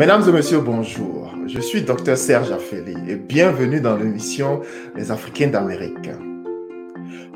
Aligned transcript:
Mesdames 0.00 0.26
et 0.26 0.32
messieurs, 0.32 0.60
bonjour. 0.60 1.30
Je 1.46 1.60
suis 1.60 1.82
Dr 1.82 2.16
Serge 2.16 2.50
Affeli 2.50 2.94
et 3.06 3.16
bienvenue 3.16 3.82
dans 3.82 3.98
l'émission 3.98 4.62
Les 4.96 5.10
Africains 5.10 5.48
d'Amérique. 5.48 6.08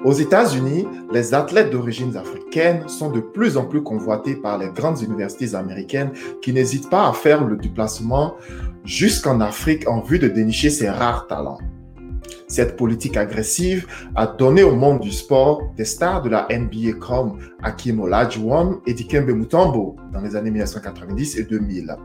Aux 0.03 0.15
États-Unis, 0.15 0.87
les 1.13 1.35
athlètes 1.35 1.69
d'origine 1.69 2.17
africaine 2.17 2.89
sont 2.89 3.11
de 3.11 3.21
plus 3.21 3.59
en 3.59 3.67
plus 3.67 3.83
convoités 3.83 4.35
par 4.35 4.57
les 4.57 4.71
grandes 4.71 5.03
universités 5.03 5.55
américaines 5.55 6.13
qui 6.41 6.55
n'hésitent 6.55 6.89
pas 6.89 7.07
à 7.07 7.13
faire 7.13 7.45
le 7.45 7.59
déplacement 7.59 8.37
jusqu'en 8.83 9.41
Afrique 9.41 9.87
en 9.87 10.01
vue 10.01 10.19
de 10.19 10.29
dénicher 10.29 10.71
ces 10.71 10.89
rares 10.89 11.27
talents. 11.27 11.59
Cette 12.47 12.77
politique 12.77 13.17
agressive 13.17 13.87
a 14.15 14.27
donné 14.27 14.63
au 14.63 14.77
monde 14.77 15.01
du 15.01 15.13
sport 15.13 15.63
des 15.77 15.85
stars 15.85 16.23
de 16.23 16.29
la 16.29 16.47
NBA 16.51 16.99
comme 17.01 17.39
Hakim 17.63 18.01
Olajuwon 18.01 18.81
et 18.87 18.93
Dikembe 18.93 19.31
Mutombo 19.31 19.97
dans 20.13 20.21
les 20.21 20.37
années 20.37 20.51
1990 20.51 21.39
et 21.39 21.45
2000, 21.45 21.97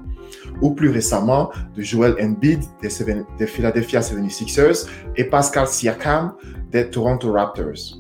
ou 0.62 0.72
plus 0.72 0.90
récemment 0.90 1.52
de 1.76 1.82
Joel 1.82 2.16
Embiid 2.22 2.62
des, 2.82 3.46
Philadelphia 3.48 4.00
76ers 4.00 4.88
et 5.18 5.26
Pascal 5.26 5.68
Siakam 5.68 6.34
des 6.72 6.90
Toronto 6.90 7.34
Raptors. 7.34 8.00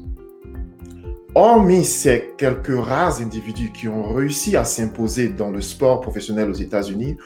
Hormis 1.35 1.85
ces 1.85 2.33
quelques 2.37 2.75
rares 2.75 3.21
individus 3.21 3.71
qui 3.71 3.87
ont 3.87 4.13
réussi 4.13 4.57
à 4.57 4.63
s'imposer 4.63 5.29
dans 5.29 5.51
le 5.51 5.61
sport 5.61 6.01
professionnel 6.01 6.49
aux 6.49 6.53
États-Unis, 6.53 7.17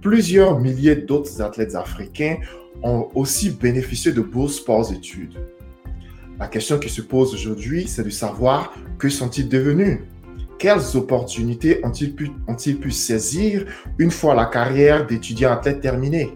plusieurs 0.00 0.58
milliers 0.58 0.96
d'autres 0.96 1.42
athlètes 1.42 1.74
africains 1.74 2.38
ont 2.82 3.08
aussi 3.14 3.50
bénéficié 3.50 4.12
de 4.12 4.20
beaux 4.20 4.48
sports-études. 4.48 5.38
La 6.38 6.48
question 6.48 6.78
qui 6.78 6.88
se 6.88 7.02
pose 7.02 7.34
aujourd'hui, 7.34 7.86
c'est 7.86 8.04
de 8.04 8.10
savoir 8.10 8.72
que 8.98 9.08
sont-ils 9.08 9.48
devenus? 9.48 10.00
Quelles 10.58 10.96
opportunités 10.96 11.80
ont-ils 11.84 12.14
pu, 12.14 12.30
ont 12.46 12.54
pu 12.54 12.90
saisir 12.90 13.66
une 13.98 14.10
fois 14.10 14.34
la 14.34 14.46
carrière 14.46 15.06
d'étudiant 15.06 15.52
athlète 15.52 15.80
terminée? 15.80 16.34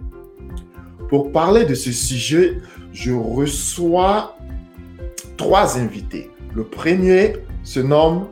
Pour 1.09 1.33
parler 1.33 1.65
de 1.65 1.75
ce 1.75 1.93
sujet, 1.93 2.59
je 2.93 3.13
reçois 3.13 4.37
trois 5.37 5.79
invités. 5.79 6.31
Le 6.55 6.65
premier 6.65 7.35
se 7.63 7.81
nomme 7.81 8.29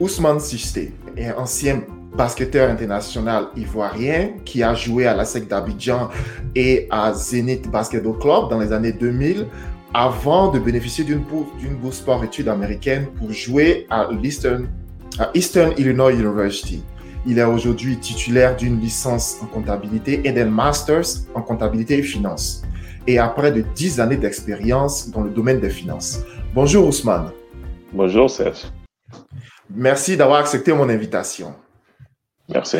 Ousmane 0.00 0.40
Sisté, 0.40 0.92
un 1.18 1.32
ancien 1.32 1.82
basketteur 2.16 2.70
international 2.70 3.48
ivoirien 3.56 4.30
qui 4.44 4.62
a 4.62 4.74
joué 4.74 5.06
à 5.06 5.14
la 5.14 5.24
SEC 5.24 5.48
d'Abidjan 5.48 6.08
et 6.54 6.86
à 6.90 7.12
Zenith 7.12 7.70
Basketball 7.70 8.18
Club 8.18 8.50
dans 8.50 8.58
les 8.58 8.72
années 8.72 8.92
2000 8.92 9.46
avant 9.94 10.50
de 10.50 10.58
bénéficier 10.58 11.04
d'une 11.04 11.20
bourse, 11.20 11.48
bourse 11.80 11.96
sport 11.96 12.22
études 12.24 12.48
américaine 12.48 13.06
pour 13.16 13.32
jouer 13.32 13.86
à 13.90 14.08
Eastern, 14.22 14.68
à 15.18 15.30
Eastern 15.34 15.72
Illinois 15.78 16.12
University. 16.12 16.82
Il 17.26 17.38
est 17.38 17.44
aujourd'hui 17.44 17.96
titulaire 17.98 18.56
d'une 18.56 18.80
licence 18.80 19.36
en 19.42 19.46
comptabilité 19.46 20.20
et 20.24 20.32
d'un 20.32 20.46
master's 20.46 21.26
en 21.34 21.42
comptabilité 21.42 21.98
et 21.98 22.02
finance. 22.02 22.62
Et 23.06 23.18
a 23.18 23.28
près 23.28 23.50
de 23.50 23.62
10 23.74 24.00
années 24.00 24.16
d'expérience 24.16 25.10
dans 25.10 25.22
le 25.22 25.30
domaine 25.30 25.60
des 25.60 25.70
finances. 25.70 26.20
Bonjour 26.54 26.86
Ousmane. 26.86 27.30
Bonjour 27.92 28.30
Serge. 28.30 28.66
Merci 29.74 30.16
d'avoir 30.16 30.40
accepté 30.40 30.72
mon 30.72 30.88
invitation. 30.88 31.54
Merci. 32.48 32.78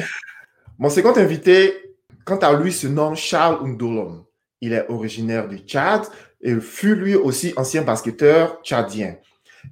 Mon 0.79 0.89
second 0.89 1.17
invité, 1.17 1.97
quant 2.25 2.39
à 2.39 2.53
lui, 2.59 2.73
se 2.73 2.87
nomme 2.87 3.17
Charles 3.17 3.67
Undolom. 3.67 4.25
Il 4.61 4.73
est 4.73 4.89
originaire 4.89 5.49
du 5.49 5.59
Tchad 5.59 6.03
et 6.41 6.59
fut 6.61 6.95
lui 6.95 7.15
aussi 7.15 7.53
ancien 7.57 7.83
basketteur 7.83 8.61
tchadien. 8.63 9.17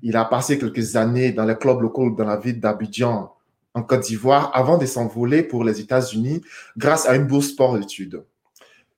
Il 0.03 0.17
a 0.17 0.25
passé 0.25 0.59
quelques 0.59 0.97
années 0.97 1.33
dans 1.33 1.45
les 1.45 1.57
clubs 1.57 1.81
locaux 1.81 2.11
dans 2.11 2.25
la 2.25 2.37
ville 2.37 2.61
d'Abidjan, 2.61 3.33
en 3.75 3.83
Côte 3.83 4.01
d'Ivoire, 4.01 4.51
avant 4.55 4.79
de 4.79 4.87
s'envoler 4.87 5.43
pour 5.43 5.65
les 5.65 5.81
États-Unis 5.81 6.43
grâce 6.77 7.07
à 7.07 7.15
une 7.15 7.27
bourse 7.27 7.49
sport-études. 7.49 8.25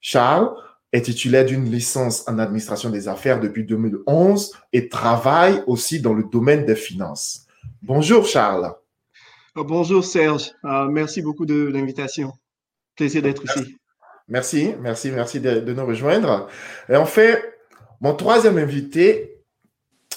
Charles 0.01 0.51
est 0.93 1.03
titulaire 1.03 1.45
d'une 1.45 1.71
licence 1.71 2.27
en 2.27 2.39
administration 2.39 2.91
des 2.91 3.09
affaires 3.09 3.41
depuis 3.41 3.65
2011 3.65 4.53
et 4.73 4.89
travaille 4.89 5.63
aussi 5.67 6.01
dans 6.01 6.15
le 6.15 6.25
domaine 6.25 6.65
des 6.65 6.77
finances. 6.77 7.47
Bonjour 7.83 8.25
Charles. 8.25 8.73
Oh, 9.57 9.65
bonjour 9.65 10.05
Serge, 10.05 10.53
euh, 10.65 10.89
merci 10.89 11.23
beaucoup 11.23 11.47
de 11.47 11.55
l'invitation. 11.55 12.33
Plaisir 12.97 13.23
d'être 13.23 13.45
ici. 13.45 13.77
Merci, 14.29 14.75
merci, 14.81 15.11
merci 15.11 15.41
de, 15.41 15.73
nous 15.73 15.87
rejoindre. 15.87 16.49
En 16.93 17.07
fait, 17.07 17.43
mon 18.01 18.15
troisième 18.15 18.59
invité 18.59 19.43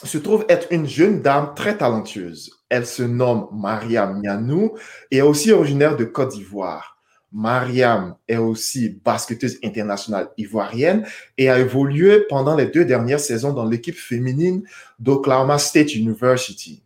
se 0.03 0.17
trouve 0.17 0.45
être 0.49 0.67
une 0.71 0.87
jeune 0.87 1.21
dame 1.21 1.53
très 1.55 1.77
talentueuse. 1.77 2.51
Elle 2.69 2.85
se 2.85 3.03
nomme 3.03 3.47
Mariam 3.53 4.19
Mianou 4.21 4.77
et 5.11 5.17
est 5.17 5.21
aussi 5.21 5.51
originaire 5.51 5.95
de 5.95 6.03
Côte 6.03 6.33
d'Ivoire. 6.33 6.97
Mariam 7.31 8.15
est 8.27 8.35
aussi 8.35 8.99
basketteuse 9.05 9.59
internationale 9.63 10.29
ivoirienne 10.37 11.07
et 11.37 11.49
a 11.49 11.57
évolué 11.57 12.25
pendant 12.27 12.57
les 12.57 12.65
deux 12.65 12.83
dernières 12.83 13.21
saisons 13.21 13.53
dans 13.53 13.65
l'équipe 13.65 13.95
féminine 13.95 14.63
d'Oklahoma 14.99 15.57
State 15.57 15.95
University. 15.95 16.83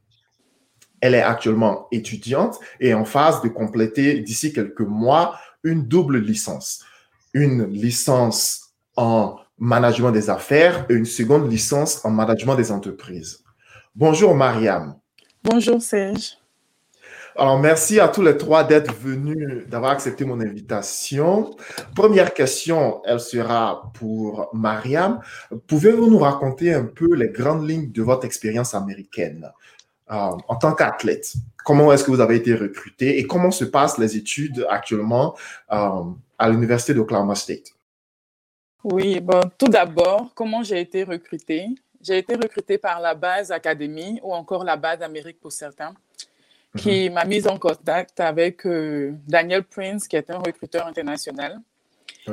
Elle 1.06 1.14
est 1.14 1.22
actuellement 1.22 1.88
étudiante 1.92 2.60
et 2.80 2.96
en 2.96 3.06
phase 3.06 3.44
de 3.44 3.48
compléter 3.48 4.22
d'ici 4.22 4.52
quelques 4.52 4.80
mois 4.80 5.36
une 5.64 5.84
double 5.84 6.18
licence. 6.18 6.84
Une 7.32 7.68
licence 7.68 8.74
en 8.96 9.36
management 9.60 10.12
des 10.12 10.32
affaires 10.32 10.88
et 10.90 10.96
une 10.96 11.06
seconde 11.06 11.52
licence 11.52 12.04
en 12.06 12.10
management 12.10 12.56
des 12.56 12.72
entreprises. 12.72 13.44
Bonjour 13.94 14.34
Mariam. 14.34 14.96
Bonjour 15.44 15.80
Serge. 15.80 16.40
Alors, 17.38 17.60
merci 17.60 18.00
à 18.00 18.08
tous 18.08 18.22
les 18.22 18.38
trois 18.38 18.64
d'être 18.64 18.96
venus, 18.96 19.68
d'avoir 19.68 19.92
accepté 19.92 20.24
mon 20.24 20.40
invitation. 20.40 21.54
Première 21.94 22.34
question, 22.34 23.02
elle 23.06 23.20
sera 23.20 23.92
pour 23.94 24.50
Mariam. 24.54 25.20
Pouvez-vous 25.68 26.10
nous 26.10 26.20
raconter 26.20 26.74
un 26.74 26.86
peu 26.86 27.14
les 27.14 27.28
grandes 27.28 27.70
lignes 27.70 27.92
de 27.92 28.02
votre 28.02 28.26
expérience 28.26 28.74
américaine? 28.74 29.52
Euh, 30.12 30.32
en 30.48 30.56
tant 30.56 30.74
qu'athlète 30.74 31.34
Comment 31.66 31.92
est-ce 31.92 32.04
que 32.04 32.12
vous 32.12 32.22
avez 32.22 32.36
été 32.36 32.54
recruté 32.54 33.18
et 33.18 33.26
comment 33.26 33.50
se 33.50 33.66
passent 33.66 33.98
les 33.98 34.16
études 34.16 34.68
actuellement 34.70 35.36
euh, 35.72 36.04
à 36.38 36.48
l'Université 36.48 36.94
d'Oklahoma 36.94 37.34
State? 37.34 37.72
Oui, 38.84 39.20
bon, 39.20 39.42
tout 39.58 39.68
d'abord, 39.68 40.30
comment 40.36 40.62
j'ai 40.62 40.80
été 40.80 41.04
recruté 41.04 41.66
J'ai 42.04 42.20
été 42.20 42.36
recruté 42.36 42.78
par 42.78 43.02
la 43.02 43.16
base 43.16 43.52
Académie 43.52 44.20
ou 44.22 44.32
encore 44.32 44.64
la 44.64 44.76
base 44.76 45.02
Amérique 45.02 45.40
pour 45.40 45.52
certains, 45.52 45.96
qui 46.78 47.10
mhm. 47.10 47.16
m'a 47.16 47.26
mise 47.26 47.48
en 47.48 47.58
contact 47.58 48.20
avec 48.20 48.64
euh, 48.68 49.14
Daniel 49.28 49.64
Prince, 49.64 50.08
qui 50.08 50.18
est 50.18 50.30
un 50.30 50.38
recruteur 50.38 50.86
international. 50.86 51.60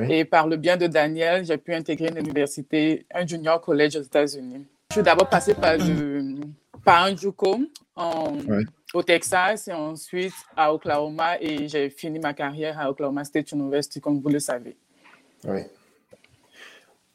Et 0.09 0.27
par 0.27 0.47
le 0.47 0.56
bien 0.56 0.77
de 0.77 0.87
Daniel, 0.87 1.44
j'ai 1.44 1.56
pu 1.56 1.75
intégrer 1.75 2.09
une 2.09 2.19
université, 2.19 3.06
un 3.15 3.27
junior 3.27 3.60
college 3.60 3.97
aux 3.97 4.03
États-Unis. 4.03 4.66
Je 4.91 4.97
suis 4.97 5.03
d'abord 5.03 5.28
passé 5.28 5.54
par 5.54 5.77
le, 5.77 6.37
par 6.84 7.04
un 7.04 7.16
JUCO 7.16 7.60
au 8.94 9.03
Texas 9.03 9.69
et 9.69 9.72
ensuite 9.72 10.34
à 10.56 10.72
Oklahoma 10.72 11.41
et 11.41 11.69
j'ai 11.69 11.91
fini 11.91 12.19
ma 12.19 12.34
carrière 12.34 12.78
à 12.78 12.91
Oklahoma 12.91 13.25
State 13.25 13.53
University, 13.53 14.00
comme 14.00 14.20
vous 14.20 14.28
le 14.28 14.38
savez. 14.38 14.76
Oui. 15.44 15.60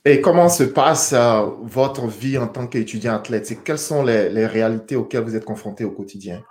Et 0.06 0.22
comment 0.22 0.47
se 0.47 0.63
passe 0.63 1.11
euh, 1.13 1.41
votre 1.63 2.07
vie 2.07 2.38
en 2.38 2.47
tant 2.47 2.67
qu'étudiant 2.67 3.16
athlète? 3.16 3.61
Quelles 3.63 3.77
sont 3.77 4.03
les, 4.03 4.29
les, 4.29 4.45
réalités 4.45 4.95
auxquelles 4.95 5.23
vous 5.23 5.35
êtes 5.35 5.44
confronté 5.44 5.83
au 5.83 5.91
quotidien? 5.91 6.41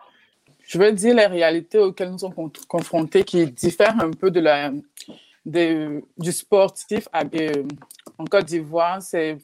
Je 0.63 0.79
veux 0.79 0.93
dire 0.93 1.15
les 1.15 1.27
réalités 1.27 1.79
auxquelles 1.79 2.11
nous 2.11 2.19
sommes 2.19 2.35
confrontés 2.69 3.25
qui 3.25 3.47
diffèrent 3.47 3.99
un 3.99 4.11
peu 4.11 4.31
de 4.31 4.41
la, 4.41 4.73
de, 5.47 6.03
du 6.19 6.33
sportif 6.33 7.09
euh, 7.15 7.63
en 8.19 8.25
Côte 8.25 8.45
d'Ivoire, 8.45 9.01
c'est 9.01 9.39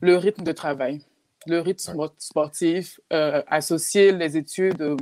le 0.00 0.16
rythme 0.16 0.42
de 0.42 0.52
travail 0.52 1.00
le 1.48 1.60
rythme 1.60 1.96
sportif, 2.18 3.00
euh, 3.12 3.42
associer 3.46 4.12
les 4.12 4.36
études 4.36 4.80
euh, 4.80 4.96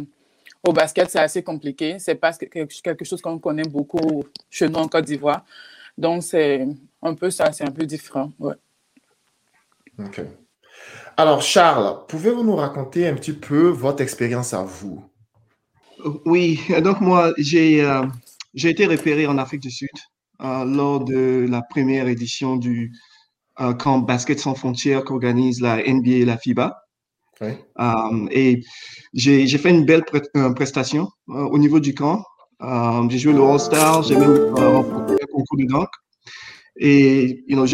au 0.67 0.73
basket, 0.73 1.11
c'est 1.11 1.19
assez 1.19 1.43
compliqué. 1.43 1.99
C'est 1.99 2.15
pas 2.15 2.33
quelque 2.33 3.05
chose 3.05 3.21
qu'on 3.21 3.39
connaît 3.39 3.69
beaucoup 3.69 4.25
chez 4.51 4.69
nous 4.69 4.79
en 4.79 4.89
Côte 4.89 5.05
d'Ivoire. 5.05 5.45
Donc, 5.99 6.23
c'est 6.23 6.67
un 7.03 7.15
peu 7.15 7.31
ça, 7.31 7.53
c'est 7.53 7.65
un 7.65 7.71
peu 7.71 7.85
différent. 7.87 8.33
Ouais. 8.39 8.55
OK. 9.99 10.23
Alors, 11.17 11.43
Charles, 11.43 12.07
pouvez-vous 12.09 12.45
nous 12.45 12.57
raconter 12.57 13.09
un 13.09 13.15
petit 13.15 13.33
peu 13.33 13.69
votre 13.69 14.03
expérience 14.03 14.53
à 14.53 14.63
vous? 14.63 15.03
Oui, 16.25 16.61
donc 16.83 17.01
moi, 17.01 17.33
j'ai 17.39 17.83
euh, 17.83 18.05
j'ai 18.55 18.71
été 18.71 18.87
repéré 18.87 19.27
en 19.27 19.39
Afrique 19.39 19.63
du 19.63 19.71
Sud 19.71 19.89
lors 20.39 21.03
de 21.03 21.47
la 21.49 21.63
première 21.63 22.09
édition 22.09 22.57
du 22.57 22.93
un 23.57 23.75
camp 23.75 23.99
Basket 23.99 24.39
sans 24.39 24.55
frontières 24.55 25.05
qu'organise 25.05 25.61
la 25.61 25.77
NBA 25.77 26.11
et 26.11 26.25
la 26.25 26.39
FIBA. 26.39 26.77
Euh, 27.43 28.29
et 28.31 28.63
j'ai 29.13 29.59
fait 29.59 29.71
une 29.71 29.85
belle 29.85 30.05
euh, 30.37 30.53
prestation 30.55 31.09
euh, 31.29 31.45
au 31.45 31.59
niveau 31.59 31.81
du 31.81 31.95
camp. 31.95 32.25
j'ai 33.11 33.19
joué 33.19 33.33
le 33.33 33.43
All-Star, 33.43 34.03
j'ai 34.03 34.17
même 34.17 34.55
remporté 34.55 35.15
un 35.15 35.27
concours 35.33 35.59
de 35.59 35.65
dunk. 35.65 35.89
Et 36.79 37.45
you 37.47 37.57
know, 37.57 37.67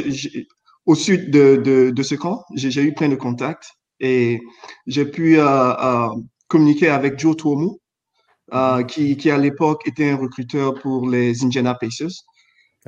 au 0.87 0.95
sud 0.95 1.31
de, 1.31 1.57
de, 1.57 1.91
de 1.91 2.03
ce 2.03 2.15
camp, 2.15 2.45
j'ai 2.55 2.83
eu 2.83 2.95
plein 2.95 3.09
de 3.09 3.17
contacts 3.17 3.71
et 4.01 4.41
j'ai 4.87 5.05
pu 5.05 5.39
communiqué 6.49 6.89
avec 6.89 7.19
Joe 7.19 7.37
Tuomo, 7.37 7.81
qui, 8.89 9.17
qui, 9.17 9.31
à 9.31 9.39
l'époque 9.39 9.87
était 9.87 10.11
un 10.11 10.17
recruteur 10.17 10.75
pour 10.75 11.09
les 11.09 11.45
Indiana 11.45 11.75
Pacers 11.75 12.25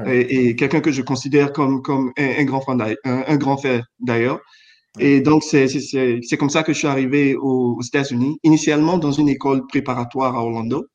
et, 0.06 0.56
quelqu'un 0.56 0.80
que 0.80 0.90
je 0.90 1.02
considère 1.02 1.52
comme, 1.52 1.82
comme 1.82 2.12
un, 2.18 2.44
grand 2.44 2.60
frère, 2.60 2.96
un, 3.04 3.36
grand 3.36 3.56
frère 3.56 3.84
d'ailleurs. 4.00 4.40
Et 4.98 5.20
donc, 5.20 5.42
c'est 5.42 6.36
comme 6.38 6.50
ça 6.50 6.62
que 6.62 6.72
je 6.72 6.78
suis 6.78 6.88
arrivé 6.88 7.34
aux, 7.34 7.80
États-Unis, 7.82 8.38
initialement 8.42 8.98
dans 8.98 9.12
une 9.12 9.28
école 9.28 9.66
préparatoire 9.66 10.36
à 10.36 10.40
Orlando. 10.40 10.86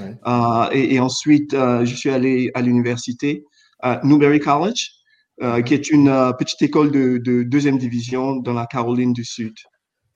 Euh, 0.00 0.68
et, 0.72 0.98
ensuite, 0.98 1.54
euh, 1.54 1.84
je 1.84 1.94
suis 1.94 2.10
allé 2.10 2.50
à 2.54 2.62
l'université 2.62 3.44
à 3.80 4.00
Newberry 4.02 4.40
College, 4.40 4.90
euh, 5.42 5.62
qui 5.62 5.74
est 5.74 5.90
une 5.90 6.32
petite 6.38 6.62
école 6.62 6.90
de, 6.90 7.42
deuxième 7.42 7.78
division 7.78 8.36
dans 8.36 8.54
la 8.54 8.66
Caroline 8.66 9.12
du 9.12 9.24
Sud. 9.24 9.54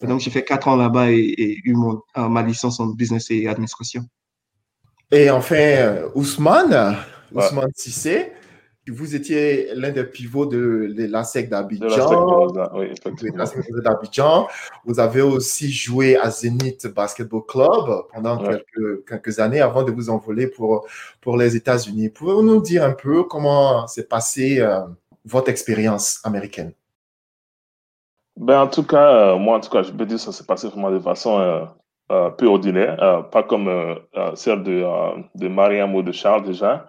donc, 0.03 0.21
j'ai 0.21 0.31
fait 0.31 0.45
quatre 0.45 0.69
ans 0.69 0.77
là-bas 0.77 1.11
et, 1.11 1.59
eu 1.65 1.75
mon, 1.75 2.01
ma 2.17 2.43
licence 2.43 2.81
en 2.81 2.87
business 2.87 3.31
et 3.31 3.47
administration. 3.47 4.05
Et 5.11 5.31
enfin, 5.31 6.03
Ousmane, 6.15 6.97
Ousmane 7.35 7.71
Sissé, 7.75 8.33
vous 8.91 9.15
étiez 9.15 9.69
l'un 9.75 9.91
des 9.91 10.05
pivots 10.05 10.47
de, 10.47 10.95
la 10.97 11.25
SEC 11.25 11.49
d'Abidjan. 11.49 12.49
Oui, 12.75 12.93
d'Abidjan. 13.85 14.49
Vous 14.85 15.01
avez 15.01 15.23
aussi 15.23 15.71
joué 15.71 16.17
à 16.17 16.31
Zenith 16.31 16.87
Basketball 16.87 17.43
Club 17.47 18.05
pendant 18.13 18.39
quelques, 18.39 19.07
quelques, 19.07 19.39
années 19.39 19.61
avant 19.61 19.83
de 19.83 19.93
vous 19.93 20.11
envoler 20.11 20.47
pour, 20.47 20.87
pour 21.21 21.37
les 21.37 21.57
États-Unis. 21.57 22.09
Pouvez-vous 22.11 22.43
nous 22.43 22.61
dire 22.61 22.85
un 22.85 22.93
peu 22.93 23.25
comment 23.25 23.87
s'est 23.87 24.07
passée 24.07 24.61
euh, 24.61 24.81
votre 25.25 25.51
expérience 25.51 26.21
américaine? 26.25 26.73
Ben, 28.37 28.63
en 28.63 28.69
tout 28.69 28.85
cas, 28.85 29.33
euh, 29.33 29.37
moi, 29.37 29.57
en 29.57 29.61
tout 29.61 29.71
cas, 29.71 29.83
je 29.83 29.91
peux 29.91 30.07
dire 30.07 30.17
que 30.17 30.23
ça 30.23 30.33
s'est 30.33 30.47
passé 30.47 30.69
vraiment 30.69 30.91
de 30.91 31.01
façon 31.01 31.67
euh, 32.11 32.31
peu 32.31 32.47
ordinaire, 32.47 33.29
pas 33.31 33.43
comme 33.43 33.69
celle 34.35 34.63
de, 34.63 34.85
de 35.35 35.49
Mariam 35.49 35.95
ou 35.95 36.03
de 36.03 36.13
Charles 36.13 36.45
déjà. 36.45 36.87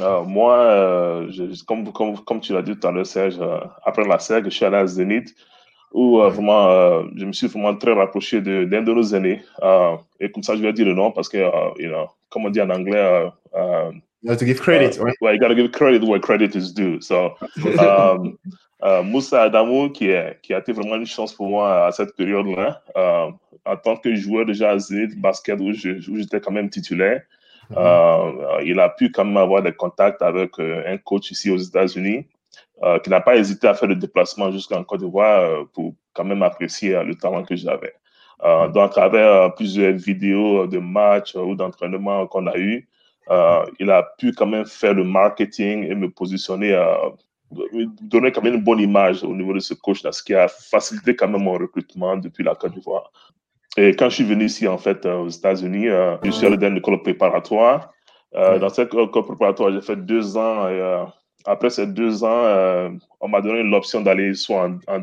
Euh, 0.00 0.22
moi, 0.24 0.56
euh, 0.56 1.26
je, 1.30 1.64
comme, 1.64 1.90
comme, 1.92 2.18
comme, 2.24 2.40
tu 2.40 2.52
l'as 2.52 2.62
dit 2.62 2.78
tout 2.78 2.86
à 2.86 2.92
l'heure, 2.92 3.06
Serge, 3.06 3.38
euh, 3.40 3.58
après 3.84 4.04
la 4.04 4.18
SEG, 4.18 4.44
je 4.44 4.50
suis 4.50 4.64
allé 4.64 4.76
à 4.76 4.86
Zenith, 4.86 5.34
où 5.92 6.18
vraiment, 6.18 7.02
je 7.16 7.24
me 7.24 7.32
suis 7.32 7.46
vraiment 7.46 7.74
très 7.74 7.94
rapproché 7.94 8.42
d'un 8.42 8.82
de, 8.82 8.92
nos 8.92 9.14
aînés. 9.14 9.40
et 10.20 10.30
comme 10.30 10.42
ça, 10.42 10.54
je 10.54 10.60
vais 10.60 10.72
dire 10.74 10.84
le 10.84 10.92
nom 10.92 11.10
parce 11.12 11.30
que, 11.30 11.38
you 11.80 11.88
know, 11.88 12.08
comme 12.28 12.44
on 12.44 12.50
dit 12.50 12.60
en 12.60 12.68
anglais, 12.70 13.30
You 14.20 14.32
have 14.32 14.38
to 14.38 14.44
give 14.44 14.60
credit, 14.60 14.98
right? 14.98 15.16
Well, 15.20 15.32
you 15.32 15.38
got 15.38 15.48
to 15.48 15.54
give 15.54 15.70
credit 15.70 16.02
where 16.02 16.18
credit 16.18 16.56
is 16.56 16.72
due. 16.72 17.00
So, 17.00 17.36
um, 17.78 18.36
Moussa 19.04 19.44
Adamou, 19.44 19.90
qui, 19.90 20.08
est, 20.08 20.40
qui 20.42 20.52
a 20.52 20.58
été 20.58 20.72
vraiment 20.72 20.96
une 20.96 21.06
chance 21.06 21.32
pour 21.32 21.48
moi 21.48 21.86
à 21.86 21.92
cette 21.92 22.16
période-là, 22.16 22.82
en 23.64 23.76
tant 23.76 23.96
que 23.96 24.14
joueur 24.14 24.44
déjà 24.44 24.72
à 24.72 24.78
Zenith 24.78 25.18
Basket, 25.18 25.58
où 25.60 25.72
j'étais 25.72 26.40
quand 26.40 26.50
même 26.52 26.68
titulaire. 26.68 27.22
Euh, 27.76 28.60
il 28.64 28.80
a 28.80 28.88
pu 28.88 29.10
quand 29.10 29.24
même 29.24 29.36
avoir 29.36 29.62
des 29.62 29.72
contacts 29.72 30.22
avec 30.22 30.58
euh, 30.58 30.82
un 30.86 30.96
coach 30.96 31.30
ici 31.30 31.50
aux 31.50 31.58
États-Unis 31.58 32.26
euh, 32.82 32.98
qui 33.00 33.10
n'a 33.10 33.20
pas 33.20 33.36
hésité 33.36 33.68
à 33.68 33.74
faire 33.74 33.88
le 33.88 33.96
déplacement 33.96 34.50
jusqu'en 34.50 34.82
Côte 34.84 35.00
d'Ivoire 35.00 35.66
pour 35.74 35.94
quand 36.14 36.24
même 36.24 36.42
apprécier 36.42 37.02
le 37.02 37.14
talent 37.14 37.44
que 37.44 37.56
j'avais. 37.56 37.94
donc, 38.72 38.84
à 38.84 38.88
travers 38.88 39.54
plusieurs 39.54 39.94
vidéos 39.94 40.66
de 40.66 40.78
matchs 40.78 41.34
ou 41.34 41.54
d'entraînement 41.54 42.26
qu'on 42.26 42.46
a 42.46 42.56
eu, 42.56 42.88
il 43.78 43.90
a 43.90 44.02
pu 44.18 44.32
quand 44.32 44.46
même 44.46 44.64
faire 44.64 44.94
le 44.94 45.04
marketing 45.04 45.84
et 45.90 45.94
me 45.94 46.08
positionner, 46.08 46.72
me 47.52 47.84
donner 48.02 48.32
quand 48.32 48.42
même 48.42 48.54
une 48.54 48.64
bonne 48.64 48.80
image 48.80 49.22
au 49.24 49.34
niveau 49.34 49.52
de 49.52 49.60
ce 49.60 49.74
coach-là, 49.74 50.12
ce 50.12 50.22
qui 50.22 50.34
a 50.34 50.48
facilité 50.48 51.14
quand 51.14 51.28
même 51.28 51.42
mon 51.42 51.58
recrutement 51.58 52.16
depuis 52.16 52.44
la 52.44 52.54
Côte 52.54 52.74
d'Ivoire. 52.74 53.10
Et 53.78 53.94
quand 53.94 54.10
je 54.10 54.16
suis 54.16 54.24
venu 54.24 54.46
ici, 54.46 54.66
en 54.66 54.76
fait, 54.76 55.06
euh, 55.06 55.18
aux 55.18 55.28
États-Unis, 55.28 55.88
euh, 55.88 56.16
je 56.24 56.32
suis 56.32 56.44
allé 56.44 56.56
dans 56.56 56.66
une 56.66 56.78
école 56.78 57.00
préparatoire. 57.00 57.92
Euh, 58.34 58.58
dans 58.58 58.68
cette 58.70 58.92
école 58.92 59.08
préparatoire, 59.24 59.70
j'ai 59.72 59.80
fait 59.80 59.94
deux 59.94 60.36
ans. 60.36 60.68
Et, 60.68 61.04
après 61.46 61.70
ces 61.70 61.86
deux 61.86 62.24
ans, 62.24 62.90
on 63.20 63.28
m'a 63.28 63.40
donné 63.40 63.62
l'option 63.62 64.02
d'aller 64.02 64.34
soit 64.34 64.68
en, 64.88 64.98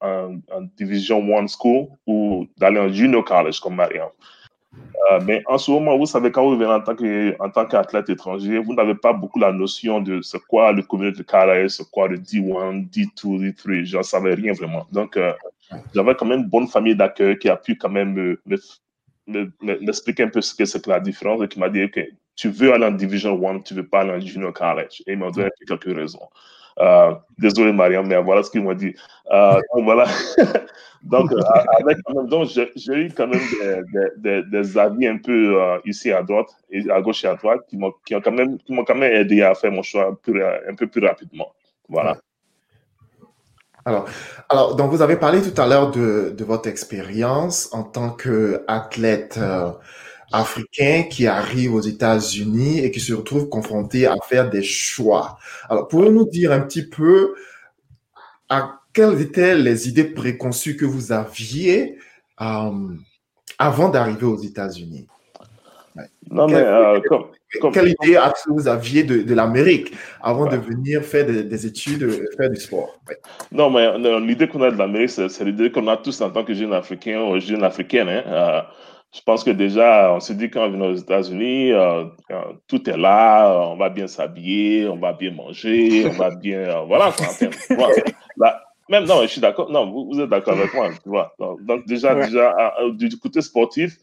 en, 0.00 0.62
Division 0.76 1.18
One 1.18 1.46
School 1.46 1.88
ou 2.06 2.46
d'aller 2.56 2.80
en 2.80 2.88
Junior 2.88 3.22
College 3.22 3.60
comme 3.60 3.76
Mariam. 3.76 4.08
mais 5.24 5.42
en 5.46 5.58
ce 5.58 5.70
moment, 5.70 5.96
vous 5.96 6.06
savez, 6.06 6.32
quand 6.32 6.42
vous 6.42 6.56
venez 6.56 7.36
en 7.38 7.50
tant 7.50 7.66
qu'athlète 7.66 8.08
étranger, 8.08 8.58
vous 8.58 8.74
n'avez 8.74 8.94
pas 8.96 9.12
beaucoup 9.12 9.38
la 9.38 9.52
notion 9.52 10.00
de 10.00 10.20
ce 10.22 10.38
quoi 10.38 10.72
le 10.72 10.82
community 10.82 11.22
college, 11.22 11.68
ce 11.68 11.82
quoi 11.84 12.08
le 12.08 12.16
D1, 12.16 12.88
D2, 12.90 13.54
D3. 13.54 13.84
Je 13.84 13.96
n'en 13.96 14.02
savais 14.02 14.34
rien 14.34 14.54
vraiment. 14.54 14.86
Donc, 14.90 15.16
j'avais 15.94 16.14
quand 16.14 16.26
même 16.26 16.40
une 16.40 16.48
bonne 16.48 16.68
famille 16.68 16.96
d'accueil 16.96 17.38
qui 17.38 17.48
a 17.48 17.56
pu 17.56 17.76
quand 17.76 17.88
même 17.88 18.36
m'expliquer 19.26 20.24
un 20.24 20.28
peu 20.28 20.40
ce 20.40 20.54
que 20.54 20.64
c'est 20.64 20.82
que 20.82 20.90
la 20.90 21.00
différence 21.00 21.42
et 21.42 21.48
qui 21.48 21.58
m'a 21.58 21.68
dit, 21.68 21.84
OK, 21.84 22.00
tu 22.36 22.48
veux 22.48 22.72
aller 22.72 22.86
en 22.86 22.90
Division 22.90 23.48
1, 23.48 23.60
tu 23.60 23.74
ne 23.74 23.80
veux 23.80 23.86
pas 23.86 24.00
aller 24.00 24.12
en 24.12 24.20
Junior 24.20 24.52
College. 24.52 25.02
Et 25.06 25.12
il 25.12 25.18
m'a 25.18 25.30
donné 25.30 25.50
quelques 25.66 25.84
raisons. 25.84 26.28
Euh, 26.80 27.14
désolé, 27.38 27.72
Mariam, 27.72 28.06
mais 28.06 28.20
voilà 28.20 28.42
ce 28.42 28.50
qu'il 28.50 28.64
m'a 28.64 28.74
dit. 28.74 28.94
Euh, 29.30 29.60
donc, 29.74 29.84
voilà. 29.84 30.06
donc, 31.02 31.30
euh, 31.32 31.40
avec, 31.78 31.98
donc 32.28 32.48
j'ai 32.48 32.94
eu 32.94 33.12
quand 33.12 33.28
même 33.28 33.40
des, 33.92 34.08
des, 34.16 34.42
des, 34.42 34.78
avis 34.78 35.06
un 35.06 35.18
peu 35.18 35.56
ici 35.84 36.10
à 36.10 36.22
droite, 36.22 36.48
et 36.70 36.90
à 36.90 37.00
gauche 37.00 37.24
et 37.24 37.28
à 37.28 37.36
droite, 37.36 37.60
qui 37.68 37.76
m'ont 37.76 37.92
quand, 38.08 38.32
même, 38.32 38.58
quand 38.68 38.94
même 38.94 39.12
aidé 39.12 39.42
à 39.42 39.54
faire 39.54 39.70
mon 39.70 39.82
choix 39.82 40.08
un 40.08 40.74
peu 40.74 40.86
plus 40.88 41.06
rapidement. 41.06 41.52
Voilà. 41.88 42.18
Alors, 43.84 44.08
alors, 44.48 44.76
donc 44.76 44.90
vous 44.90 45.02
avez 45.02 45.16
parlé 45.16 45.42
tout 45.42 45.60
à 45.60 45.66
l'heure 45.66 45.90
de, 45.90 46.34
de 46.36 46.44
votre 46.44 46.68
expérience 46.68 47.68
en 47.72 47.82
tant 47.82 48.10
qu'athlète 48.10 49.36
euh, 49.38 49.70
africain 50.32 51.04
qui 51.10 51.26
arrive 51.26 51.74
aux 51.74 51.80
États-Unis 51.80 52.80
et 52.80 52.90
qui 52.90 53.00
se 53.00 53.12
retrouve 53.12 53.48
confronté 53.48 54.06
à 54.06 54.16
faire 54.26 54.48
des 54.50 54.62
choix. 54.62 55.38
Alors, 55.68 55.88
pouvez-vous 55.88 56.12
nous 56.12 56.28
dire 56.28 56.52
un 56.52 56.60
petit 56.60 56.86
peu 56.86 57.34
à 58.48 58.80
quelles 58.92 59.20
étaient 59.20 59.54
les 59.56 59.88
idées 59.88 60.04
préconçues 60.04 60.76
que 60.76 60.86
vous 60.86 61.12
aviez 61.12 61.98
euh, 62.40 62.88
avant 63.58 63.88
d'arriver 63.90 64.26
aux 64.26 64.38
États-Unis? 64.38 65.06
Non, 66.34 66.48
mais 66.48 66.56
euh, 66.56 66.98
quelle 67.72 67.94
idée 68.02 68.18
vous 68.48 68.66
aviez 68.66 69.04
de, 69.04 69.34
l'Amérique 69.34 69.92
avant 70.20 70.46
de 70.46 70.56
venir 70.56 71.02
faire 71.02 71.24
des, 71.24 71.66
études, 71.66 72.10
faire 72.36 72.50
du 72.50 72.60
sport 72.60 72.98
Non, 73.52 73.70
mais 73.70 73.96
l'idée 74.20 74.48
qu'on 74.48 74.62
a 74.62 74.70
de 74.72 74.76
l'Amérique, 74.76 75.10
c'est 75.10 75.44
l'idée 75.44 75.70
qu'on 75.70 75.86
a 75.86 75.96
tous 75.96 76.20
en 76.20 76.30
tant 76.30 76.44
que 76.44 76.52
jeunes 76.52 76.72
Africains 76.72 77.22
ou 77.22 77.38
jeunes 77.38 77.62
Africaines. 77.62 78.08
Hein. 78.08 78.24
Euh, 78.26 78.60
je 79.14 79.20
pense 79.24 79.44
que 79.44 79.52
déjà, 79.52 80.12
on 80.12 80.18
se 80.18 80.32
dit 80.32 80.50
quand 80.50 80.66
on 80.66 80.70
vient 80.70 80.86
aux 80.86 80.96
États-Unis, 80.96 81.70
euh, 81.70 82.04
tout 82.66 82.90
est 82.90 82.96
là, 82.96 83.68
on 83.70 83.76
va 83.76 83.88
bien 83.88 84.08
s'habiller, 84.08 84.88
on 84.88 84.96
va 84.96 85.12
bien 85.12 85.30
manger, 85.30 86.04
on 86.06 86.18
va 86.18 86.34
bien. 86.34 86.82
voilà, 86.88 87.12
même 88.88 89.04
non, 89.04 89.22
je 89.22 89.28
suis 89.28 89.40
d'accord. 89.40 89.70
Non, 89.70 89.88
vous, 89.88 90.20
êtes 90.20 90.28
d'accord 90.28 90.54
avec 90.54 90.74
moi, 90.74 90.90
tu 91.00 91.08
vois. 91.08 91.32
Donc, 91.38 91.86
déjà, 91.86 92.12
déjà 92.16 92.74
du 92.92 93.16
côté 93.20 93.40
sportif, 93.40 93.96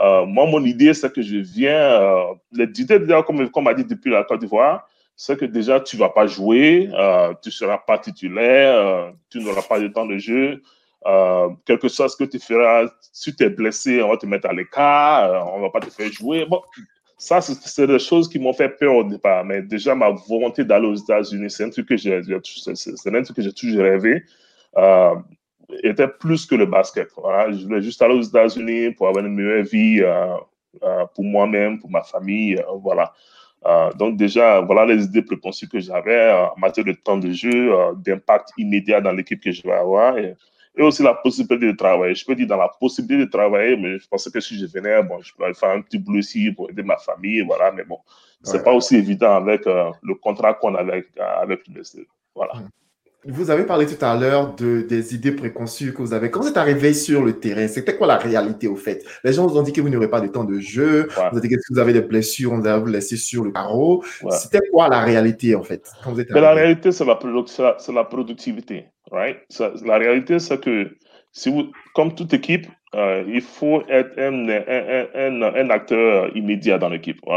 euh, 0.00 0.26
moi, 0.26 0.46
mon 0.46 0.64
idée, 0.64 0.94
c'est 0.94 1.12
que 1.12 1.22
je 1.22 1.36
viens. 1.36 1.78
Euh, 1.78 2.34
L'idée, 2.52 2.98
comme, 3.26 3.48
comme 3.50 3.62
on 3.62 3.62
m'a 3.62 3.74
dit 3.74 3.84
depuis 3.84 4.10
la 4.10 4.24
Côte 4.24 4.40
d'Ivoire, 4.40 4.88
c'est 5.16 5.38
que 5.38 5.44
déjà, 5.44 5.80
tu 5.80 5.96
ne 5.96 6.00
vas 6.00 6.10
pas 6.10 6.26
jouer, 6.26 6.88
euh, 6.94 7.34
tu 7.42 7.48
ne 7.48 7.52
seras 7.52 7.78
pas 7.78 7.98
titulaire, 7.98 8.74
euh, 8.74 9.10
tu 9.30 9.40
n'auras 9.40 9.62
pas 9.62 9.80
de 9.80 9.88
temps 9.88 10.06
de 10.06 10.16
jeu. 10.18 10.62
quel 11.64 11.78
que 11.78 11.88
soit 11.88 12.16
que 12.16 12.24
tu 12.24 12.38
feras, 12.38 12.86
si 13.12 13.34
tu 13.34 13.44
es 13.44 13.50
blessé, 13.50 14.02
on 14.02 14.10
va 14.10 14.16
te 14.16 14.26
mettre 14.26 14.48
à 14.48 14.52
l'écart, 14.52 15.52
on 15.52 15.58
ne 15.58 15.62
va 15.62 15.70
pas 15.70 15.80
te 15.80 15.90
faire 15.90 16.12
jouer. 16.12 16.46
Bon, 16.46 16.62
ça, 17.16 17.40
c'est 17.40 17.86
des 17.86 17.98
choses 17.98 18.28
qui 18.28 18.38
m'ont 18.38 18.52
fait 18.52 18.68
peur 18.68 18.94
au 18.94 19.04
départ. 19.04 19.44
Mais 19.44 19.62
déjà, 19.62 19.94
ma 19.94 20.10
volonté 20.10 20.64
d'aller 20.64 20.86
aux 20.86 20.94
États-Unis, 20.94 21.50
c'est 21.50 21.64
un 21.64 21.70
truc 21.70 21.88
que 21.88 21.96
j'ai 21.96 23.52
toujours 23.52 23.82
rêvé 23.82 24.22
était 25.82 26.08
plus 26.08 26.46
que 26.46 26.54
le 26.54 26.66
basket. 26.66 27.10
Voilà. 27.16 27.50
Je 27.52 27.64
voulais 27.64 27.82
juste 27.82 28.00
aller 28.02 28.14
aux 28.14 28.22
États-Unis 28.22 28.92
pour 28.92 29.08
avoir 29.08 29.24
une 29.24 29.34
meilleure 29.34 29.64
vie 29.64 30.00
euh, 30.02 30.36
euh, 30.82 31.04
pour 31.14 31.24
moi-même, 31.24 31.78
pour 31.78 31.90
ma 31.90 32.02
famille. 32.02 32.56
Euh, 32.56 32.76
voilà. 32.82 33.12
donc 33.96 34.16
déjà, 34.16 34.60
voilà 34.60 34.86
les 34.86 35.04
idées 35.04 35.22
préconçues 35.22 35.68
que 35.68 35.80
j'avais 35.80 36.32
en 36.32 36.58
matière 36.58 36.86
de 36.86 36.92
temps 36.92 37.18
de 37.18 37.32
jeu, 37.32 37.74
d'impact 37.96 38.52
immédiat 38.56 39.00
dans 39.00 39.12
l'équipe 39.12 39.42
que 39.42 39.52
je 39.52 39.62
vais 39.62 39.72
avoir. 39.72 40.16
Et, 40.18 40.34
aussi 40.80 41.02
la 41.02 41.14
possibilité 41.14 41.66
de 41.66 41.76
travailler. 41.76 42.14
Je 42.14 42.24
peux 42.24 42.36
dire 42.36 42.46
dans 42.46 42.56
la 42.56 42.68
possibilité 42.68 43.26
de 43.26 43.28
travailler, 43.28 43.76
mais 43.76 43.98
je 43.98 44.06
pensais 44.06 44.30
que 44.30 44.38
si 44.38 44.56
je 44.56 44.66
venais, 44.66 45.02
bon, 45.02 45.20
je 45.20 45.34
pourrais 45.34 45.52
faire 45.52 45.70
un 45.70 45.80
petit 45.80 45.98
boulot 45.98 46.20
ici 46.20 46.52
pour 46.52 46.70
aider 46.70 46.84
ma 46.84 46.96
famille, 46.98 47.40
voilà, 47.40 47.72
mais 47.72 47.82
bon, 47.82 47.98
c'est 48.44 48.62
pas 48.62 48.72
aussi 48.72 48.94
évident 48.94 49.34
avec 49.34 49.64
le 49.66 50.14
contrat 50.14 50.54
qu'on 50.54 50.76
a 50.76 50.78
avec, 50.78 51.06
avec 51.18 51.66
l'université. 51.66 52.06
Voilà. 52.32 52.62
Vous 53.24 53.50
avez 53.50 53.64
parlé 53.64 53.84
tout 53.86 54.02
à 54.04 54.16
l'heure 54.16 54.54
de, 54.54 54.82
des 54.82 55.12
idées 55.14 55.32
préconçues 55.32 55.92
que 55.92 56.02
vous 56.02 56.12
avez. 56.12 56.30
Quand 56.30 56.40
vous 56.40 56.48
êtes 56.48 56.56
arrivé 56.56 56.94
sur 56.94 57.24
le 57.24 57.40
terrain, 57.40 57.66
c'était 57.66 57.96
quoi 57.96 58.06
la 58.06 58.16
réalité 58.16 58.68
au 58.68 58.76
fait? 58.76 59.04
Les 59.24 59.32
gens 59.32 59.46
vous 59.46 59.58
ont 59.58 59.62
dit 59.62 59.72
que 59.72 59.80
vous 59.80 59.88
n'aurez 59.88 60.08
pas 60.08 60.20
de 60.20 60.28
temps 60.28 60.44
de 60.44 60.60
jeu, 60.60 61.08
vous 61.08 61.38
avez 61.38 61.48
dit 61.48 61.48
que 61.48 61.60
vous 61.70 61.80
avez 61.80 61.92
des 61.92 62.02
blessures, 62.02 62.52
on 62.52 62.60
va 62.60 62.78
vous 62.78 62.86
laisser 62.86 63.16
sur 63.16 63.44
le 63.44 63.50
carreau. 63.50 64.04
C'était 64.30 64.60
quoi 64.72 64.88
la 64.88 65.00
réalité 65.00 65.56
en 65.56 65.64
fait 65.64 65.90
quand 66.04 66.12
vous 66.12 66.20
êtes 66.20 66.30
La 66.30 66.52
réalité, 66.52 66.92
c'est 66.92 67.04
la, 67.04 67.18
la, 67.94 68.04
productivité. 68.04 68.86
Right? 69.10 69.38
La 69.84 69.98
réalité, 69.98 70.38
c'est 70.38 70.60
que 70.60 70.88
si 71.32 71.50
vous, 71.50 71.72
comme 71.94 72.14
toute 72.14 72.32
équipe, 72.32 72.66
euh, 72.94 73.24
il 73.28 73.42
faut 73.42 73.82
être 73.88 74.18
un, 74.18 74.48
un, 74.48 75.42
un, 75.42 75.70
acteur 75.70 76.34
immédiat 76.36 76.78
dans 76.78 76.88
l'équipe. 76.88 77.20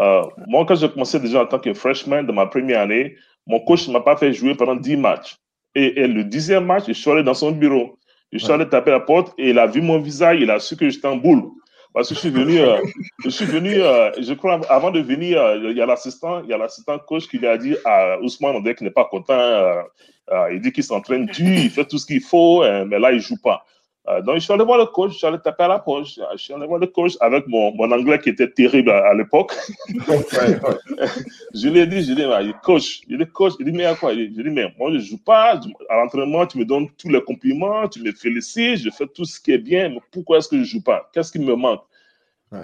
Euh, 0.00 0.22
moi, 0.46 0.64
quand 0.66 0.76
j'ai 0.76 0.88
commencé 0.88 1.20
déjà 1.20 1.42
en 1.42 1.46
tant 1.46 1.58
que 1.58 1.74
freshman 1.74 2.22
de 2.22 2.32
ma 2.32 2.46
première 2.46 2.80
année, 2.80 3.16
mon 3.46 3.60
coach 3.60 3.88
ne 3.88 3.92
m'a 3.92 4.00
pas 4.00 4.16
fait 4.16 4.32
jouer 4.32 4.54
pendant 4.54 4.76
10 4.76 4.96
matchs. 4.96 5.36
Et, 5.74 6.06
le 6.06 6.24
dixième 6.24 6.66
match, 6.66 6.84
je 6.88 6.92
suis 6.92 7.10
allé 7.10 7.22
dans 7.22 7.34
son 7.34 7.52
bureau. 7.52 7.96
Je 8.32 8.38
suis 8.38 8.52
allé 8.52 8.68
taper 8.68 8.90
la 8.90 9.00
porte 9.00 9.32
et 9.38 9.50
il 9.50 9.58
a 9.58 9.66
vu 9.66 9.80
mon 9.80 9.98
visage, 9.98 10.38
il 10.40 10.50
a 10.50 10.58
su 10.58 10.76
que 10.76 10.88
j'étais 10.88 11.06
en 11.06 11.16
boule. 11.16 11.42
Parce 11.92 12.08
que 12.08 12.14
je 12.14 12.20
suis 12.20 12.30
venu, 12.30 12.60
euh, 12.60 12.78
je 13.24 13.30
suis 13.30 13.44
venu, 13.44 13.74
je 13.74 14.34
crois, 14.34 14.60
avant 14.68 14.92
de 14.92 15.00
venir, 15.00 15.42
il 15.56 15.76
y 15.76 15.82
a 15.82 15.86
l'assistant, 15.86 16.42
il 16.44 16.48
y 16.48 16.52
a 16.52 16.58
l'assistant 16.58 16.98
coach 17.00 17.26
qui 17.26 17.38
lui 17.38 17.48
a 17.48 17.58
dit 17.58 17.76
à 17.84 18.20
Ousmane, 18.20 18.54
on 18.54 18.60
dirait 18.60 18.76
qu'il 18.76 18.86
n'est 18.86 18.92
pas 18.92 19.06
content. 19.06 19.82
il 20.52 20.60
dit 20.60 20.70
qu'il 20.70 20.84
s'entraîne 20.84 21.26
dur, 21.26 21.58
il 21.58 21.70
fait 21.70 21.84
tout 21.84 21.98
ce 21.98 22.06
qu'il 22.06 22.20
faut, 22.20 22.62
mais 22.86 23.00
là, 23.00 23.10
il 23.10 23.20
joue 23.20 23.40
pas. 23.42 23.64
Euh, 24.08 24.22
donc, 24.22 24.36
je 24.36 24.40
suis 24.40 24.52
allé 24.52 24.64
voir 24.64 24.78
le 24.78 24.86
coach, 24.86 25.12
je 25.12 25.18
suis 25.18 25.26
allé 25.26 25.38
taper 25.38 25.64
à 25.64 25.68
la 25.68 25.78
poche. 25.78 26.18
Je 26.32 26.38
suis 26.38 26.54
allé 26.54 26.66
voir 26.66 26.80
le 26.80 26.86
coach 26.86 27.16
avec 27.20 27.46
mon, 27.46 27.74
mon 27.74 27.90
anglais 27.92 28.18
qui 28.18 28.30
était 28.30 28.50
terrible 28.50 28.90
à, 28.90 29.12
l'époque. 29.14 29.54
je 31.54 31.68
lui 31.68 31.80
ai 31.80 31.86
dit, 31.86 32.02
je 32.02 32.14
lui 32.14 32.22
ai 32.22 32.44
dit, 32.44 32.54
coach, 32.62 33.02
il 33.08 33.18
dit, 33.18 33.26
coach, 33.26 33.52
il 33.60 33.66
dit, 33.66 33.72
mais 33.72 33.84
à 33.84 33.94
quoi? 33.94 34.12
Je 34.12 34.20
lui 34.20 34.24
ai 34.24 34.28
dit, 34.28 34.50
mais 34.50 34.72
moi, 34.78 34.90
je 34.90 34.96
ne 34.96 35.00
joue 35.00 35.18
pas. 35.18 35.60
À 35.90 35.96
l'entraînement, 35.96 36.46
tu 36.46 36.58
me 36.58 36.64
donnes 36.64 36.88
tous 36.96 37.10
les 37.10 37.22
compliments, 37.22 37.86
tu 37.88 38.02
me 38.02 38.10
félicites, 38.12 38.78
je 38.78 38.90
fais 38.90 39.06
tout 39.06 39.26
ce 39.26 39.38
qui 39.38 39.52
est 39.52 39.58
bien, 39.58 39.90
mais 39.90 40.00
pourquoi 40.10 40.38
est-ce 40.38 40.48
que 40.48 40.56
je 40.56 40.60
ne 40.60 40.66
joue 40.66 40.82
pas? 40.82 41.08
Qu'est-ce 41.12 41.30
qui 41.30 41.38
me 41.38 41.54
manque? 41.54 41.82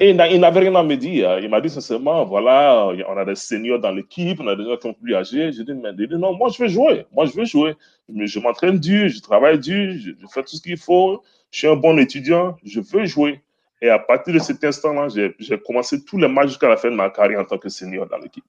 Et 0.00 0.10
il 0.10 0.16
n'avait 0.16 0.60
rien 0.60 0.74
à 0.74 0.82
me 0.82 0.96
dire. 0.96 1.38
Il 1.38 1.48
m'a 1.48 1.60
dit 1.60 1.70
sincèrement, 1.70 2.24
voilà, 2.24 2.88
on 3.08 3.16
a 3.16 3.24
des 3.24 3.36
seniors 3.36 3.78
dans 3.78 3.92
l'équipe, 3.92 4.40
on 4.40 4.48
a 4.48 4.56
des 4.56 4.64
gens 4.64 4.76
qui 4.76 4.82
sont 4.82 4.94
plus 4.94 5.14
âgés. 5.14 5.52
J'ai 5.52 5.62
dit, 5.62 5.74
mais 5.74 5.92
dit, 5.92 6.08
non, 6.10 6.34
moi, 6.34 6.48
je 6.48 6.60
veux 6.60 6.68
jouer. 6.68 7.06
Moi, 7.12 7.26
je 7.26 7.32
veux 7.32 7.44
jouer. 7.44 7.74
Mais 8.08 8.26
je 8.26 8.40
m'entraîne 8.40 8.78
dur, 8.78 9.08
je 9.08 9.20
travaille 9.20 9.60
dur, 9.60 9.94
je, 9.94 10.10
je 10.10 10.26
fais 10.32 10.42
tout 10.42 10.56
ce 10.56 10.62
qu'il 10.62 10.76
faut 10.76 11.22
je 11.50 11.60
suis 11.60 11.68
un 11.68 11.76
bon 11.76 11.98
étudiant, 11.98 12.56
je 12.64 12.80
veux 12.80 13.06
jouer. 13.06 13.40
Et 13.80 13.88
à 13.88 13.98
partir 13.98 14.34
de 14.34 14.38
cet 14.38 14.62
instant-là, 14.64 15.08
j'ai 15.08 15.58
commencé 15.60 16.04
tous 16.04 16.18
les 16.18 16.28
matchs 16.28 16.48
jusqu'à 16.48 16.68
la 16.68 16.76
fin 16.76 16.90
de 16.90 16.96
ma 16.96 17.10
carrière 17.10 17.40
en 17.40 17.44
tant 17.44 17.58
que 17.58 17.68
senior 17.68 18.06
dans 18.06 18.18
l'équipe. 18.18 18.44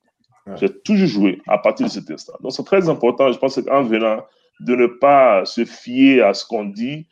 J'ai 0.56 0.70
toujours 0.70 1.08
joué 1.08 1.42
à 1.48 1.58
partir 1.58 1.88
de 1.88 1.92
cet 1.92 2.10
instant. 2.10 2.34
Donc, 2.42 2.54
c'est 2.54 2.64
très 2.64 2.88
important, 2.88 3.32
je 3.32 3.38
pense, 3.38 3.62
qu'en 3.62 3.84
venant, 3.84 4.26
de 4.62 4.76
ne 4.76 4.88
pas 4.88 5.44
se 5.46 5.66
fier 5.66 6.22
à 6.22 6.34
ce 6.34 6.46
qu'on 6.46 6.66
dit 6.66 7.06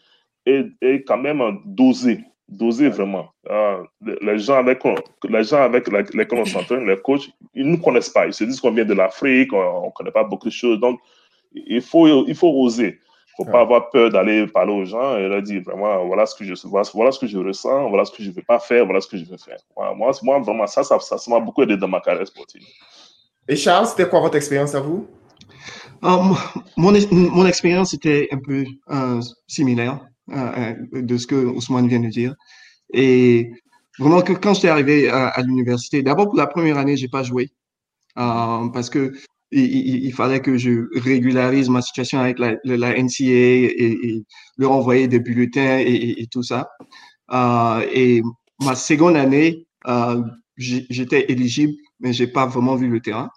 et, 0.46 0.66
et, 0.82 1.04
quand 1.04 1.18
même 1.18 1.60
doser, 1.66 2.20
doser 2.48 2.90
vraiment. 2.90 3.30
Euh, 3.50 3.84
les 4.22 4.38
gens 4.40 4.56
avec, 4.56 4.84
les 5.28 5.44
gens 5.44 5.62
avec 5.62 5.88
lesquels 5.88 6.40
on 6.40 6.46
s'entraîne, 6.46 6.88
les 6.88 6.98
coachs, 6.98 7.30
ils 7.54 7.66
ne 7.66 7.72
nous 7.72 7.82
connaissent 7.82 8.10
pas. 8.10 8.28
Ils 8.28 8.34
se 8.34 8.44
disent 8.44 8.60
qu'on 8.60 8.72
vient 8.72 8.86
de 8.86 8.94
l'Afrique, 8.94 9.54
on 9.54 9.88
ne 9.88 9.92
connaît 9.92 10.12
pas 10.12 10.24
beaucoup 10.24 10.48
de 10.48 10.54
choses. 10.54 10.80
Donc, 10.80 11.00
il 11.54 11.82
faut, 11.82 12.26
il 12.28 12.36
faut 12.36 12.52
oser 12.52 13.00
faut 13.36 13.46
pas 13.46 13.62
avoir 13.62 13.90
peur 13.90 14.10
d'aller 14.10 14.48
parler 14.48 14.72
aux 14.72 14.86
gens 14.86 15.18
et 15.18 15.28
leur 15.28 15.42
dire 15.42 15.62
vraiment 15.62 16.06
voilà 16.06 16.26
ce 16.26 16.36
que 16.36 16.46
je 16.46 16.54
voilà, 16.68 17.12
ce 17.12 17.20
que 17.20 17.28
je 17.28 17.38
ressens, 17.38 17.90
voilà 17.90 18.06
ce 18.06 18.12
que 18.12 18.24
je 18.24 18.30
ne 18.30 18.34
veux 18.34 18.42
pas 18.42 18.60
faire, 18.60 18.86
voilà 18.86 19.02
ce 19.02 19.08
que 19.08 19.18
je 19.18 19.26
veux 19.26 19.38
faire. 19.38 19.58
moi, 19.96 20.12
moi, 20.24 20.40
vraiment, 20.40 20.68
ça, 20.68 20.84
ça, 20.84 21.00
ça 21.00 21.18
m'a 21.30 21.40
beaucoup 21.40 21.64
aidé 21.64 21.76
dans 21.76 21.88
ma 21.88 22.00
carrière 22.00 22.26
sportive. 22.28 22.64
Et 23.48 23.56
Charles, 23.56 23.88
c'était 23.88 24.08
quoi 24.08 24.22
votre 24.22 24.38
expérience 24.38 24.74
à 24.74 24.80
vous? 24.80 25.08
Euh, 26.04 26.34
mon, 26.78 26.94
mon 27.12 27.46
expérience 27.46 27.94
était 27.94 28.28
un 28.32 28.40
peu 28.40 28.66
euh, 28.90 29.22
similaire 29.48 30.00
euh, 30.00 30.15
de 30.28 31.18
ce 31.18 31.28
que 31.28 31.36
Ousmane 31.36 31.88
vient 31.88 32.00
de 32.00 32.10
dire. 32.10 32.36
Et 32.94 33.52
vraiment, 34.00 34.22
que 34.22 34.34
quand 34.34 34.54
j'étais 34.54 34.70
arrivé 34.70 35.10
à, 35.10 35.42
l'université, 35.42 36.04
d'abord 36.04 36.26
pour 36.26 36.38
la 36.38 36.48
première 36.48 36.78
année, 36.78 36.98
j'ai 36.98 37.08
pas 37.08 37.24
joué 37.24 37.52
parce 38.16 38.90
que 38.90 39.14
il, 39.52 40.12
fallait 40.14 40.42
que 40.42 40.58
je 40.58 40.88
régularise 41.00 41.70
ma 41.70 41.82
situation 41.82 42.20
avec 42.20 42.40
la, 42.40 42.56
NCA 42.64 43.24
et, 43.24 44.24
leur 44.58 44.72
envoyer 44.72 45.08
des 45.08 45.20
bulletins 45.20 45.80
et, 45.80 46.28
tout 46.32 46.44
ça. 46.44 46.70
Euh, 47.32 47.86
et 47.94 48.22
ma 48.62 48.76
seconde 48.76 49.16
année, 49.16 49.68
euh, 49.88 50.22
j'étais 50.58 51.32
éligible, 51.32 51.74
mais 52.00 52.14
j'ai 52.14 52.28
pas 52.28 52.46
vraiment 52.46 52.76
vu 52.76 52.88
le 52.88 53.00
terrain. 53.00 53.30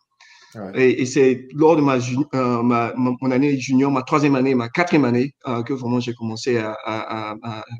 Et, 0.74 1.04
c'est 1.04 1.46
lors 1.52 1.76
de 1.76 1.82
ma, 1.82 1.96
euh, 1.96 2.62
ma, 2.62 2.92
mon 2.96 3.30
année 3.30 3.58
junior, 3.58 3.90
ma 3.90 4.02
troisième 4.02 4.34
année, 4.34 4.54
ma 4.54 4.68
quatrième 4.68 5.04
année, 5.04 5.34
que 5.44 5.72
vraiment 5.74 6.00
j'ai 6.00 6.14
commencé 6.14 6.56
à, 6.56 6.76
à, 6.84 7.36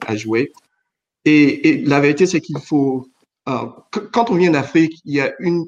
à, 0.07 0.17
jouer. 0.17 0.53
Et, 1.25 1.83
la 1.85 2.01
vérité, 2.01 2.27
c'est 2.27 2.41
qu'il 2.41 2.59
faut, 2.59 3.07
quand 3.47 4.31
on 4.31 4.35
vient 4.35 4.51
d'Afrique, 4.51 5.01
il 5.05 5.15
y 5.15 5.21
a 5.21 5.33
une 5.41 5.65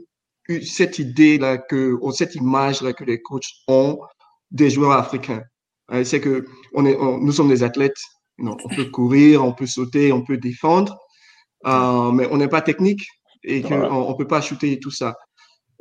cette 0.59 0.99
idée-là, 0.99 1.59
que, 1.59 1.97
ou 2.01 2.13
cette 2.13 2.35
image-là 2.35 2.93
que 2.93 3.05
les 3.05 3.23
coachs 3.23 3.47
ont 3.69 3.99
des 4.51 4.71
joueurs 4.71 4.93
africains. 4.93 5.43
Euh, 5.93 6.05
c'est 6.05 6.21
que 6.21 6.47
on 6.75 6.85
est, 6.87 6.97
nous 6.97 7.33
sommes 7.33 7.49
des 7.49 7.63
athlètes. 7.63 8.01
on 8.39 8.57
peut 8.75 8.87
courir, 8.87 9.45
on 9.45 9.53
peut 9.53 9.67
sauter, 9.67 10.13
on 10.13 10.23
peut 10.23 10.39
défendre, 10.39 10.99
euh, 11.67 12.11
mais 12.13 12.27
on 12.31 12.37
n'est 12.37 12.49
pas 12.49 12.63
technique 12.63 13.07
et 13.43 13.63
qu'on 13.63 14.11
ne 14.11 14.17
peut 14.17 14.27
pas 14.27 14.41
shooter 14.41 14.73
et 14.73 14.81
tout 14.81 14.91
ça. 14.91 15.17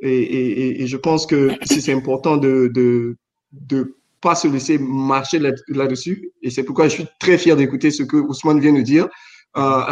Et, 0.02 0.82
et, 0.82 0.86
je 0.86 0.96
pense 0.96 1.26
que 1.26 1.50
c'est 1.64 1.92
important 1.92 2.36
de, 2.36 2.70
de, 2.72 3.16
de 3.52 3.96
pas 4.20 4.34
se 4.34 4.48
laisser 4.48 4.78
marcher 4.78 5.38
là-dessus. 5.68 6.30
et 6.42 6.50
c'est 6.50 6.62
pourquoi 6.62 6.88
je 6.88 6.94
suis 6.94 7.06
très 7.18 7.38
fier 7.38 7.56
d'écouter 7.56 7.90
ce 7.90 8.02
que 8.02 8.16
Ousmane 8.16 8.60
vient 8.60 8.72
de 8.72 8.82
dire. 8.82 9.08
Euh, 9.56 9.82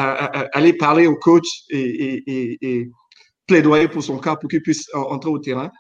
aller 0.53 0.73
parler 0.73 1.07
au 1.07 1.17
coach 1.17 1.47
et, 1.71 2.23
et, 2.63 2.91
plaidoyer 3.47 3.89
pour 3.89 4.03
son 4.03 4.19
cas 4.19 4.37
pour 4.37 4.49
qu'il 4.49 4.63
puisse 4.63 4.87
entrer 4.95 5.31
au 5.31 5.39
terrain. 5.39 5.71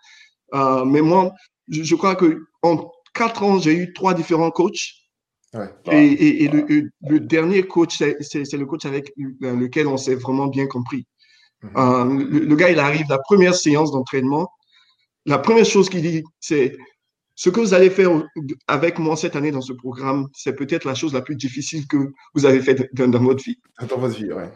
Euh, 0.54 0.84
mais 0.84 1.02
moi, 1.02 1.32
je, 1.68 1.94
crois 1.94 2.16
que 2.16 2.46
en 2.62 2.90
quatre 3.14 3.42
ans, 3.42 3.58
j'ai 3.58 3.74
eu 3.74 3.92
trois 3.92 4.14
différents 4.14 4.50
coachs. 4.50 4.94
Et, 5.92 6.44
et, 6.44 6.48
le, 6.48 7.20
dernier 7.20 7.62
coach, 7.62 7.98
c'est 7.98 8.52
le 8.52 8.66
coach 8.66 8.84
avec 8.84 9.12
lequel 9.40 9.86
on 9.86 9.96
s'est 9.96 10.16
vraiment 10.16 10.46
bien 10.46 10.66
compris. 10.66 11.06
Euh, 11.76 12.04
le, 12.04 12.56
gars, 12.56 12.70
il 12.70 12.78
arrive, 12.78 13.06
la 13.08 13.18
première 13.18 13.54
séance 13.54 13.90
d'entraînement, 13.90 14.50
la 15.26 15.38
première 15.38 15.64
chose 15.64 15.88
qu'il 15.88 16.02
dit, 16.02 16.24
c'est 16.40 16.76
ce 17.34 17.50
que 17.50 17.60
vous 17.60 17.74
allez 17.74 17.90
faire 17.90 18.10
avec 18.66 18.98
moi 18.98 19.16
cette 19.16 19.36
année 19.36 19.50
dans 19.50 19.60
ce 19.60 19.72
programme, 19.72 20.28
c'est 20.32 20.54
peut-être 20.54 20.84
la 20.84 20.94
chose 20.94 21.14
la 21.14 21.20
plus 21.20 21.36
difficile 21.36 21.86
que 21.86 22.12
vous 22.34 22.46
avez 22.46 22.60
fait 22.60 22.88
dans, 22.94 23.08
dans 23.08 23.22
votre 23.22 23.42
vie. 23.44 23.58
Dans 23.88 23.98
votre 23.98 24.16
vie, 24.16 24.32
ouais. 24.32 24.50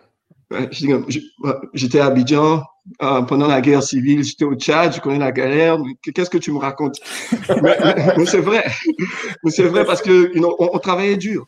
J'étais 1.72 2.00
à 2.00 2.06
Abidjan 2.06 2.62
euh, 3.00 3.22
pendant 3.22 3.46
la 3.46 3.60
guerre 3.60 3.82
civile, 3.82 4.24
j'étais 4.24 4.44
au 4.44 4.54
Tchad, 4.54 4.94
je 4.94 5.00
connais 5.00 5.18
la 5.18 5.32
galère. 5.32 5.78
Qu'est-ce 6.02 6.30
que 6.30 6.38
tu 6.38 6.52
me 6.52 6.58
racontes? 6.58 6.98
Mais, 7.62 8.26
c'est 8.26 8.40
vrai, 8.40 8.64
c'est 9.48 9.64
vrai 9.64 9.84
parce 9.84 10.02
que 10.02 10.32
on, 10.58 10.78
travaillait 10.78 11.16
dur. 11.16 11.44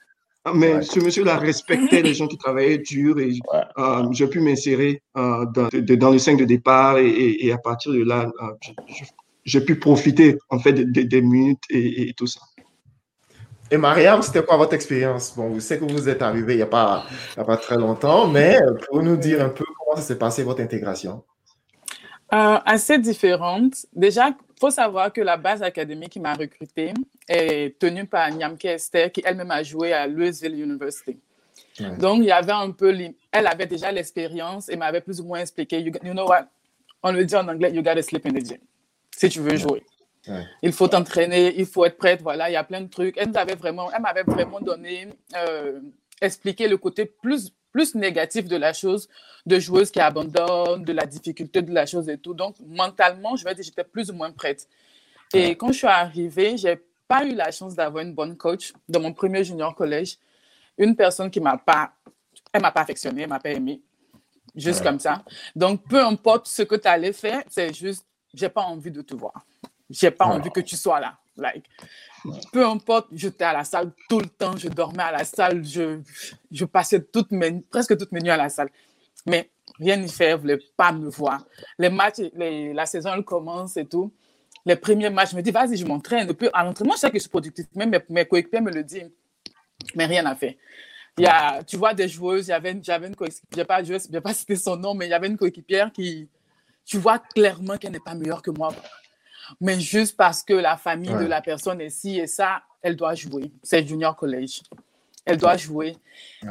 Mais 0.52 0.82
ce 0.82 1.00
monsieur-là 1.00 1.38
respectait 1.38 2.02
les 2.02 2.12
gens 2.12 2.26
qui 2.26 2.36
travaillaient 2.36 2.78
dur 2.78 3.18
et 3.18 3.38
euh, 3.78 4.06
j'ai 4.12 4.26
pu 4.26 4.40
m'insérer 4.40 5.02
euh, 5.16 5.46
dans, 5.46 5.68
dans, 5.72 6.10
le 6.10 6.18
5 6.18 6.38
de 6.38 6.44
départ 6.44 6.98
et, 6.98 7.50
à 7.50 7.58
partir 7.58 7.92
de 7.92 8.02
là, 8.02 8.30
j'ai 9.44 9.62
pu 9.62 9.78
profiter 9.78 10.36
en 10.50 10.58
fait 10.58 10.74
des 10.74 11.22
minutes 11.22 11.62
et 11.70 12.12
tout 12.16 12.26
ça. 12.26 12.40
Et 13.70 13.76
Mariam, 13.76 14.22
c'était 14.22 14.44
quoi 14.44 14.56
votre 14.56 14.74
expérience? 14.74 15.34
Bon, 15.34 15.48
vous 15.48 15.60
savez 15.60 15.84
que 15.84 15.92
vous 15.92 16.08
êtes 16.08 16.22
arrivé 16.22 16.54
il 16.54 16.56
n'y 16.58 16.62
a, 16.62 16.66
pas, 16.66 17.06
a 17.36 17.44
pas 17.44 17.56
très 17.56 17.76
longtemps, 17.76 18.28
mais 18.28 18.58
pour 18.86 19.02
nous 19.02 19.16
dire 19.16 19.42
un 19.42 19.48
peu 19.48 19.64
comment 19.64 19.96
ça 19.96 20.02
s'est 20.02 20.18
passé 20.18 20.42
votre 20.42 20.60
intégration 20.60 21.24
euh, 22.32 22.58
Assez 22.64 22.98
différente. 22.98 23.86
Déjà, 23.92 24.28
il 24.28 24.60
faut 24.60 24.70
savoir 24.70 25.12
que 25.12 25.22
la 25.22 25.36
base 25.36 25.62
académique 25.62 26.10
qui 26.10 26.20
m'a 26.20 26.34
recrutée 26.34 26.92
est 27.28 27.78
tenue 27.78 28.06
par 28.06 28.30
Nyamke 28.30 28.64
Esther, 28.66 29.10
qui 29.10 29.22
elle-même 29.24 29.50
a 29.50 29.62
joué 29.62 29.92
à 29.92 30.06
Louisville 30.06 30.60
University. 30.60 31.18
Donc, 31.98 32.18
il 32.18 32.26
y 32.26 32.32
avait 32.32 32.52
un 32.52 32.70
peu, 32.70 32.96
elle 33.32 33.46
avait 33.46 33.66
déjà 33.66 33.90
l'expérience 33.90 34.68
et 34.68 34.76
m'avait 34.76 35.00
plus 35.00 35.20
ou 35.20 35.24
moins 35.24 35.40
expliqué, 35.40 35.80
you, 35.80 35.90
know 35.90 36.26
what, 36.26 36.46
on 37.02 37.12
le 37.12 37.24
dit 37.24 37.34
en 37.34 37.48
anglais, 37.48 37.72
you 37.72 37.82
gotta 37.82 38.02
sleep 38.02 38.26
in 38.26 38.30
the 38.30 38.46
gym, 38.46 38.58
si 39.16 39.28
tu 39.28 39.40
veux 39.40 39.56
jouer. 39.56 39.82
Il 40.62 40.72
faut 40.72 40.88
t'entraîner, 40.88 41.54
il 41.58 41.66
faut 41.66 41.84
être 41.84 41.98
prête, 41.98 42.22
voilà, 42.22 42.48
il 42.48 42.54
y 42.54 42.56
a 42.56 42.64
plein 42.64 42.80
de 42.80 42.88
trucs. 42.88 43.16
Elle 43.18 43.30
m'avait 43.30 43.56
vraiment, 43.56 43.90
elle 43.92 44.00
m'avait 44.00 44.22
vraiment 44.22 44.60
donné, 44.60 45.08
euh, 45.36 45.80
expliqué 46.20 46.66
le 46.68 46.78
côté 46.78 47.04
plus, 47.04 47.52
plus 47.72 47.94
négatif 47.94 48.46
de 48.46 48.56
la 48.56 48.72
chose, 48.72 49.08
de 49.44 49.58
joueuse 49.58 49.90
qui 49.90 50.00
abandonne, 50.00 50.84
de 50.84 50.92
la 50.92 51.04
difficulté 51.04 51.60
de 51.60 51.74
la 51.74 51.84
chose 51.86 52.08
et 52.08 52.16
tout. 52.16 52.32
Donc, 52.32 52.56
mentalement, 52.66 53.36
je 53.36 53.44
vais 53.44 53.54
dire, 53.54 53.64
j'étais 53.64 53.84
plus 53.84 54.10
ou 54.10 54.14
moins 54.14 54.30
prête. 54.30 54.66
Et 55.34 55.56
quand 55.56 55.72
je 55.72 55.78
suis 55.78 55.86
arrivée, 55.86 56.56
j'ai 56.56 56.80
pas 57.08 57.24
eu 57.24 57.34
la 57.34 57.50
chance 57.50 57.74
d'avoir 57.74 58.04
une 58.04 58.14
bonne 58.14 58.36
coach 58.36 58.72
dans 58.88 59.00
mon 59.00 59.12
premier 59.12 59.44
junior 59.44 59.74
collège. 59.74 60.18
Une 60.76 60.96
personne 60.96 61.30
qui 61.30 61.40
m'a 61.40 61.56
pas, 61.56 61.92
elle 62.52 62.62
m'a 62.62 62.72
pas 62.72 62.82
affectionné, 62.82 63.22
elle 63.22 63.28
m'a 63.28 63.40
pas 63.40 63.50
aimé. 63.50 63.80
Juste 64.54 64.82
comme 64.82 65.00
ça. 65.00 65.24
Donc, 65.54 65.82
peu 65.88 66.02
importe 66.04 66.46
ce 66.46 66.62
que 66.62 66.76
tu 66.76 66.86
allais 66.86 67.12
faire, 67.12 67.42
c'est 67.48 67.74
juste, 67.74 68.06
j'ai 68.32 68.48
pas 68.48 68.62
envie 68.62 68.90
de 68.90 69.02
te 69.02 69.14
voir. 69.14 69.44
J'ai 69.90 70.10
pas 70.10 70.26
envie 70.26 70.50
que 70.50 70.60
tu 70.60 70.76
sois 70.76 71.00
là. 71.00 71.18
Like, 71.36 71.68
peu 72.52 72.64
importe, 72.64 73.08
j'étais 73.12 73.44
à 73.44 73.52
la 73.52 73.64
salle 73.64 73.92
tout 74.08 74.20
le 74.20 74.28
temps, 74.28 74.56
je 74.56 74.68
dormais 74.68 75.02
à 75.02 75.10
la 75.10 75.24
salle, 75.24 75.64
je, 75.64 76.00
je 76.50 76.64
passais 76.64 77.02
toutes 77.02 77.32
mes, 77.32 77.60
presque 77.62 77.96
toutes 77.98 78.12
mes 78.12 78.20
nuits 78.20 78.30
à 78.30 78.36
la 78.36 78.48
salle. 78.48 78.70
Mais 79.26 79.50
rien 79.80 79.96
n'y 79.96 80.08
faire, 80.08 80.36
ne 80.36 80.42
voulait 80.42 80.60
pas 80.76 80.92
me 80.92 81.08
voir. 81.08 81.44
Les 81.78 81.90
matchs, 81.90 82.20
les, 82.34 82.72
la 82.72 82.86
saison, 82.86 83.12
elle 83.14 83.24
commence 83.24 83.76
et 83.76 83.84
tout. 83.84 84.12
Les 84.66 84.76
premiers 84.76 85.10
matchs, 85.10 85.32
je 85.32 85.36
me 85.36 85.42
dis, 85.42 85.50
vas-y, 85.50 85.76
je 85.76 85.84
m'entraîne. 85.84 86.28
À 86.52 86.64
l'entraînement, 86.64 86.94
je 86.94 87.00
sais 87.00 87.10
que 87.10 87.16
je 87.16 87.22
suis 87.22 87.28
productif. 87.28 87.66
Même 87.74 87.90
mes, 87.90 88.00
mes 88.08 88.24
coéquipiers 88.24 88.60
me 88.60 88.70
le 88.70 88.82
disent. 88.82 89.10
Mais 89.94 90.06
rien 90.06 90.22
n'a 90.22 90.34
fait. 90.34 90.56
Il 91.18 91.24
y 91.24 91.26
a, 91.26 91.62
tu 91.62 91.76
vois, 91.76 91.94
des 91.94 92.08
joueuses, 92.08 92.46
j'avais 92.46 92.72
une, 92.72 92.82
j'avais 92.82 93.06
une 93.06 93.14
je 93.18 93.56
vais 93.56 93.64
pas, 93.64 93.82
je 93.82 93.92
vais 94.10 94.20
pas 94.20 94.34
citer 94.34 94.56
son 94.56 94.76
nom, 94.76 94.94
mais 94.94 95.06
il 95.06 95.10
y 95.10 95.14
avait 95.14 95.28
une 95.28 95.36
coéquipière 95.36 95.92
qui, 95.92 96.28
tu 96.84 96.98
vois 96.98 97.18
clairement 97.18 97.76
qu'elle 97.76 97.92
n'est 97.92 98.00
pas 98.00 98.14
meilleure 98.14 98.42
que 98.42 98.50
moi. 98.50 98.74
Mais 99.60 99.78
juste 99.78 100.16
parce 100.16 100.42
que 100.42 100.54
la 100.54 100.76
famille 100.76 101.12
de 101.12 101.26
la 101.26 101.40
personne 101.40 101.80
est 101.80 101.90
ci 101.90 102.18
et 102.18 102.26
ça, 102.26 102.62
elle 102.82 102.96
doit 102.96 103.14
jouer. 103.14 103.52
C'est 103.62 103.86
junior 103.86 104.16
college. 104.16 104.62
Elle 105.24 105.36
doit 105.36 105.56
jouer. 105.56 105.96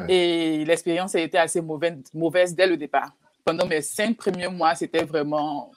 Et 0.08 0.64
l'expérience 0.66 1.14
a 1.16 1.20
été 1.20 1.38
assez 1.38 1.62
mauvaise, 1.62 1.98
mauvaise 2.14 2.56
dès 2.56 2.68
le 2.68 2.78
départ. 2.78 3.12
Pendant 3.44 3.66
mes 3.66 3.82
cinq 3.82 4.16
premiers 4.16 4.48
mois, 4.48 4.76
c'était 4.76 5.04
vraiment... 5.04 5.72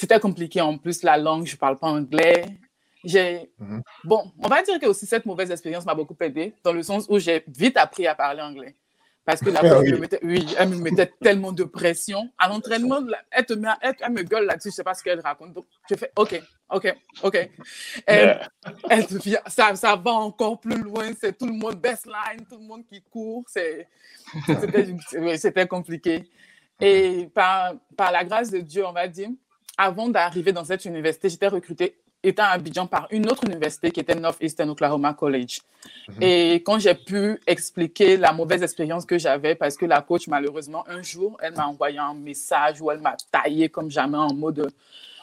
C'était 0.00 0.18
compliqué. 0.18 0.62
En 0.62 0.78
plus, 0.78 1.02
la 1.02 1.18
langue, 1.18 1.44
je 1.44 1.52
ne 1.52 1.58
parle 1.58 1.78
pas 1.78 1.88
anglais. 1.88 2.46
J'ai... 3.04 3.50
Mhm. 3.58 3.82
Bon, 4.04 4.32
on 4.42 4.48
va 4.48 4.62
dire 4.62 4.80
que 4.80 4.86
aussi 4.86 5.04
cette 5.04 5.26
mauvaise 5.26 5.50
expérience 5.50 5.84
m'a 5.84 5.94
beaucoup 5.94 6.16
aidé, 6.20 6.54
dans 6.64 6.72
le 6.72 6.82
sens 6.82 7.04
où 7.10 7.18
j'ai 7.18 7.44
vite 7.48 7.76
appris 7.76 8.06
à 8.06 8.14
parler 8.14 8.40
anglais. 8.40 8.74
Parce 9.26 9.42
que 9.42 9.50
la 9.50 9.60
ah 9.62 9.78
oui. 9.78 9.92
Me 9.92 9.98
mettait, 9.98 10.18
oui, 10.22 10.46
elle 10.58 10.70
me 10.70 10.76
mettait 10.76 11.12
tellement 11.20 11.52
de 11.52 11.64
pression. 11.64 12.30
À 12.38 12.48
l'entraînement, 12.48 13.00
elle, 13.30 13.44
te 13.44 13.52
met, 13.52 13.68
elle, 13.82 13.94
elle 14.00 14.12
me 14.12 14.22
gueule 14.22 14.46
là-dessus, 14.46 14.70
je 14.70 14.72
ne 14.72 14.76
sais 14.76 14.84
pas 14.84 14.94
ce 14.94 15.02
qu'elle 15.02 15.20
raconte. 15.20 15.52
Donc, 15.52 15.66
je 15.90 15.96
fais 15.96 16.12
OK, 16.16 16.40
OK, 16.70 16.96
OK. 17.22 17.50
Elle, 18.06 18.48
elle 18.88 19.06
ça, 19.48 19.74
ça 19.74 19.96
va 19.96 20.12
encore 20.12 20.60
plus 20.60 20.80
loin. 20.80 21.10
C'est 21.20 21.36
tout 21.36 21.46
le 21.46 21.52
monde 21.52 21.74
baseline, 21.74 22.46
tout 22.48 22.56
le 22.58 22.66
monde 22.66 22.86
qui 22.86 23.02
court. 23.02 23.44
C'était 25.36 25.68
compliqué. 25.68 26.26
Et 26.80 27.28
par, 27.34 27.74
par 27.94 28.10
la 28.12 28.24
grâce 28.24 28.50
de 28.50 28.60
Dieu, 28.60 28.86
on 28.86 28.92
va 28.92 29.06
dire, 29.06 29.28
avant 29.76 30.08
d'arriver 30.08 30.52
dans 30.52 30.64
cette 30.64 30.84
université, 30.84 31.28
j'étais 31.28 31.48
recrutée 31.48 31.96
étant 32.22 32.42
à 32.42 32.48
Abidjan 32.48 32.86
par 32.86 33.08
une 33.10 33.30
autre 33.30 33.44
université 33.46 33.90
qui 33.90 34.00
était 34.00 34.14
Northeastern 34.14 34.68
Oklahoma 34.70 35.14
College. 35.14 35.60
Mhm. 36.08 36.22
Et 36.22 36.54
quand 36.56 36.78
j'ai 36.78 36.94
pu 36.94 37.40
expliquer 37.46 38.16
la 38.16 38.32
mauvaise 38.32 38.62
expérience 38.62 39.06
que 39.06 39.18
j'avais, 39.18 39.54
parce 39.54 39.76
que 39.76 39.86
la 39.86 40.02
coach, 40.02 40.28
malheureusement, 40.28 40.84
un 40.88 41.02
jour, 41.02 41.38
elle 41.40 41.54
m'a 41.54 41.66
envoyé 41.66 41.98
un 41.98 42.14
message 42.14 42.80
où 42.82 42.90
elle 42.90 43.00
m'a 43.00 43.16
taillé 43.32 43.68
comme 43.70 43.90
jamais 43.90 44.18
en 44.18 44.34
mode 44.34 44.70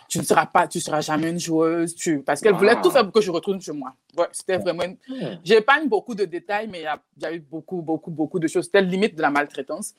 tu 0.08 0.20
ne 0.20 0.24
seras 0.24 0.46
pas, 0.46 0.68
tu 0.68 0.80
seras 0.80 1.02
jamais 1.02 1.30
une 1.30 1.40
joueuse, 1.40 1.94
tu... 1.94 2.20
parce 2.20 2.42
qu'elle 2.42 2.54
voulait 2.54 2.80
tout 2.82 2.90
faire 2.90 3.04
pour 3.04 3.12
que 3.12 3.22
je 3.22 3.30
retourne 3.30 3.60
chez 3.60 3.74
moi. 3.74 3.94
Ouais, 4.18 4.28
c'était 4.32 4.58
vraiment. 4.58 4.84
Une... 4.84 5.40
J'épargne 5.44 5.88
beaucoup 5.88 6.16
de 6.16 6.26
détails, 6.26 6.68
mais 6.68 6.80
il 6.80 7.22
y, 7.22 7.26
a 7.26 7.34
eu 7.34 7.40
beaucoup, 7.40 7.82
beaucoup, 7.82 8.12
beaucoup 8.12 8.40
de 8.40 8.48
choses. 8.48 8.66
C'était 8.66 8.82
limite 8.82 9.16
de 9.16 9.22
la 9.22 9.30
maltraitance. 9.30 9.96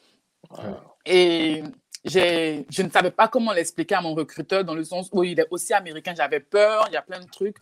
Et 1.05 1.62
je 2.05 2.83
ne 2.83 2.90
savais 2.90 3.11
pas 3.11 3.28
comment 3.28 3.52
l'expliquer 3.52 3.97
à 3.97 4.00
mon 4.00 4.14
recruteur 4.14 4.64
dans 4.64 4.75
le 4.75 4.85
sens 4.85 5.09
où 5.12 5.25
il 5.25 5.38
est 5.38 5.47
aussi 5.50 5.73
américain. 5.73 6.14
J'avais 6.17 6.40
peur, 6.40 6.87
il 6.88 6.95
y 6.95 6.97
a 6.97 7.02
plein 7.02 7.21
de 7.21 7.26
trucs. 7.26 7.57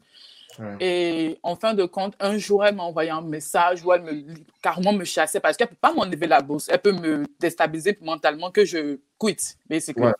Et 0.80 1.38
en 1.42 1.56
fin 1.56 1.75
de 1.75 1.84
compte, 1.84 2.14
un 2.20 2.38
jour, 2.38 2.64
elle 2.64 2.75
m'a 2.75 2.82
envoyé 2.82 3.10
un 3.10 3.22
message 3.22 3.84
où 3.84 3.92
elle 3.92 4.02
me 4.02 4.34
carrément 4.62 4.92
me 4.92 5.04
chassait 5.04 5.40
parce 5.40 5.56
qu'elle 5.56 5.68
ne 5.68 5.70
peut 5.70 5.78
pas 5.80 5.92
m'enlever 5.92 6.26
la 6.26 6.40
bourse. 6.40 6.68
Elle 6.70 6.80
peut 6.80 6.92
me 6.92 7.25
déstabiliser 7.38 7.96
mentalement 8.00 8.50
que 8.50 8.64
je 8.64 8.98
quitte, 9.18 9.56
basically. 9.68 10.04
Ouais, 10.04 10.12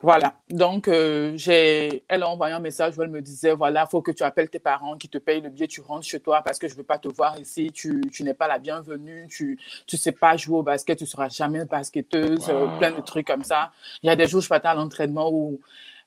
Voilà. 0.00 0.34
Donc, 0.50 0.88
euh, 0.88 1.32
j'ai, 1.36 2.04
elle 2.08 2.22
a 2.22 2.28
envoyé 2.28 2.54
un 2.54 2.60
message 2.60 2.96
où 2.96 3.02
elle 3.02 3.10
me 3.10 3.20
disait 3.20 3.54
voilà, 3.54 3.84
il 3.86 3.90
faut 3.90 4.02
que 4.02 4.10
tu 4.10 4.22
appelles 4.22 4.48
tes 4.48 4.58
parents 4.58 4.96
qui 4.96 5.08
te 5.08 5.18
payent 5.18 5.40
le 5.40 5.50
billet, 5.50 5.66
tu 5.66 5.80
rentres 5.80 6.06
chez 6.06 6.20
toi 6.20 6.42
parce 6.42 6.58
que 6.58 6.68
je 6.68 6.74
ne 6.74 6.78
veux 6.78 6.84
pas 6.84 6.98
te 6.98 7.08
voir 7.08 7.38
ici, 7.38 7.70
tu, 7.72 8.00
tu 8.12 8.24
n'es 8.24 8.34
pas 8.34 8.48
la 8.48 8.58
bienvenue, 8.58 9.26
tu 9.28 9.58
ne 9.92 9.98
sais 9.98 10.12
pas 10.12 10.36
jouer 10.36 10.58
au 10.58 10.62
basket, 10.62 10.98
tu 10.98 11.04
ne 11.04 11.08
seras 11.08 11.28
jamais 11.28 11.64
basketteuse, 11.64 12.48
euh, 12.48 12.66
plein 12.78 12.90
de 12.90 13.00
trucs 13.00 13.26
comme 13.26 13.44
ça. 13.44 13.72
Il 14.02 14.06
y 14.06 14.10
a 14.10 14.16
des 14.16 14.26
jours, 14.26 14.40
je 14.40 14.48
partais 14.48 14.68
à 14.68 14.74
l'entraînement 14.74 15.30
où 15.32 15.60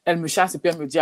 elle 0.09 0.17
me 0.17 0.27
chasse 0.27 0.55
et 0.55 0.59
puis 0.59 0.71
elle 0.71 0.77
me 0.79 0.87
dit, 0.87 0.97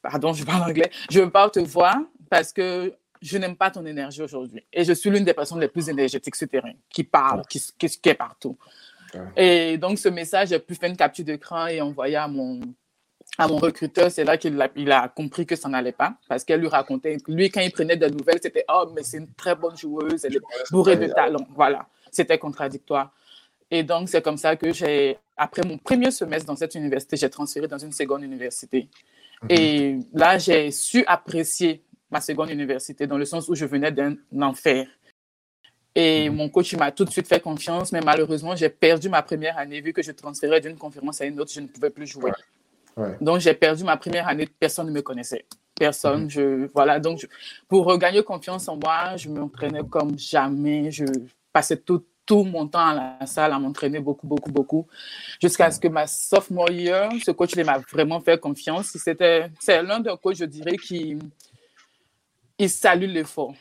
pardon, 0.00 0.32
je 0.32 0.44
parle 0.44 0.70
anglais, 0.70 0.90
je 1.10 1.20
ne 1.20 1.24
veux 1.24 1.30
pas 1.30 1.50
te 1.50 1.60
voir 1.60 1.98
parce 2.30 2.52
que 2.52 2.94
je 3.20 3.38
n'aime 3.38 3.56
pas 3.56 3.70
ton 3.70 3.84
énergie 3.84 4.22
aujourd'hui. 4.22 4.64
Et 4.72 4.84
je 4.84 4.92
suis 4.94 5.10
l'une 5.10 5.24
des 5.24 5.34
personnes 5.34 5.60
les 5.60 5.68
plus 5.68 5.88
énergétiques 5.88 6.34
sur 6.34 6.48
terrain, 6.48 6.72
qui 6.88 7.04
parle, 7.04 7.42
qui, 7.46 7.62
qui, 7.78 8.08
est 8.08 8.14
partout. 8.14 8.56
Et 9.36 9.76
donc, 9.76 9.98
ce 9.98 10.08
message, 10.08 10.48
j'ai 10.48 10.58
pu 10.58 10.74
faire 10.74 10.88
une 10.88 10.96
capture 10.96 11.24
d'écran 11.24 11.66
et 11.66 11.80
envoyer 11.82 12.16
à 12.16 12.26
mon, 12.26 12.60
à 13.36 13.46
mon 13.46 13.58
recruteur. 13.58 14.10
C'est 14.10 14.24
là 14.24 14.38
qu'il 14.38 14.60
a, 14.60 14.68
il 14.74 14.90
a 14.90 15.08
compris 15.08 15.44
que 15.44 15.54
ça 15.54 15.68
n'allait 15.68 15.92
pas 15.92 16.14
parce 16.26 16.42
qu'elle 16.42 16.60
lui 16.60 16.68
racontait, 16.68 17.18
lui, 17.28 17.50
quand 17.50 17.60
il 17.60 17.70
prenait 17.70 17.98
des 17.98 18.10
nouvelles, 18.10 18.40
c'était 18.42 18.64
Oh, 18.72 18.90
mais 18.94 19.02
c'est 19.02 19.18
une 19.18 19.32
très 19.34 19.54
bonne 19.54 19.76
joueuse, 19.76 20.24
elle 20.24 20.36
est 20.36 20.70
bourrée 20.70 20.96
de 20.96 21.06
talent. 21.08 21.46
Voilà, 21.54 21.86
c'était 22.10 22.38
contradictoire. 22.38 23.12
Et 23.74 23.82
donc, 23.82 24.10
c'est 24.10 24.20
comme 24.20 24.36
ça 24.36 24.54
que 24.54 24.70
j'ai, 24.70 25.16
après 25.34 25.62
mon 25.66 25.78
premier 25.78 26.10
semestre 26.10 26.46
dans 26.46 26.56
cette 26.56 26.74
université, 26.74 27.16
j'ai 27.16 27.30
transféré 27.30 27.66
dans 27.66 27.78
une 27.78 27.90
seconde 27.90 28.22
université. 28.22 28.86
Mhm. 29.42 29.48
Et 29.48 29.98
là, 30.12 30.36
j'ai 30.36 30.70
su 30.70 31.02
apprécier 31.06 31.82
ma 32.10 32.20
seconde 32.20 32.50
université 32.50 33.06
dans 33.06 33.16
le 33.16 33.24
sens 33.24 33.48
où 33.48 33.54
je 33.54 33.64
venais 33.64 33.90
d'un 33.90 34.16
enfer. 34.42 34.86
Et 35.94 36.28
mhm. 36.28 36.36
mon 36.36 36.48
coach 36.50 36.74
m'a 36.74 36.92
tout 36.92 37.06
de 37.06 37.10
suite 37.10 37.26
fait 37.26 37.40
confiance, 37.40 37.92
mais 37.92 38.02
malheureusement, 38.02 38.54
j'ai 38.54 38.68
perdu 38.68 39.08
ma 39.08 39.22
première 39.22 39.56
année 39.56 39.80
vu 39.80 39.94
que 39.94 40.02
je 40.02 40.12
transférais 40.12 40.60
d'une 40.60 40.76
conférence 40.76 41.22
à 41.22 41.24
une 41.24 41.40
autre, 41.40 41.50
je 41.50 41.60
ne 41.60 41.66
pouvais 41.66 41.88
plus 41.88 42.06
jouer. 42.06 42.30
Donc, 43.22 43.40
j'ai 43.40 43.54
perdu 43.54 43.84
ma 43.84 43.96
première 43.96 44.28
année, 44.28 44.46
personne 44.60 44.88
ne 44.88 44.92
me 44.92 45.00
connaissait. 45.00 45.46
Personne, 45.76 46.24
mhm. 46.24 46.30
je, 46.30 46.68
voilà. 46.74 47.00
Donc, 47.00 47.26
pour 47.68 47.86
regagner 47.86 48.22
confiance 48.22 48.68
en 48.68 48.76
moi, 48.76 49.16
je 49.16 49.30
m'entraînais 49.30 49.80
comme 49.88 50.18
jamais. 50.18 50.90
Je 50.90 51.06
passais 51.54 51.78
tout, 51.78 52.04
tout 52.24 52.44
mon 52.44 52.68
temps 52.68 52.86
à 52.86 53.16
la 53.20 53.26
salle 53.26 53.52
à 53.52 53.58
m'entraîner 53.58 54.00
beaucoup, 54.00 54.26
beaucoup, 54.26 54.50
beaucoup, 54.50 54.86
jusqu'à 55.40 55.70
ce 55.70 55.80
que 55.80 55.88
ma 55.88 56.06
sophomore 56.06 56.70
year, 56.70 57.10
ce 57.24 57.30
coach 57.32 57.56
m'a 57.56 57.78
vraiment 57.78 58.20
fait 58.20 58.40
confiance. 58.40 58.96
C'était, 58.96 59.50
c'est 59.60 59.82
l'un 59.82 60.00
des 60.00 60.14
coachs, 60.22 60.36
je 60.36 60.44
dirais, 60.44 60.76
qui 60.76 61.18
il 62.58 62.70
salue 62.70 63.08
l'effort. 63.08 63.54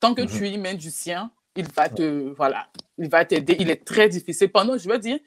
Tant 0.00 0.14
que 0.14 0.22
tu 0.22 0.40
mhm. 0.40 0.46
y 0.46 0.58
mets 0.58 0.74
du 0.74 0.90
sien, 0.90 1.30
il 1.56 1.66
va 1.72 1.88
te, 1.88 2.32
voilà, 2.36 2.68
il 2.96 3.08
va 3.08 3.24
t'aider. 3.24 3.56
Il 3.58 3.70
est 3.70 3.84
très 3.84 4.08
difficile. 4.08 4.50
Pendant, 4.50 4.78
je 4.78 4.88
veux 4.88 4.98
dire, 4.98 5.18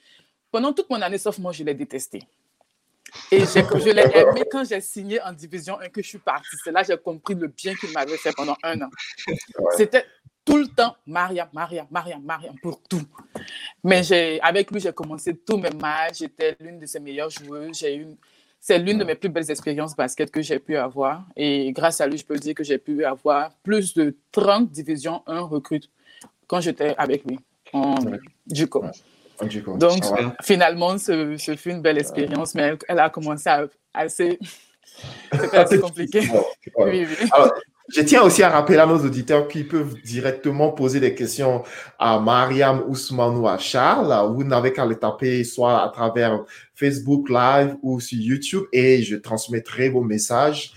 pendant 0.50 0.72
toute 0.72 0.89
mon 0.89 1.02
année 1.02 1.17
sophomore, 1.17 1.52
je 1.52 1.63
l'ai 1.63 1.74
détesté. 1.74 2.24
Et 3.30 3.41
je 3.41 3.89
l'ai 3.89 4.17
aimé 4.17 4.44
quand 4.50 4.63
j'ai 4.63 4.80
signé 4.80 5.22
en 5.22 5.34
division 5.34 5.78
1 5.80 5.89
que 5.89 6.02
je 6.02 6.08
suis 6.08 6.17
partie. 6.17 6.56
C'est 6.63 6.72
là 6.72 6.82
que 6.82 6.88
j'ai 6.88 6.98
compris 6.98 7.36
le 7.36 7.48
bien 7.48 7.76
qu'il 7.76 7.91
m'avait 7.91 8.15
fait 8.15 8.32
pendant 8.34 8.56
un 8.63 8.82
an. 8.82 8.89
C'était 9.76 10.06
tout 10.43 10.58
le 10.58 10.67
temps, 10.67 10.95
Maria, 11.06 11.49
Maria, 11.54 11.88
Maria, 11.89 12.17
Maria, 12.19 12.51
pour 12.62 12.82
tout. 12.84 13.04
Mais 13.84 14.01
avec 14.41 14.71
lui, 14.71 14.80
j'ai 14.80 14.93
commencé 14.93 15.36
tous 15.36 15.58
mes 15.58 15.69
matchs. 15.69 16.19
J'étais 16.19 16.56
l'une 16.60 16.80
de 16.80 16.86
ses 16.86 16.99
meilleures 16.99 17.30
joueuses. 17.30 17.82
Une, 17.84 18.15
c'est 18.60 18.77
l'une 18.77 18.97
de 18.99 19.04
mes 19.04 19.15
plus 19.15 19.30
belles 19.30 19.49
expériences 19.49 19.95
basket 19.95 20.30
que 20.32 20.41
j'ai 20.41 20.60
pu 20.60 20.77
avoir. 20.77 21.25
Et 21.36 21.71
grâce 21.71 22.01
à 22.01 22.08
lui, 22.08 22.17
je 22.17 22.25
peux 22.25 22.38
dire 22.38 22.54
que 22.54 22.63
j'ai 22.63 22.77
pu 22.77 23.04
avoir 23.06 23.51
plus 23.63 23.93
de 23.93 24.15
30 24.32 24.69
divisions 24.71 25.23
1 25.27 25.41
recrutes 25.41 25.89
quand 26.47 26.62
j'étais 26.62 26.95
avec 26.97 27.23
lui 27.25 27.39
en 27.73 27.95
JUCO. 28.51 28.86
Donc, 29.77 30.04
finalement, 30.43 30.97
ce, 30.97 31.36
fut 31.58 31.71
une 31.71 31.82
belle 31.82 31.97
expérience, 31.97 32.54
mais 32.54 32.77
elle, 32.88 32.99
a 32.99 33.10
commencé 33.10 33.49
à 33.49 33.67
assez. 33.93 34.38
C'était 35.32 35.58
assez 35.58 35.80
compliqué. 35.80 36.21
oui, 36.77 37.08
oui. 37.08 37.30
Alors, 37.32 37.54
je 37.93 38.01
tiens 38.01 38.23
aussi 38.23 38.43
à 38.43 38.49
rappeler 38.49 38.77
à 38.77 38.86
nos 38.86 38.97
auditeurs 38.97 39.47
qu'ils 39.47 39.67
peuvent 39.67 39.95
directement 40.04 40.71
poser 40.71 40.99
des 40.99 41.13
questions 41.15 41.63
à 41.99 42.19
Mariam 42.19 42.84
Ousmane 42.88 43.38
ou 43.38 43.47
à 43.47 43.58
Charles. 43.58 44.34
Vous 44.34 44.43
n'avez 44.43 44.73
qu'à 44.73 44.86
les 44.86 44.97
taper 44.97 45.43
soit 45.43 45.84
à 45.84 45.89
travers 45.89 46.43
Facebook 46.75 47.30
Live 47.30 47.75
ou 47.82 47.99
sur 47.99 48.17
YouTube 48.19 48.63
et 48.71 49.04
je 49.04 49.15
transmettrai 49.15 49.89
vos 49.89 50.01
messages 50.01 50.73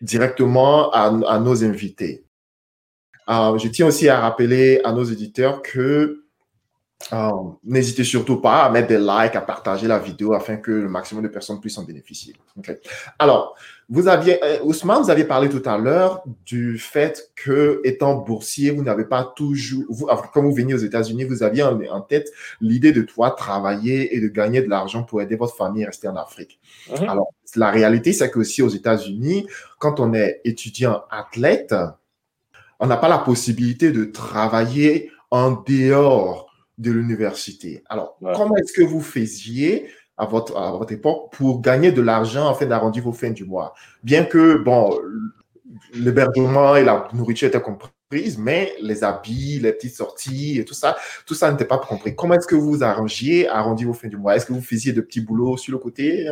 directement 0.00 0.90
à, 0.90 1.38
nos 1.38 1.64
invités. 1.64 2.24
Euh, 3.28 3.58
je 3.58 3.68
tiens 3.68 3.86
aussi 3.86 4.08
à 4.08 4.20
rappeler 4.20 4.80
à 4.84 4.92
nos 4.92 5.04
auditeurs 5.04 5.62
que 5.62 6.25
euh, 7.12 7.30
n'hésitez 7.62 8.04
surtout 8.04 8.40
pas 8.40 8.64
à 8.64 8.70
mettre 8.70 8.88
des 8.88 8.98
likes, 8.98 9.36
à 9.36 9.40
partager 9.40 9.86
la 9.86 9.98
vidéo 9.98 10.32
afin 10.32 10.56
que 10.56 10.72
le 10.72 10.88
maximum 10.88 11.22
de 11.22 11.28
personnes 11.28 11.60
puissent 11.60 11.78
en 11.78 11.84
bénéficier. 11.84 12.34
Alors, 13.18 13.54
vous 13.88 14.08
aviez, 14.08 14.42
euh, 14.42 14.58
Ousmane, 14.64 15.02
vous 15.02 15.10
aviez 15.10 15.24
parlé 15.24 15.48
tout 15.48 15.62
à 15.66 15.78
l'heure 15.78 16.24
du 16.44 16.78
fait 16.78 17.30
que, 17.36 17.80
étant 17.84 18.16
boursier, 18.16 18.70
vous 18.70 18.82
n'avez 18.82 19.04
pas 19.04 19.30
toujours, 19.36 19.84
vous, 19.88 20.08
comme 20.32 20.46
vous 20.46 20.54
veniez 20.54 20.74
aux 20.74 20.78
États-Unis, 20.78 21.24
vous 21.24 21.42
aviez 21.42 21.62
en, 21.62 22.00
tête 22.00 22.32
l'idée 22.60 22.92
de 22.92 23.02
toi 23.02 23.30
travailler 23.30 24.16
et 24.16 24.20
de 24.20 24.28
gagner 24.28 24.62
de 24.62 24.68
l'argent 24.68 25.04
pour 25.04 25.20
aider 25.20 25.36
votre 25.36 25.54
famille 25.54 25.84
à 25.84 25.88
rester 25.88 26.08
en 26.08 26.16
Afrique. 26.16 26.58
Mhm. 26.90 27.08
Alors, 27.08 27.28
la 27.54 27.70
réalité, 27.70 28.14
c'est 28.14 28.30
qu'aussi 28.30 28.62
aux 28.62 28.68
États-Unis, 28.68 29.46
quand 29.78 30.00
on 30.00 30.12
est 30.12 30.40
étudiant 30.44 31.04
athlète, 31.10 31.74
on 32.80 32.86
n'a 32.86 32.96
pas 32.96 33.08
la 33.08 33.18
possibilité 33.18 33.92
de 33.92 34.04
travailler 34.04 35.10
en 35.30 35.52
dehors 35.52 36.45
de 36.78 36.90
l'université. 36.90 37.82
Alors, 37.88 38.18
comment 38.34 38.56
est-ce 38.56 38.72
que 38.72 38.84
vous 38.84 39.00
faisiez 39.00 39.88
à 40.16 40.26
votre, 40.26 40.56
à 40.56 40.72
votre 40.72 40.92
époque 40.92 41.32
pour 41.32 41.60
gagner 41.60 41.92
de 41.92 42.02
l'argent 42.02 42.48
afin 42.48 42.66
d'arrondir 42.66 43.02
vos 43.02 43.12
fins 43.12 43.30
du 43.30 43.44
mois? 43.44 43.74
Bien 44.02 44.24
que, 44.24 44.56
bon, 44.58 44.98
l'hébergement 45.94 46.76
et 46.76 46.84
la 46.84 47.08
nourriture 47.12 47.48
étaient 47.48 47.60
comprises, 47.60 48.38
mais 48.38 48.72
les 48.80 49.02
habits, 49.02 49.58
les 49.60 49.72
petites 49.72 49.96
sorties 49.96 50.58
et 50.58 50.64
tout 50.64 50.74
ça, 50.74 50.96
tout 51.26 51.34
ça 51.34 51.50
n'était 51.50 51.64
pas 51.64 51.78
compris. 51.78 52.14
Comment 52.14 52.34
est-ce 52.34 52.46
que 52.46 52.54
vous 52.54 52.84
arrangiez 52.84 53.48
à 53.48 53.58
arrondir 53.58 53.88
vos 53.88 53.94
fins 53.94 54.08
du 54.08 54.16
mois? 54.16 54.36
Est-ce 54.36 54.46
que 54.46 54.52
vous 54.52 54.62
faisiez 54.62 54.92
de 54.92 55.00
petits 55.00 55.20
boulots 55.20 55.56
sur 55.56 55.72
le 55.72 55.78
côté? 55.78 56.26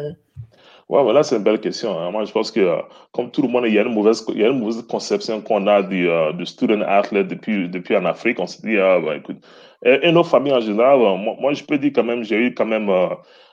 Ouais, 0.91 1.03
voilà, 1.03 1.23
c'est 1.23 1.37
une 1.37 1.43
belle 1.43 1.61
question. 1.61 1.99
Hein. 1.99 2.11
Moi, 2.11 2.27
je 2.27 2.33
pense 2.33 2.51
que, 2.51 2.61
euh, 2.61 2.77
comme 3.11 3.31
tout 3.31 3.41
le 3.41 3.49
monde, 3.49 3.65
il 3.67 3.73
y 3.73 3.79
a 3.79 3.83
une 3.83 3.95
mauvaise, 3.95 4.23
il 4.29 4.39
y 4.39 4.45
a 4.45 4.49
une 4.49 4.59
mauvaise 4.59 4.83
conception 4.87 5.41
qu'on 5.41 5.67
a 5.67 5.83
du, 5.83 6.11
euh, 6.11 6.35
du 6.35 6.45
student 6.45 6.83
athlete 6.83 7.27
depuis, 7.27 7.71
depuis 7.71 7.97
en 7.97 8.05
Afrique. 8.05 8.39
On 8.39 8.47
se 8.47 8.61
dit, 8.61 8.77
ah, 8.77 9.01
bah, 9.01 9.17
écoute, 9.17 9.39
et, 9.85 10.12
nos 10.12 10.25
familles 10.25 10.55
en 10.55 10.61
général, 10.61 11.01
euh, 11.01 11.16
moi, 11.16 11.53
je 11.53 11.64
peux 11.64 11.79
dire 11.79 11.92
quand 11.94 12.05
même, 12.05 12.25
j'ai 12.25 12.37
eu 12.37 12.55
quand 12.55 12.66
même 12.66 12.90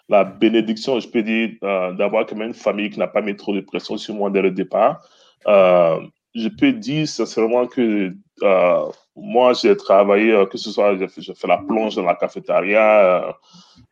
la 0.09 0.23
bénédiction, 0.23 0.99
je 0.99 1.07
peux 1.07 1.23
dire, 1.23 1.51
d'avoir 1.97 2.25
quand 2.25 2.35
même 2.35 2.49
une 2.49 2.53
famille 2.53 2.89
qui 2.89 2.99
n'a 2.99 3.07
pas 3.07 3.21
mis 3.21 3.35
trop 3.35 3.53
de 3.53 3.61
pression 3.61 3.97
sur 3.97 4.15
moi 4.15 4.29
dès 4.29 4.41
le 4.41 4.51
départ. 4.51 5.01
je 5.47 6.47
peux 6.57 6.71
dire 6.73 7.07
sincèrement 7.07 7.67
que 7.67 8.13
moi, 9.21 9.53
j'ai 9.53 9.77
travaillé, 9.77 10.45
que 10.51 10.57
ce 10.57 10.71
soit, 10.71 10.97
j'ai 10.97 11.33
fait 11.35 11.47
la 11.47 11.57
plonge 11.57 11.95
dans 11.95 12.03
la 12.03 12.15
cafétéria, 12.15 13.37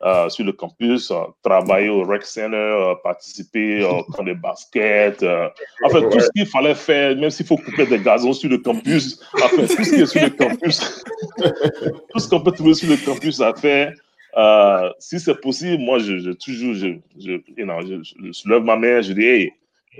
euh, 0.02 0.30
sur 0.30 0.46
le 0.46 0.52
campus, 0.52 1.10
euh, 1.10 1.24
travailler 1.42 1.90
au 1.90 2.04
rec 2.04 2.22
center, 2.22 2.56
euh, 2.56 2.94
participer 3.04 3.84
au 3.84 4.02
camp 4.04 4.22
de 4.22 4.32
basket. 4.32 5.22
en 5.22 5.88
fait, 5.90 6.08
tout 6.08 6.20
ce 6.20 6.30
qu'il 6.34 6.46
fallait 6.46 6.74
faire, 6.74 7.14
même 7.16 7.28
s'il 7.28 7.44
faut 7.44 7.58
couper 7.58 7.84
des 7.84 7.98
gazons 7.98 8.32
sur 8.32 8.48
le 8.48 8.56
campus, 8.56 9.20
en 9.34 9.48
fait, 9.48 9.66
tout 9.66 9.84
ce 9.84 9.90
qui 9.90 10.00
est 10.00 10.06
sur 10.06 10.22
le 10.22 10.30
campus, 10.30 11.04
tout 12.14 12.18
ce 12.18 12.28
qu'on 12.30 12.40
peut 12.40 12.52
trouver 12.52 12.72
sur 12.72 12.88
le 12.88 12.96
campus 12.96 13.42
à 13.42 13.52
faire. 13.52 13.92
si 14.98 15.20
c'est 15.20 15.38
possible, 15.38 15.82
moi, 15.82 15.98
je, 15.98 16.32
toujours, 16.32 16.72
je, 16.72 16.96
je, 17.18 17.62
know, 17.62 17.82
je, 17.82 18.02
je, 18.02 18.32
soulève 18.32 18.62
ma 18.62 18.76
main, 18.76 19.02
je 19.02 19.12
dis, 19.12 19.26
hey, 19.26 19.52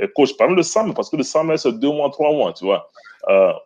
coach, 0.09 0.37
parle 0.37 0.57
de 0.57 0.63
ça, 0.63 0.85
parce 0.95 1.11
que 1.11 1.17
le 1.17 1.23
summer, 1.23 1.59
c'est 1.59 1.73
deux 1.79 1.91
mois, 1.91 2.11
trois 2.11 2.33
mois, 2.33 2.53
tu 2.53 2.65
vois. 2.65 2.89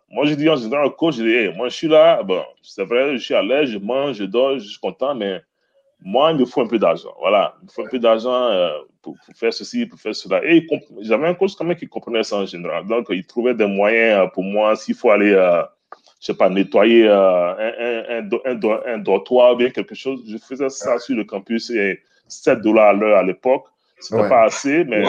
moi, 0.09 0.25
je 0.25 0.33
dis 0.33 0.49
en 0.49 0.55
général, 0.55 0.89
coach, 0.91 1.15
je 1.15 1.23
dis, 1.23 1.33
hey, 1.33 1.53
moi, 1.55 1.69
je 1.69 1.75
suis 1.75 1.87
là, 1.87 2.23
bon, 2.23 2.43
c'est 2.61 2.85
vrai, 2.85 3.17
je 3.17 3.23
suis 3.23 3.35
à 3.35 3.41
l'aise, 3.41 3.69
je 3.69 3.77
mange, 3.77 4.15
je 4.17 4.25
dors, 4.25 4.59
je 4.59 4.67
suis 4.67 4.79
content, 4.79 5.15
mais 5.15 5.41
moi, 6.05 6.31
il 6.31 6.37
me 6.37 6.45
faut 6.45 6.61
un 6.61 6.67
peu 6.67 6.77
d'argent. 6.77 7.13
Voilà, 7.19 7.55
il 7.61 7.65
me 7.65 7.71
faut 7.71 7.83
un 7.83 7.89
peu 7.89 7.99
d'argent 7.99 8.49
euh, 8.51 8.69
pour, 9.01 9.15
faire 9.35 9.51
ceci, 9.51 9.87
pour 9.87 9.99
faire 9.99 10.15
cela. 10.15 10.45
Et 10.45 10.65
j'avais 11.01 11.27
un 11.27 11.33
coach 11.33 11.55
quand 11.55 11.65
même 11.65 11.75
qui 11.75 11.87
comprenait 11.87 12.23
ça 12.23 12.37
en 12.37 12.45
général. 12.45 12.85
Donc, 12.85 13.07
il 13.09 13.25
trouvait 13.25 13.55
des 13.55 13.65
moyens 13.65 14.19
euh, 14.19 14.27
pour 14.27 14.43
moi, 14.43 14.75
s'il 14.75 14.93
faut 14.93 15.09
aller, 15.09 15.31
euh, 15.31 15.63
je 16.19 16.27
sais 16.27 16.35
pas, 16.35 16.47
nettoyer 16.47 17.07
un, 17.07 17.55
un, 17.57 18.29
un, 18.45 18.81
un, 18.85 18.97
dortoir 18.99 19.53
ou 19.53 19.55
bien 19.55 19.71
quelque 19.71 19.95
chose. 19.95 20.23
Je 20.27 20.37
faisais 20.37 20.69
ça 20.69 20.99
sur 20.99 21.15
le 21.15 21.23
campus 21.23 21.71
et 21.71 21.99
7 22.27 22.61
dollars 22.61 22.89
à 22.89 22.93
l'heure 22.93 23.17
à 23.17 23.23
l'époque. 23.23 23.65
Ce 23.99 24.13
n'était 24.13 24.29
pas 24.29 24.43
assez, 24.43 24.83
mais 24.83 25.03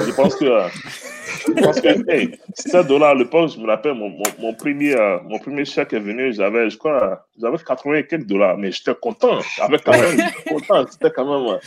je 0.00 0.10
pense 0.12 0.34
que, 0.36 0.44
je 0.44 1.52
pense 1.62 1.80
que 1.80 2.10
hey, 2.10 2.38
7 2.54 2.86
dollars 2.86 3.10
à 3.10 3.14
l'époque, 3.14 3.50
je 3.50 3.60
me 3.60 3.66
rappelle, 3.66 3.94
mon, 3.94 4.16
mon, 4.38 4.54
premier, 4.54 4.94
euh, 4.94 5.18
mon 5.24 5.38
premier 5.38 5.64
chèque 5.64 5.92
est 5.92 6.00
venu, 6.00 6.32
j'avais, 6.32 6.70
je 6.70 6.76
crois, 6.76 7.26
j'avais 7.40 7.58
80 7.58 7.94
et 7.94 8.06
quelques 8.06 8.26
dollars, 8.26 8.56
mais 8.56 8.72
j'étais 8.72 8.94
content. 8.94 9.40
J'avais 9.56 9.78
quand 9.78 9.92
même, 9.92 10.18
content. 10.48 10.84
C'était 10.90 11.10
quand 11.10 11.46
même, 11.46 11.58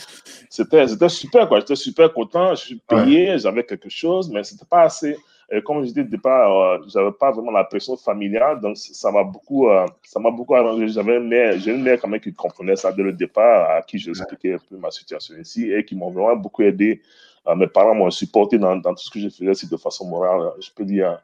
c'était, 0.49 0.87
c'était 0.87 1.09
super, 1.09 1.47
quoi. 1.47 1.59
J'étais 1.59 1.75
super 1.75 2.13
content. 2.13 2.55
Je 2.55 2.65
suis 2.65 2.81
payé, 2.87 3.37
j'avais 3.37 3.63
quelque 3.63 3.89
chose, 3.89 4.29
mais 4.29 4.43
c'était 4.43 4.65
pas 4.65 4.83
assez. 4.83 5.17
Et 5.49 5.61
comme 5.61 5.81
je 5.81 5.87
disais 5.87 6.01
au 6.01 6.03
départ, 6.03 6.51
euh, 6.51 6.79
j'avais 6.87 7.11
pas 7.11 7.31
vraiment 7.31 7.51
la 7.51 7.63
pression 7.63 7.95
familiale, 7.95 8.59
donc 8.59 8.77
ça 8.77 9.11
m'a 9.11 9.23
beaucoup, 9.23 9.69
euh, 9.69 9.85
ça 10.03 10.19
beaucoup 10.19 10.55
arrangé. 10.55 10.89
J'avais 10.89 11.17
une 11.17 11.29
mère, 11.29 11.57
j'ai 11.57 11.73
une 11.73 11.83
mère 11.83 11.99
quand 12.01 12.09
même 12.09 12.19
qui 12.19 12.33
comprenait 12.33 12.75
ça 12.75 12.91
dès 12.91 13.03
le 13.03 13.13
départ, 13.13 13.69
à 13.69 13.81
qui 13.81 13.97
j'expliquais 13.97 14.55
un 14.55 14.59
peu 14.69 14.77
ma 14.77 14.91
situation 14.91 15.35
ici 15.37 15.71
et 15.71 15.85
qui 15.85 15.95
m'ont 15.95 16.11
vraiment 16.11 16.35
beaucoup 16.35 16.63
aidé 16.63 17.01
euh, 17.47 17.55
mes 17.55 17.67
parents 17.67 17.95
m'ont 17.95 18.11
supporté 18.11 18.57
dans, 18.57 18.75
dans, 18.75 18.93
tout 18.93 19.03
ce 19.03 19.09
que 19.09 19.19
je 19.19 19.29
faisais 19.29 19.67
de 19.67 19.77
façon 19.77 20.05
morale. 20.05 20.51
Je 20.59 20.69
peux 20.75 20.83
dire, 20.83 21.19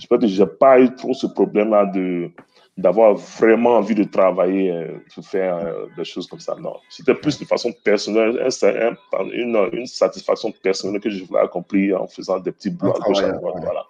je 0.00 0.06
peux 0.06 0.18
dire, 0.18 0.28
j'ai 0.28 0.46
pas 0.46 0.80
eu 0.80 0.94
trop 0.94 1.14
ce 1.14 1.26
problème-là 1.26 1.86
de 1.86 2.30
d'avoir 2.76 3.14
vraiment 3.14 3.76
envie 3.76 3.94
de 3.94 4.04
travailler, 4.04 4.70
euh, 4.70 4.98
de 5.14 5.22
faire 5.22 5.56
euh, 5.56 5.86
des 5.98 6.04
choses 6.04 6.26
comme 6.26 6.40
ça. 6.40 6.56
Non, 6.58 6.76
c'était 6.88 7.14
plus 7.14 7.38
de 7.38 7.44
façon 7.44 7.72
personnelle, 7.84 8.40
une, 9.34 9.68
une, 9.72 9.86
satisfaction 9.86 10.50
personnelle 10.62 11.00
que 11.00 11.10
je 11.10 11.22
voulais 11.24 11.40
accomplir 11.40 12.00
en 12.00 12.06
faisant 12.06 12.38
des 12.40 12.52
petits 12.52 12.70
boulots 12.70 12.94
Voilà. 13.06 13.84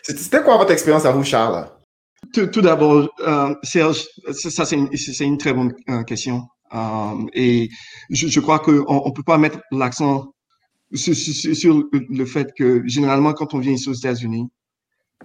C'était 0.00 0.42
quoi 0.42 0.56
votre 0.56 0.70
expérience 0.70 1.04
à 1.04 1.12
vous, 1.12 1.24
Charles? 1.24 1.68
Tout, 2.32 2.62
d'abord, 2.62 3.10
Serge, 3.62 4.06
ça 4.32 4.64
c'est 4.64 4.76
une, 4.76 4.88
une, 5.20 5.38
très 5.38 5.52
bonne 5.52 5.74
question. 6.06 6.42
et 7.34 7.68
je, 8.08 8.28
je 8.28 8.40
crois 8.40 8.60
qu'on 8.60 8.72
ne 8.72 9.14
peut 9.14 9.22
pas 9.22 9.36
mettre 9.36 9.58
l'accent 9.70 10.32
sur, 10.94 11.82
le 11.92 12.24
fait 12.24 12.52
que 12.56 12.82
généralement, 12.86 13.32
quand 13.32 13.54
on 13.54 13.58
vient 13.58 13.72
ici 13.72 13.88
aux 13.88 13.94
États-Unis, 13.94 14.48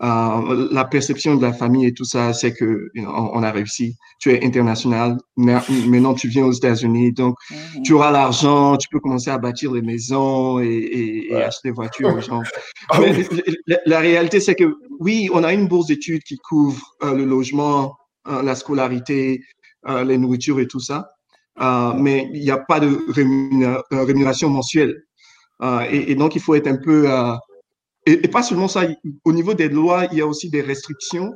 euh, 0.02 0.68
la 0.72 0.86
perception 0.86 1.36
de 1.36 1.42
la 1.42 1.52
famille 1.52 1.86
et 1.86 1.94
tout 1.94 2.06
ça, 2.06 2.32
c'est 2.34 2.54
que 2.54 2.90
on, 2.96 3.44
a 3.44 3.52
réussi. 3.52 3.96
Tu 4.20 4.32
es 4.32 4.46
international, 4.46 5.18
maintenant 5.36 6.14
tu 6.14 6.30
viens 6.30 6.46
aux 6.46 6.54
États-Unis, 6.54 7.12
donc 7.12 7.36
mm-hmm. 7.52 7.82
tu 7.84 7.94
auras 7.94 8.12
l'argent, 8.12 8.78
tu 8.78 8.88
peux 8.90 9.00
commencer 9.00 9.30
à 9.30 9.38
bâtir 9.38 9.74
des 9.74 9.82
maisons 9.82 10.60
et, 10.60 11.30
acheter 11.34 11.70
des 11.70 11.72
voitures 11.72 12.16
aux 12.16 12.22
gens. 12.22 12.42
Ah 12.92 13.00
la, 13.86 14.00
réalité, 14.00 14.40
c'est 14.40 14.56
que 14.56 14.74
oui, 15.00 15.30
on 15.34 15.44
a 15.44 15.54
une 15.54 15.68
bourse 15.68 15.88
d'études 15.88 16.24
qui 16.24 16.38
couvre 16.38 16.82
euh, 17.04 17.14
le 17.14 17.26
logement, 17.26 17.96
euh, 18.28 18.42
la 18.42 18.56
scolarité, 18.56 19.42
les 19.88 20.18
nourritures 20.18 20.60
et 20.60 20.68
tout 20.68 20.80
ça, 20.80 21.10
mais 21.98 22.30
il 22.34 22.42
n'y 22.42 22.52
a 22.52 22.58
pas 22.58 22.80
de 22.80 23.00
rémunération 23.92 24.50
mensuelle. 24.50 25.04
Euh, 25.62 25.82
et, 25.90 26.16
donc, 26.16 26.36
il 26.36 26.42
faut 26.42 26.56
être 26.56 26.68
un 26.68 26.78
peu... 26.78 27.08
Euh, 28.08 28.20
et, 28.24 28.28
pas 28.28 28.44
seulement 28.44 28.68
ça, 28.68 28.88
au 29.26 29.34
niveau 29.34 29.54
des 29.54 29.70
lois, 29.70 30.08
il 30.12 30.18
y 30.18 30.22
a 30.22 30.28
aussi 30.28 30.50
des 30.50 30.62
restrictions 30.62 31.34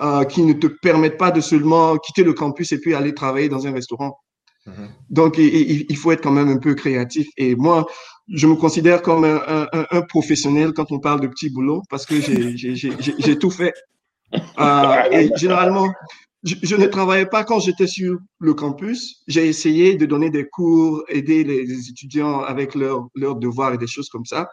euh, 0.00 0.24
qui 0.24 0.42
ne 0.42 0.52
te 0.52 0.66
permettent 0.66 1.18
pas 1.18 1.30
de 1.30 1.40
seulement 1.40 1.96
quitter 1.98 2.24
le 2.24 2.32
campus 2.32 2.72
et 2.72 2.80
puis 2.80 2.94
aller 2.94 3.14
travailler 3.14 3.48
dans 3.48 3.66
un 3.66 3.72
restaurant. 3.72 4.18
Mm-hmm. 4.66 4.88
Donc, 5.10 5.38
il, 5.38 5.96
faut 5.96 6.12
être 6.12 6.22
quand 6.22 6.32
même 6.32 6.48
un 6.48 6.58
peu 6.58 6.74
créatif. 6.74 7.28
Et 7.36 7.54
moi, 7.54 7.86
je 8.28 8.46
me 8.46 8.54
considère 8.54 9.02
comme 9.02 9.24
un, 9.24 9.66
un, 9.72 10.02
professionnel 10.02 10.72
quand 10.72 10.90
on 10.90 10.98
parle 10.98 11.20
de 11.20 11.26
petits 11.26 11.50
boulots 11.50 11.82
parce 11.90 12.06
que 12.06 12.16
j'ai 12.18 13.38
tout 13.38 13.50
fait. 13.50 13.74
et 15.12 15.30
généralement, 15.36 15.92
je, 16.44 16.76
ne 16.76 16.86
travaillais 16.86 17.26
pas 17.26 17.42
quand 17.42 17.58
j'étais 17.58 17.86
sur 17.86 18.18
le 18.38 18.54
campus. 18.54 19.22
J'ai 19.26 19.46
essayé 19.46 19.96
de 19.96 20.04
donner 20.04 20.30
des 20.30 20.46
cours, 20.46 21.02
aider 21.08 21.42
les, 21.42 21.88
étudiants 21.88 22.40
avec 22.40 22.74
leurs 22.74 23.36
devoirs 23.36 23.74
et 23.74 23.78
des 23.78 23.86
choses 23.86 24.08
comme 24.10 24.26
ça. 24.26 24.48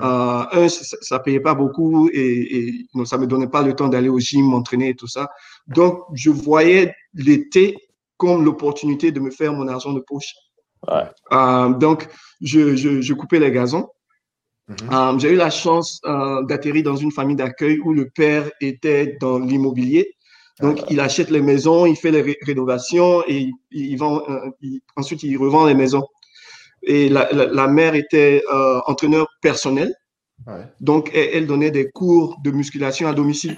Euh, 0.00 0.44
un, 0.52 0.68
ça, 0.68 1.18
ne 1.18 1.22
payait 1.22 1.40
pas 1.40 1.54
beaucoup 1.54 2.10
et, 2.12 2.58
et 2.58 2.86
non, 2.94 3.04
ça 3.04 3.16
me 3.18 3.26
donnait 3.26 3.48
pas 3.48 3.62
le 3.62 3.74
temps 3.74 3.88
d'aller 3.88 4.08
au 4.08 4.18
gym, 4.18 4.46
m'entraîner 4.46 4.90
et 4.90 4.94
tout 4.94 5.06
ça. 5.06 5.28
Donc, 5.66 6.00
je 6.14 6.30
voyais 6.30 6.94
l'été 7.14 7.76
comme 8.16 8.44
l'opportunité 8.44 9.12
de 9.12 9.20
me 9.20 9.30
faire 9.30 9.52
mon 9.52 9.66
argent 9.68 9.92
de 9.92 10.00
poche. 10.00 10.34
Euh, 11.32 11.68
donc, 11.70 12.06
je, 12.40 12.76
je, 12.76 13.12
coupais 13.14 13.40
les 13.40 13.50
gazons. 13.50 13.88
Mhm. 14.68 14.76
Euh, 14.92 15.18
j'ai 15.18 15.32
eu 15.32 15.36
la 15.36 15.50
chance 15.50 16.00
d'atterrir 16.48 16.82
dans 16.82 16.96
une 16.96 17.12
famille 17.12 17.36
d'accueil 17.36 17.78
où 17.80 17.92
le 17.92 18.10
père 18.10 18.50
était 18.60 19.16
dans 19.20 19.38
l'immobilier. 19.38 20.14
Donc, 20.60 20.80
il 20.90 20.98
achète 21.00 21.30
les 21.30 21.40
maisons, 21.40 21.86
il 21.86 21.96
fait 21.96 22.10
les 22.10 22.36
rénovations 22.42 23.22
et 23.28 23.50
il, 23.70 23.96
vend, 23.96 24.22
euh, 24.28 24.50
ensuite 24.96 25.22
il 25.22 25.36
revend 25.36 25.66
les 25.66 25.74
maisons. 25.74 26.04
Et 26.82 27.08
la, 27.08 27.66
mère 27.66 27.94
était 27.94 28.42
euh, 28.52 28.80
entraîneur 28.86 29.26
personnel. 29.42 29.94
Donc, 30.80 31.10
elle, 31.14 31.46
donnait 31.46 31.70
des 31.70 31.90
cours 31.90 32.36
de 32.42 32.50
musculation 32.50 33.08
à 33.08 33.12
domicile. 33.12 33.56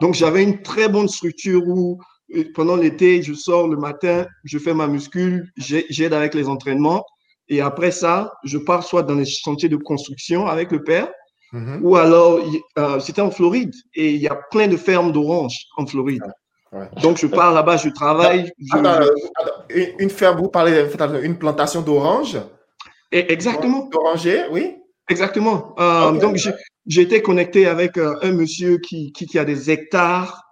Donc, 0.00 0.14
j'avais 0.14 0.42
une 0.42 0.60
très 0.62 0.88
bonne 0.88 1.08
structure 1.08 1.62
où 1.66 1.98
euh, 2.34 2.44
pendant 2.54 2.76
l'été, 2.76 3.22
je 3.22 3.32
sors 3.32 3.68
le 3.68 3.76
matin, 3.76 4.26
je 4.44 4.58
fais 4.58 4.74
ma 4.74 4.88
muscule, 4.88 5.50
j'aide 5.56 6.12
avec 6.12 6.34
les 6.34 6.48
entraînements. 6.48 7.04
Et 7.48 7.60
après 7.60 7.92
ça, 7.92 8.32
je 8.44 8.58
pars 8.58 8.82
soit 8.82 9.04
dans 9.04 9.14
les 9.14 9.24
chantiers 9.24 9.68
de 9.68 9.76
construction 9.76 10.46
avec 10.46 10.72
le 10.72 10.82
père, 10.82 11.08
Mhm. 11.52 11.80
Ou 11.82 11.96
alors, 11.96 12.40
euh, 12.78 13.00
c'était 13.00 13.22
en 13.22 13.30
Floride 13.30 13.74
et 13.94 14.12
il 14.12 14.20
y 14.20 14.28
a 14.28 14.38
plein 14.50 14.68
de 14.68 14.76
fermes 14.76 15.12
d'oranges 15.12 15.66
en 15.76 15.86
Floride. 15.86 16.22
Donc, 17.02 17.18
je 17.18 17.26
pars 17.26 17.52
là-bas, 17.52 17.76
je 17.76 17.88
travaille. 17.90 18.52
Une 19.70 20.10
ferme, 20.10 20.38
vous 20.38 20.48
parlez 20.48 20.86
d'une 21.22 21.38
plantation 21.38 21.82
d'oranges? 21.82 22.38
Exactement. 23.12 23.88
D'oranger, 23.92 24.44
oui? 24.50 24.76
Exactement. 25.08 25.74
Euh, 25.78 26.12
donc, 26.12 26.36
j'ai 26.86 27.02
été 27.02 27.22
connecté 27.22 27.66
avec 27.66 27.96
euh, 27.96 28.16
un 28.22 28.32
monsieur 28.32 28.78
qui, 28.78 29.12
qui, 29.12 29.38
a 29.38 29.44
des 29.44 29.70
hectares 29.70 30.42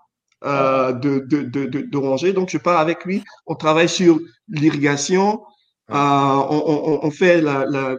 euh, 0.44 0.92
d'orangers. 0.92 2.32
De, 2.32 2.36
donc, 2.36 2.50
je 2.50 2.58
pars 2.58 2.78
avec 2.78 3.04
lui. 3.04 3.24
On 3.46 3.56
travaille 3.56 3.88
sur 3.88 4.20
l'irrigation. 4.48 5.42
on, 5.88 7.00
on, 7.02 7.10
fait 7.10 7.40
la, 7.40 7.64
la, 7.66 7.96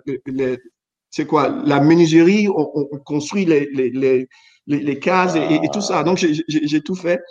c'est 1.10 1.26
quoi? 1.26 1.50
La 1.66 1.82
menuiserie, 1.82 2.48
on, 2.48 2.88
construit 3.06 3.46
les, 3.46 3.70
les, 3.74 4.28
les, 4.68 5.00
cases 5.00 5.36
et, 5.36 5.60
tout 5.74 5.82
ça. 5.82 6.04
Donc, 6.04 6.18
j'ai 6.18 6.82
tout 6.82 6.96
fait. 6.96 7.22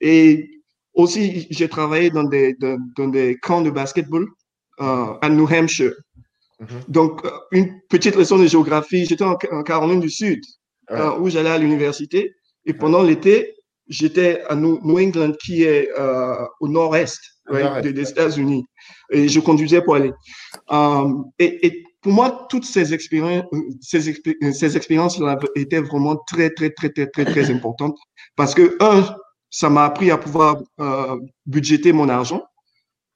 Et 0.00 0.62
aussi, 0.94 1.46
j'ai 1.50 1.68
travaillé 1.68 2.10
dans 2.10 2.24
des, 2.24 2.54
dans, 2.54 3.08
des 3.08 3.36
camps 3.36 3.60
de 3.60 3.70
basketball 3.70 4.26
euh, 4.80 5.14
à 5.20 5.28
New 5.28 5.46
Hampshire. 5.46 5.94
Mm-hmm. 6.60 6.66
Donc, 6.88 7.24
euh, 7.24 7.30
une 7.52 7.80
petite 7.88 8.16
leçon 8.16 8.38
de 8.38 8.46
géographie. 8.46 9.06
J'étais 9.06 9.24
en, 9.24 9.36
Caroline 9.36 10.00
du 10.00 10.10
Sud, 10.10 10.40
euh, 10.90 11.18
où 11.18 11.28
j'allais 11.28 11.50
à 11.50 11.58
l'université. 11.58 12.34
Et 12.66 12.74
pendant 12.74 13.02
l'été, 13.02 13.54
j'étais 13.88 14.42
à 14.48 14.54
New, 14.54 14.80
England, 14.84 15.32
qui 15.42 15.62
est 15.64 15.88
au 16.60 16.68
nord-est 16.68 17.20
des, 17.82 18.10
États-Unis. 18.10 18.64
Et 19.10 19.28
je 19.28 19.40
conduisais 19.40 19.82
pour 19.82 19.96
aller. 19.96 20.12
et 21.38 21.84
pour 22.02 22.12
moi, 22.12 22.46
toutes 22.48 22.64
ces 22.64 22.94
expériences, 22.94 23.44
ces, 23.80 24.14
ces 24.52 24.76
expériences-là 24.76 25.38
étaient 25.54 25.80
vraiment 25.80 26.16
très, 26.26 26.50
très, 26.50 26.70
très, 26.70 26.90
très, 26.90 27.06
très, 27.06 27.24
très 27.24 27.50
importantes 27.50 27.96
parce 28.36 28.54
que, 28.54 28.76
un, 28.80 29.14
ça 29.50 29.68
m'a 29.68 29.84
appris 29.84 30.10
à 30.10 30.18
pouvoir 30.18 30.56
euh, 30.80 31.18
budgéter 31.46 31.92
mon 31.92 32.08
argent 32.08 32.42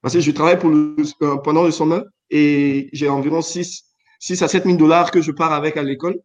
parce 0.01 0.13
que 0.13 0.21
je 0.21 0.31
travaille 0.31 0.59
pour 0.59 0.69
le, 0.69 0.95
euh, 1.23 1.37
pendant 1.37 1.63
le 1.63 1.71
sommet 1.71 2.01
et 2.29 2.89
j'ai 2.93 3.09
environ 3.09 3.41
6, 3.41 3.83
6 4.19 4.41
à 4.43 4.47
7 4.47 4.65
000 4.65 4.77
dollars 4.77 5.11
que 5.11 5.21
je 5.21 5.31
pars 5.31 5.53
avec 5.53 5.77
à 5.77 5.83
l'école. 5.83 6.19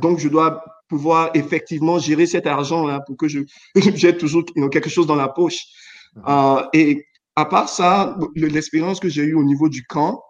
Donc, 0.00 0.18
je 0.18 0.28
dois 0.28 0.64
pouvoir 0.88 1.30
effectivement 1.34 1.98
gérer 1.98 2.26
cet 2.26 2.46
argent-là 2.46 3.00
pour 3.06 3.16
que 3.16 3.28
je 3.28 3.40
j'ai 3.94 4.16
toujours 4.16 4.44
quelque 4.70 4.90
chose 4.90 5.06
dans 5.06 5.14
la 5.14 5.28
poche. 5.28 5.64
Uh 6.26 6.62
et 6.72 7.06
à 7.36 7.44
part 7.44 7.68
ça, 7.68 8.16
l'expérience 8.34 8.98
que 8.98 9.08
j'ai 9.08 9.22
eue 9.22 9.34
au 9.34 9.44
niveau 9.44 9.68
du 9.68 9.84
camp, 9.84 10.22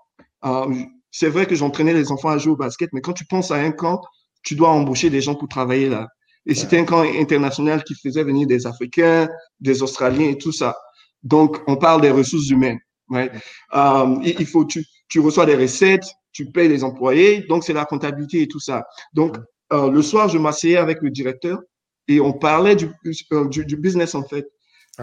euh, 0.44 0.74
c'est 1.10 1.28
vrai 1.28 1.46
que 1.46 1.54
j'entraînais 1.54 1.94
les 1.94 2.10
enfants 2.10 2.28
à 2.28 2.38
jouer 2.38 2.52
au 2.52 2.56
basket, 2.56 2.90
mais 2.92 3.00
quand 3.00 3.12
tu 3.12 3.24
penses 3.24 3.50
à 3.50 3.56
un 3.56 3.70
camp, 3.70 4.00
tu 4.42 4.54
dois 4.54 4.70
embaucher 4.70 5.08
des 5.08 5.20
gens 5.20 5.34
pour 5.34 5.48
travailler 5.48 5.88
là. 5.88 6.08
Et 6.46 6.54
c'était 6.54 6.78
un 6.78 6.84
camp 6.84 7.02
international 7.02 7.82
qui 7.84 7.94
faisait 7.94 8.22
venir 8.22 8.46
des 8.46 8.66
Africains, 8.66 9.28
des 9.60 9.82
Australiens 9.82 10.30
et 10.30 10.38
tout 10.38 10.52
ça. 10.52 10.76
Donc, 11.22 11.58
on 11.66 11.76
parle 11.76 12.00
des 12.00 12.10
ressources 12.10 12.48
humaines. 12.48 12.78
Ouais. 13.08 13.30
Euh, 13.74 14.16
il 14.22 14.46
faut, 14.46 14.64
tu, 14.64 14.84
tu 15.08 15.20
reçois 15.20 15.46
des 15.46 15.56
recettes, 15.56 16.06
tu 16.32 16.50
payes 16.50 16.68
les 16.68 16.84
employés, 16.84 17.44
donc 17.48 17.64
c'est 17.64 17.72
la 17.72 17.84
comptabilité 17.84 18.42
et 18.42 18.48
tout 18.48 18.60
ça. 18.60 18.84
Donc, 19.12 19.36
euh, 19.72 19.90
le 19.90 20.02
soir, 20.02 20.28
je 20.28 20.38
m'asseyais 20.38 20.76
avec 20.76 21.02
le 21.02 21.10
directeur 21.10 21.60
et 22.08 22.20
on 22.20 22.32
parlait 22.32 22.76
du, 22.76 22.88
euh, 23.32 23.48
du, 23.48 23.64
du 23.64 23.76
business 23.76 24.14
en 24.14 24.22
fait. 24.22 24.46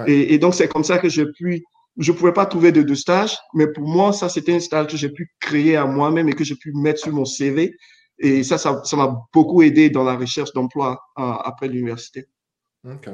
Et, 0.08 0.34
et, 0.34 0.39
donc, 0.39 0.56
c'est 0.56 0.67
comme 0.67 0.84
ça 0.84 0.97
que 0.97 1.08
j'ai 1.08 1.25
pu, 1.25 1.63
je 1.97 2.12
pouvais 2.12 2.34
pas 2.34 2.47
trouver 2.47 2.71
de, 2.71 2.82
de 2.82 2.95
stage, 2.95 3.38
mais 3.53 3.67
pour 3.67 3.88
moi, 3.88 4.12
ça, 4.12 4.27
c'était 4.27 4.53
un 4.53 4.60
stage 4.60 4.88
que 4.88 4.97
j'ai 4.97 5.10
pu 5.10 5.29
créer 5.39 5.75
à 5.75 5.86
moi-même 5.86 6.29
et 6.29 6.34
que 6.34 6.43
j'ai 6.43 6.56
pu 6.56 6.73
mettre 6.73 6.99
sur 6.99 7.12
mon 7.13 7.25
CV. 7.25 7.75
Et 8.19 8.43
ça, 8.43 8.58
ça, 8.58 8.82
m'a 8.93 9.21
beaucoup 9.34 9.62
aidé 9.62 9.89
dans 9.89 10.04
la 10.04 10.15
recherche 10.15 10.54
d'emploi 10.54 11.02
euh, 11.17 11.21
après 11.43 11.67
l'université. 11.67 12.28
Ok. 12.86 13.10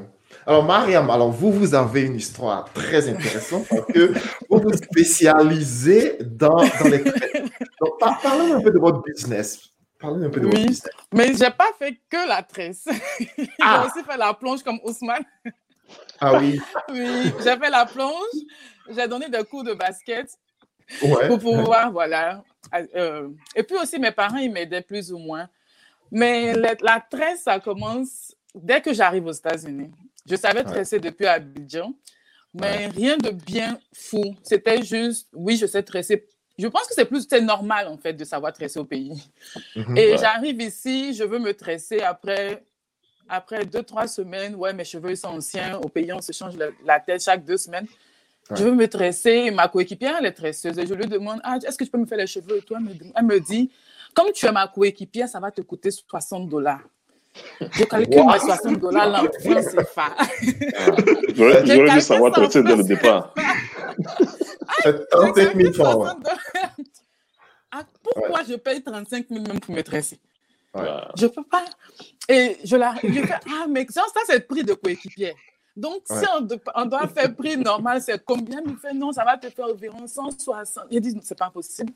Alors, 0.46 0.64
Mariam, 0.64 1.10
alors 1.10 1.32
vous, 1.32 1.52
vous 1.52 1.76
avez 1.76 2.02
une 2.04 2.16
histoire 2.16 2.66
très 2.74 3.08
intéressante 3.08 3.68
parce 3.70 3.86
que 3.92 4.14
vous 4.50 4.60
vous 4.60 4.74
spécialisez 4.74 6.18
dans, 6.22 6.58
dans 6.58 6.90
les. 6.90 7.04
Donc, 7.04 8.00
parlez 8.00 8.52
un 8.52 8.62
peu 8.62 8.72
de 8.72 8.80
votre 8.80 9.02
business. 9.04 9.70
Parlez 10.00 10.26
un 10.26 10.30
peu 10.30 10.40
de 10.40 10.46
oui, 10.48 10.52
votre 10.52 10.68
business. 10.68 10.90
Mais 11.14 11.34
je 11.34 11.40
n'ai 11.40 11.52
pas 11.52 11.72
fait 11.78 12.00
que 12.10 12.28
la 12.28 12.44
tresse. 12.44 12.86
Ah. 13.62 13.84
J'ai 13.84 14.00
aussi 14.00 14.10
fait 14.10 14.18
la 14.18 14.34
plonge 14.34 14.64
comme 14.64 14.80
Ousmane. 14.84 15.24
Ah 16.20 16.40
oui. 16.40 16.60
Oui, 16.90 17.34
j'ai 17.44 17.58
fait 17.58 17.70
la 17.70 17.86
plonge. 17.86 18.38
J'ai 18.90 19.08
donné 19.08 19.30
des 19.30 19.44
cours 19.44 19.64
de 19.64 19.74
basket 19.74 20.30
Ouais. 21.04 21.28
pour 21.28 21.40
pouvoir, 21.40 21.92
voilà. 21.92 22.42
Euh, 22.96 23.30
et 23.56 23.64
puis 23.64 23.76
aussi, 23.78 24.00
mes 24.00 24.12
parents, 24.12 24.38
ils 24.38 24.52
m'aidaient 24.52 24.82
plus 24.82 25.12
ou 25.12 25.18
moins. 25.18 25.50
Mais 26.12 26.54
la, 26.54 26.74
la 26.82 27.00
tresse, 27.00 27.44
ça 27.44 27.60
commence 27.60 28.36
dès 28.56 28.82
que 28.82 28.94
j'arrive 28.94 29.26
aux 29.28 29.32
États-Unis. 29.32 29.92
Je 30.30 30.36
savais 30.36 30.64
tresser 30.64 31.00
depuis 31.00 31.26
Abidjan, 31.26 31.94
mais 32.54 32.88
rien 32.88 33.18
de 33.18 33.30
bien 33.30 33.80
fou. 33.94 34.36
C'était 34.44 34.84
juste, 34.84 35.28
oui, 35.34 35.56
je 35.58 35.66
sais 35.66 35.84
tresser. 35.84 36.26
Je 36.58 36.68
pense 36.68 36.88
que 36.88 36.94
c'est 36.94 37.06
plus, 37.06 37.26
c'est 37.30 37.42
normal 37.42 37.88
en 37.88 37.98
fait 37.98 38.14
de 38.14 38.26
savoir 38.26 38.52
tresser 38.52 38.80
au 38.80 38.86
pays. 38.86 39.14
Mhm. 39.76 39.98
Et 39.98 40.12
Ouais. 40.12 40.18
j'arrive 40.18 40.62
ici, 40.62 41.14
je 41.14 41.24
veux 41.24 41.40
me 41.40 41.54
tresser 41.54 42.02
après, 42.02 42.64
après 43.30 43.66
deux, 43.66 43.84
trois 43.84 44.08
semaines. 44.08 44.56
Ouais, 44.56 44.74
mes 44.74 44.84
cheveux 44.84 45.16
sont 45.16 45.30
anciens. 45.30 45.78
Au 45.78 45.88
pays, 45.88 46.12
on 46.12 46.22
se 46.22 46.32
change 46.34 46.58
la, 46.58 46.68
la 46.84 47.00
tête 47.00 47.24
chaque 47.24 47.46
deux 47.46 47.58
semaines. 47.58 47.88
Je 48.56 48.64
veux 48.64 48.72
me 48.72 48.88
tresser. 48.88 49.44
Et 49.48 49.52
ma 49.52 49.68
coéquipière, 49.68 50.16
elle 50.20 50.26
est 50.26 50.32
tresseuse. 50.34 50.78
Et 50.80 50.86
je 50.86 50.94
lui 50.94 51.06
demande, 51.06 51.40
ah, 51.44 51.58
est-ce 51.66 51.78
que 51.78 51.84
tu 51.84 51.90
peux 51.90 51.98
me 51.98 52.06
faire 52.06 52.18
les 52.18 52.28
cheveux? 52.28 52.58
Et 52.58 52.62
toi? 52.62 52.80
Elle 53.16 53.26
me, 53.26 53.40
dit, 53.40 53.70
comme 54.14 54.32
tu 54.32 54.46
es 54.46 54.52
ma 54.52 54.68
coéquipière, 54.68 55.28
ça 55.28 55.40
va 55.40 55.52
te 55.52 55.62
coûter 55.62 55.92
60 55.92 56.50
dollars. 56.50 56.82
Je 57.60 57.84
calcule 57.84 58.22
Wow. 58.22 58.34
mes 58.34 58.40
60 58.40 58.80
dollars 58.80 59.10
là 59.10 59.24
en 59.24 59.28
CFA. 59.28 60.16
J'aurais 61.36 61.66
J'ai 61.66 61.76
j'aurais 61.76 61.94
dû 61.94 62.02
savoir 62.02 62.32
traiter 62.32 62.64
dès 62.64 62.76
le 62.76 62.84
départ. 62.84 63.34
C'est 64.82 65.08
35 65.10 65.56
000 65.56 65.74
francs. 65.74 66.18
Ah, 67.72 67.84
pourquoi 68.02 68.44
je 68.44 68.56
paye 68.56 68.82
35 68.82 69.28
000 69.30 69.44
même 69.46 69.60
pour 69.60 69.76
me 69.76 69.84
tresser? 69.84 70.20
Ouais. 70.74 70.84
Je 71.16 71.28
peux 71.28 71.44
pas. 71.44 71.66
Et 72.28 72.58
je 72.64 72.76
la 72.76 72.96
je 73.04 73.22
fais, 73.22 73.40
ah, 73.48 73.66
mais 73.70 73.86
ça, 73.90 74.04
ça 74.14 74.22
c'est 74.26 74.36
le 74.40 74.46
prix 74.46 74.64
de 74.64 74.74
coéquipier. 74.74 75.34
Donc, 75.76 76.02
si 76.06 76.26
on, 76.38 76.42
de- 76.42 76.60
on 76.76 76.86
doit 76.86 77.08
faire 77.08 77.34
prix 77.36 77.56
normal, 77.58 78.02
c'est 78.02 78.24
combien 78.24 78.62
Il 78.66 78.76
fait, 78.76 78.94
non, 78.94 79.12
ça 79.12 79.24
va 79.24 79.38
te 79.38 79.50
faire 79.50 79.66
environ 79.68 80.06
160. 80.08 80.86
Il 80.92 81.00
dit, 81.02 81.18
c'est 81.24 81.38
pas 81.38 81.50
possible. 81.50 81.94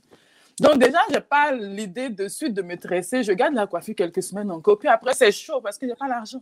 Donc, 0.60 0.78
déjà, 0.78 1.00
je 1.10 1.16
n'ai 1.16 1.22
pas 1.22 1.52
l'idée 1.52 2.10
de 2.10 2.28
suite 2.28 2.54
de 2.54 2.62
me 2.62 2.78
tresser. 2.78 3.24
Je 3.24 3.32
garde 3.34 3.54
la 3.56 3.68
coiffure 3.68 3.96
quelques 3.96 4.24
semaines 4.24 4.52
encore. 4.52 4.78
Puis 4.80 4.88
après, 4.88 5.14
c'est 5.14 5.32
chaud 5.32 5.60
parce 5.62 5.78
que 5.78 5.86
je 5.86 5.92
n'ai 5.92 5.98
pas 5.98 6.08
l'argent. 6.08 6.42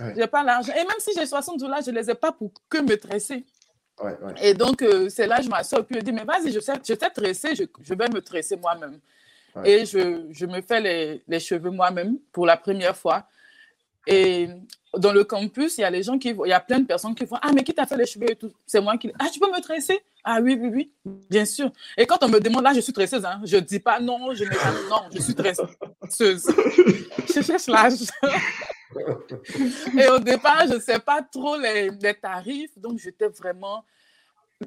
Ouais. 0.00 0.14
J'ai 0.16 0.26
pas 0.26 0.42
l'argent. 0.42 0.72
Et 0.72 0.78
même 0.84 0.98
si 0.98 1.10
j'ai 1.16 1.26
60 1.26 1.58
dollars, 1.60 1.82
je 1.84 1.90
ne 1.90 1.96
les 1.98 2.10
ai 2.10 2.14
pas 2.14 2.32
pour 2.32 2.50
que 2.68 2.78
me 2.78 2.96
tresser. 2.96 3.44
Ouais, 4.02 4.16
ouais. 4.22 4.34
Et 4.42 4.54
donc, 4.54 4.82
euh, 4.82 5.08
c'est 5.08 5.26
là 5.26 5.38
que 5.38 5.44
je 5.44 5.48
m'assois 5.48 5.82
puis 5.82 5.96
je 5.96 6.00
dis, 6.00 6.12
mais 6.12 6.24
vas-y, 6.24 6.52
je 6.52 6.60
sais, 6.60 6.74
je 6.86 6.94
sais 6.94 7.10
tresser, 7.10 7.54
je, 7.54 7.64
je 7.82 7.94
vais 7.94 8.08
me 8.08 8.20
tresser 8.20 8.56
moi-même. 8.56 8.98
Ouais. 9.54 9.70
Et 9.70 9.86
je, 9.86 10.26
je 10.30 10.44
me 10.46 10.60
fais 10.60 10.80
les, 10.80 11.22
les 11.26 11.40
cheveux 11.40 11.70
moi-même 11.70 12.18
pour 12.32 12.44
la 12.44 12.56
première 12.58 12.94
fois. 12.96 13.26
Et 14.06 14.48
dans 14.96 15.12
le 15.12 15.24
campus, 15.24 15.78
il 15.78 15.82
y 15.82 15.84
a 15.84 15.90
les 15.90 16.02
gens 16.02 16.18
qui 16.18 16.28
il 16.28 16.48
y 16.48 16.52
a 16.52 16.60
plein 16.60 16.78
de 16.78 16.86
personnes 16.86 17.14
qui 17.14 17.26
font 17.26 17.36
Ah, 17.42 17.50
mais 17.52 17.62
qui 17.62 17.74
t'a 17.74 17.86
fait 17.86 17.96
les 17.96 18.06
cheveux 18.06 18.30
et 18.30 18.36
tout? 18.36 18.52
C'est 18.66 18.80
moi 18.80 18.96
qui. 18.96 19.12
Ah, 19.18 19.26
tu 19.32 19.40
peux 19.40 19.50
me 19.50 19.60
tresser? 19.60 20.00
Ah, 20.24 20.40
oui, 20.42 20.58
oui, 20.60 20.70
oui, 20.72 20.92
bien 21.30 21.44
sûr. 21.44 21.70
Et 21.96 22.06
quand 22.06 22.22
on 22.22 22.28
me 22.28 22.40
demande, 22.40 22.64
là, 22.64 22.72
je 22.74 22.80
suis 22.80 22.92
tresseuse, 22.92 23.24
hein, 23.24 23.40
je 23.44 23.56
ne 23.56 23.60
dis 23.60 23.78
pas 23.78 24.00
non, 24.00 24.34
je 24.34 24.44
pas 24.44 24.72
non, 24.90 25.02
je 25.14 25.20
suis 25.20 25.34
tresseuse. 25.34 25.68
je 27.34 27.42
cherche 27.42 27.66
l'argent. 27.68 28.04
Et 29.98 30.08
au 30.08 30.18
départ, 30.18 30.64
je 30.68 30.74
ne 30.74 30.80
sais 30.80 30.98
pas 30.98 31.22
trop 31.22 31.56
les, 31.58 31.90
les 31.90 32.14
tarifs, 32.14 32.76
donc 32.78 32.98
j'étais 32.98 33.28
vraiment 33.28 33.84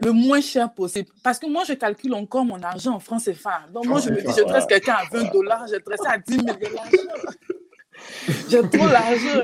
le 0.02 0.12
moins 0.12 0.42
cher 0.42 0.72
possible. 0.72 1.10
Parce 1.24 1.40
que 1.40 1.48
moi, 1.48 1.64
je 1.68 1.74
calcule 1.74 2.14
encore 2.14 2.46
mon 2.46 2.62
argent 2.62 2.94
en 2.94 3.00
francs 3.00 3.24
CFA. 3.24 3.64
Donc, 3.74 3.86
moi, 3.86 4.00
je 4.00 4.10
me 4.10 4.22
dis, 4.22 4.34
je 4.38 4.44
tresse 4.44 4.66
quelqu'un 4.66 4.94
à 4.94 5.04
20 5.12 5.32
dollars, 5.32 5.66
je 5.68 5.78
tresse 5.78 6.02
à 6.06 6.18
10 6.18 6.34
000 6.34 6.46
dollars. 6.46 6.86
J'ai 8.50 8.62
trop 8.70 8.88
l'argent. 8.88 9.44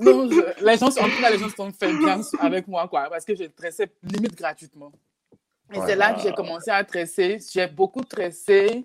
Je- 0.00 0.64
les 0.64 0.76
gens, 0.78 0.90
sont- 0.90 1.00
en 1.00 1.04
tout 1.08 1.20
cas, 1.20 1.30
les 1.30 1.38
gens 1.38 1.48
sont 1.56 1.70
fait 1.72 1.92
bien 1.92 2.20
avec 2.40 2.66
moi, 2.68 2.88
quoi, 2.88 3.08
parce 3.08 3.24
que 3.24 3.34
je 3.34 3.44
tressais 3.44 3.90
limite 4.02 4.34
gratuitement. 4.36 4.92
Et 5.72 5.78
c'est 5.86 5.96
là 5.96 6.12
que 6.12 6.20
j'ai 6.20 6.32
commencé 6.32 6.70
à 6.70 6.84
tresser. 6.84 7.38
J'ai 7.52 7.66
beaucoup 7.66 8.02
tressé 8.04 8.84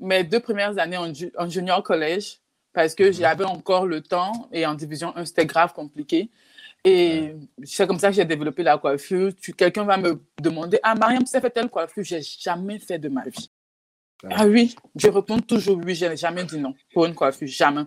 mes 0.00 0.24
deux 0.24 0.40
premières 0.40 0.76
années 0.78 0.96
en, 0.96 1.12
ju- 1.12 1.32
en 1.38 1.48
junior 1.48 1.82
collège 1.82 2.38
parce 2.72 2.94
que 2.94 3.12
j'avais 3.12 3.44
encore 3.44 3.86
le 3.86 4.00
temps 4.00 4.48
et 4.52 4.66
en 4.66 4.74
division 4.74 5.16
1, 5.16 5.24
c'était 5.24 5.46
grave 5.46 5.72
compliqué. 5.72 6.28
Et 6.84 7.34
c'est 7.64 7.86
comme 7.86 7.98
ça 7.98 8.08
que 8.10 8.14
j'ai 8.14 8.24
développé 8.24 8.62
la 8.62 8.78
coiffure. 8.78 9.32
Quelqu'un 9.56 9.84
va 9.84 9.96
me 9.96 10.20
demander 10.40 10.78
Ah, 10.82 10.94
Mariam, 10.94 11.20
tu 11.24 11.26
sais 11.30 11.40
faire 11.40 11.52
telle 11.52 11.68
coiffure 11.68 12.02
J'ai 12.04 12.20
jamais 12.22 12.78
fait 12.78 12.98
de 12.98 13.08
ma 13.08 13.24
vie. 13.24 13.50
Ouais. 14.24 14.30
Ah 14.34 14.46
oui, 14.46 14.74
je 14.94 15.08
réponds 15.08 15.40
toujours 15.40 15.78
oui, 15.84 15.94
je 15.94 16.06
n'ai 16.06 16.16
jamais 16.16 16.42
dit 16.44 16.58
non 16.58 16.74
pour 16.94 17.04
une 17.04 17.14
coiffure, 17.14 17.46
jamais. 17.46 17.82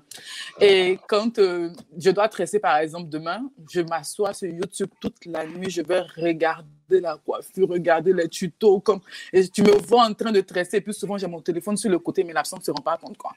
Et 0.62 1.00
quand 1.08 1.39
euh, 1.39 1.72
je 1.98 2.12
dois 2.12 2.30
tresser, 2.30 2.60
par 2.60 2.78
exemple, 2.78 3.10
demain, 3.10 3.50
je 3.72 3.82
m'assois 3.82 4.34
sur 4.34 4.48
YouTube 4.48 4.89
toute 5.02 5.26
la 5.26 5.46
nuit, 5.48 5.72
je 5.72 5.82
vais 5.82 6.02
regarder 6.18 7.02
la 7.02 7.18
coiffure, 7.18 7.68
regarder 7.68 8.13
les 8.13 8.30
tutos, 8.30 8.80
comme... 8.82 9.02
et 9.34 9.48
tu 9.50 9.63
me 9.63 9.72
vois 9.72 10.06
en 10.06 10.13
train 10.13 10.32
de 10.32 10.42
tresser, 10.42 10.78
et 10.78 10.82
puis 10.82 10.94
souvent 10.94 11.18
j'ai 11.18 11.28
mon 11.28 11.42
téléphone 11.42 11.78
sur 11.78 11.89
le 11.89 11.98
côté, 11.98 12.24
mais 12.24 12.34
l'absent 12.34 12.58
ne 12.58 12.63
se 12.63 12.72
rend 12.72 12.82
pas 12.84 12.98
compte. 12.98 13.18
Quoi. 13.18 13.32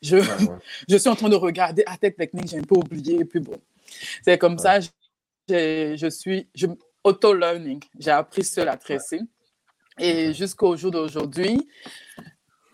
Je, 0.00 0.16
Ouais, 0.16 0.22
ouais. 0.22 0.56
je 0.88 0.96
suis 0.96 1.08
en 1.10 1.16
train 1.16 1.28
de 1.28 1.36
regarder 1.36 1.82
à 1.86 1.98
tête 1.98 2.16
technique, 2.16 2.48
j'ai 2.48 2.58
un 2.58 2.62
peu 2.62 2.76
oublié, 2.76 3.20
et 3.20 3.24
puis 3.26 3.40
bon. 3.40 3.58
C'est 4.22 4.38
comme 4.38 4.58
ça, 4.58 4.80
j'ai- 5.48 5.96
je 5.98 6.08
suis 6.08 6.48
je, 6.54 6.66
auto-learning. 7.04 7.80
J'ai 7.98 8.10
appris 8.10 8.44
seul 8.44 8.68
à 8.68 8.76
tresser. 8.76 9.20
Et 9.98 10.32
jusqu'au 10.34 10.76
jour 10.76 10.90
d'aujourd'hui, 10.92 11.66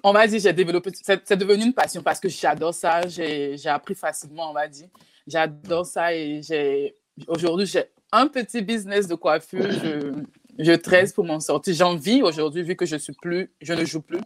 on 0.04 0.12
va 0.12 0.26
dire, 0.26 0.38
j'ai 0.38 0.52
développé, 0.52 0.90
c'est 1.02 1.20
c'est 1.24 1.36
devenu 1.36 1.64
une 1.64 1.72
passion 1.72 2.02
parce 2.02 2.20
que 2.20 2.28
j'adore 2.28 2.74
ça, 2.74 3.08
j'ai 3.08 3.56
j'ai 3.56 3.68
appris 3.70 3.94
facilement, 3.94 4.50
on 4.50 4.54
va 4.54 4.68
dire. 4.68 4.88
J'adore 5.26 5.86
ça 5.86 6.14
et 6.14 6.42
j'ai 6.42 6.94
aujourd'hui, 7.26 7.66
j'ai 7.66 7.84
un 8.12 8.28
petit 8.28 8.62
business 8.62 9.08
de 9.08 9.14
coiffure. 9.16 9.70
Je, 9.70 10.12
je 10.58 10.72
tresse 10.72 11.12
pour 11.12 11.24
m'en 11.24 11.40
sortir. 11.40 11.74
J'en 11.74 11.96
vis 11.96 12.22
aujourd'hui, 12.22 12.62
vu 12.62 12.76
que 12.76 12.86
je 12.86 12.96
suis 12.96 13.14
plus, 13.20 13.50
je 13.60 13.72
ne 13.72 13.84
joue 13.84 14.02
plus. 14.02 14.20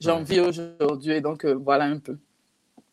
J'en 0.00 0.22
vis 0.22 0.40
aujourd'hui 0.40 1.12
et 1.12 1.20
donc 1.20 1.44
euh, 1.44 1.54
voilà 1.54 1.84
un 1.84 1.98
peu. 1.98 2.18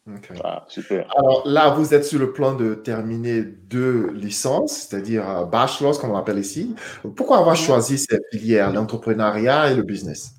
Ok. 0.07 0.29
Ah, 0.43 0.65
super. 0.67 1.07
Alors 1.17 1.43
là, 1.47 1.71
vous 1.71 1.93
êtes 1.93 2.05
sur 2.05 2.19
le 2.19 2.31
plan 2.31 2.53
de 2.53 2.75
terminer 2.75 3.41
deux 3.41 4.11
licences, 4.11 4.87
c'est-à-dire 4.87 5.27
euh, 5.29 5.45
bachelors, 5.45 5.99
comme 5.99 6.11
on 6.11 6.15
l'appelle 6.15 6.39
ici. 6.39 6.75
Pourquoi 7.15 7.39
avoir 7.39 7.55
choisi 7.55 7.97
cette 7.97 8.23
filière, 8.31 8.71
l'entrepreneuriat 8.71 9.71
et 9.71 9.75
le 9.75 9.83
business? 9.83 10.35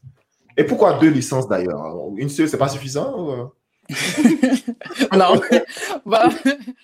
Et 0.57 0.65
pourquoi 0.65 0.99
deux 0.99 1.11
licences 1.11 1.49
d'ailleurs? 1.49 1.83
Une 2.17 2.29
seule, 2.29 2.49
c'est 2.49 2.59
pas 2.59 2.69
suffisant? 2.69 3.19
ou, 3.19 3.31
euh? 3.31 3.47
non. 5.17 5.41
Bah, 6.07 6.29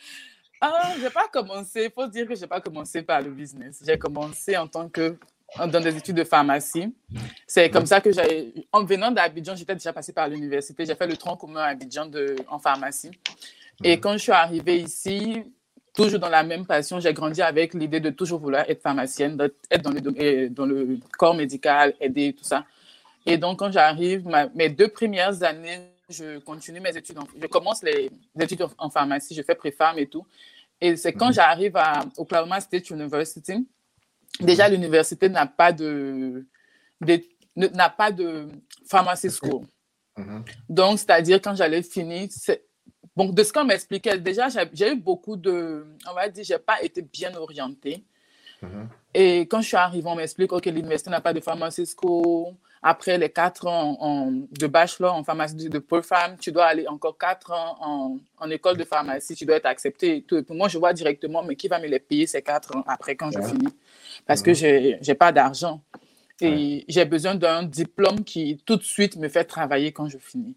ah, 0.60 0.92
j'ai 1.00 1.10
pas 1.10 1.28
commencé, 1.32 1.84
il 1.84 1.90
faut 1.90 2.06
dire 2.08 2.26
que 2.26 2.34
j'ai 2.34 2.46
pas 2.46 2.60
commencé 2.60 3.02
par 3.02 3.22
le 3.22 3.30
business. 3.30 3.82
J'ai 3.86 3.96
commencé 3.96 4.56
en 4.56 4.66
tant 4.66 4.88
que 4.88 5.16
dans 5.58 5.80
des 5.80 5.96
études 5.96 6.16
de 6.16 6.24
pharmacie. 6.24 6.92
C'est 7.46 7.70
comme 7.70 7.86
ça 7.86 8.00
que 8.00 8.10
j'ai, 8.12 8.66
en 8.72 8.84
venant 8.84 9.10
d'Abidjan, 9.10 9.54
j'étais 9.54 9.74
déjà 9.74 9.92
passée 9.92 10.12
par 10.12 10.28
l'université. 10.28 10.84
J'ai 10.86 10.94
fait 10.94 11.06
le 11.06 11.16
tronc 11.16 11.36
commun 11.36 11.60
à 11.60 11.66
Abidjan 11.66 12.06
de, 12.06 12.36
en 12.48 12.58
pharmacie. 12.58 13.10
Et 13.84 14.00
quand 14.00 14.14
je 14.14 14.18
suis 14.18 14.32
arrivée 14.32 14.80
ici, 14.80 15.44
toujours 15.94 16.18
dans 16.18 16.28
la 16.28 16.42
même 16.42 16.66
passion, 16.66 17.00
j'ai 17.00 17.12
grandi 17.12 17.42
avec 17.42 17.74
l'idée 17.74 18.00
de 18.00 18.10
toujours 18.10 18.40
vouloir 18.40 18.64
être 18.68 18.80
pharmacienne, 18.80 19.36
d'être 19.36 19.82
dans 19.82 19.90
le, 19.90 20.48
dans 20.48 20.66
le 20.66 20.98
corps 21.18 21.34
médical, 21.34 21.94
aider, 22.00 22.32
tout 22.32 22.44
ça. 22.44 22.64
Et 23.26 23.38
donc, 23.38 23.58
quand 23.58 23.70
j'arrive, 23.70 24.28
mes 24.54 24.68
deux 24.68 24.88
premières 24.88 25.42
années, 25.42 25.92
je 26.08 26.38
continue 26.40 26.80
mes 26.80 26.96
études. 26.96 27.18
je 27.40 27.46
commence 27.46 27.82
les 27.82 28.10
études 28.38 28.66
en, 28.78 28.90
pharmacie, 28.90 29.34
je 29.34 29.42
fais 29.42 29.54
pré-pharm 29.54 29.98
et 29.98 30.06
tout. 30.06 30.26
Et 30.80 30.96
c'est 30.96 31.12
quand 31.12 31.28
mhm. 31.28 31.34
j'arrive 31.34 31.76
à 31.76 32.04
Oklahoma 32.16 32.60
State 32.60 32.90
University, 32.90 33.66
déjà 34.40 34.68
mhm. 34.68 34.74
l'université 34.74 35.28
n'a 35.28 35.46
pas 35.46 35.72
de, 35.72 36.44
n'a 37.56 37.88
pas 37.88 38.10
de 38.10 38.48
pharmacy 38.86 39.30
school. 39.30 39.64
Mhm. 40.16 40.44
Donc, 40.68 40.98
c'est-à-dire 40.98 41.40
quand 41.40 41.54
j'allais 41.54 41.82
finir, 41.82 42.28
bon, 43.14 43.30
de 43.30 43.42
ce 43.44 43.52
qu'on 43.52 43.64
m'expliquait, 43.64 44.18
déjà, 44.18 44.48
j'ai 44.72 44.92
eu 44.92 44.96
beaucoup 44.96 45.36
de, 45.36 45.86
on 46.08 46.14
va 46.14 46.28
dire, 46.28 46.44
j'ai 46.44 46.58
pas 46.58 46.82
été 46.82 47.00
bien 47.00 47.34
orientée. 47.36 48.04
Et 49.14 49.40
quand 49.40 49.60
je 49.60 49.68
suis 49.68 49.76
arrivée, 49.76 50.08
on 50.08 50.14
m'explique, 50.14 50.52
OK, 50.52 50.64
l'université 50.66 51.10
n'a 51.10 51.20
pas 51.20 51.32
de 51.32 51.40
pharmacy 51.40 51.86
school. 51.86 52.54
Après 52.84 53.16
les 53.16 53.30
quatre 53.30 53.68
ans 53.68 54.32
de 54.32 54.66
bachelor 54.66 55.14
en 55.14 55.22
pharmacie 55.22 55.68
de 55.68 55.84
femme, 56.02 56.36
tu 56.40 56.50
dois 56.50 56.64
aller 56.64 56.88
encore 56.88 57.16
quatre 57.16 57.52
ans 57.52 58.18
en, 58.40 58.50
école 58.50 58.76
de 58.76 58.82
pharmacie, 58.84 59.36
tu 59.36 59.46
dois 59.46 59.56
être 59.56 59.66
accepté. 59.66 60.22
tout. 60.22 60.44
moi, 60.50 60.66
je 60.66 60.78
vois 60.78 60.92
directement, 60.92 61.44
mais 61.44 61.54
qui 61.54 61.68
va 61.68 61.78
me 61.78 61.86
les 61.86 62.00
payer 62.00 62.26
ces 62.26 62.42
quatre 62.42 62.76
ans 62.76 62.82
après 62.88 63.14
quand 63.14 63.30
je 63.30 63.40
finis? 63.40 63.72
Parce 64.26 64.42
que 64.42 64.52
je 64.52 64.98
n'ai 65.06 65.14
pas 65.14 65.30
d'argent. 65.30 65.80
Et 66.40 66.84
j'ai 66.88 67.04
besoin 67.04 67.36
d'un 67.36 67.62
diplôme 67.62 68.24
qui 68.24 68.60
tout 68.66 68.76
de 68.76 68.82
suite 68.82 69.16
me 69.16 69.28
fait 69.28 69.44
travailler 69.44 69.92
quand 69.92 70.08
je 70.08 70.18
finis. 70.18 70.56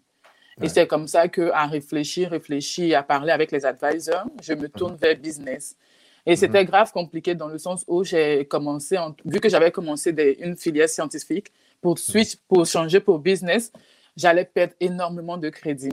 Et 0.62 0.68
c'est 0.68 0.86
comme 0.86 1.06
ça 1.06 1.28
qu'à 1.28 1.66
réfléchir, 1.66 2.30
réfléchir, 2.30 2.98
à 2.98 3.02
parler 3.02 3.30
avec 3.30 3.52
les 3.52 3.66
advisors, 3.66 4.26
je 4.42 4.54
me 4.54 4.68
tourne 4.68 4.96
vers 4.96 5.16
business. 5.16 5.76
Et 6.26 6.34
c'était 6.34 6.64
grave 6.64 6.90
compliqué 6.92 7.36
dans 7.36 7.46
le 7.46 7.56
sens 7.56 7.84
où 7.86 8.02
j'ai 8.02 8.46
commencé, 8.46 8.98
vu 9.24 9.38
que 9.38 9.48
j'avais 9.48 9.70
commencé 9.70 10.10
une 10.40 10.56
filière 10.56 10.88
scientifique, 10.88 11.52
pour 11.80 11.98
switch, 11.98 12.36
pour 12.48 12.66
changer 12.66 12.98
pour 12.98 13.20
business, 13.20 13.72
j'allais 14.16 14.44
perdre 14.44 14.74
énormément 14.80 15.36
de 15.36 15.48
crédit. 15.50 15.92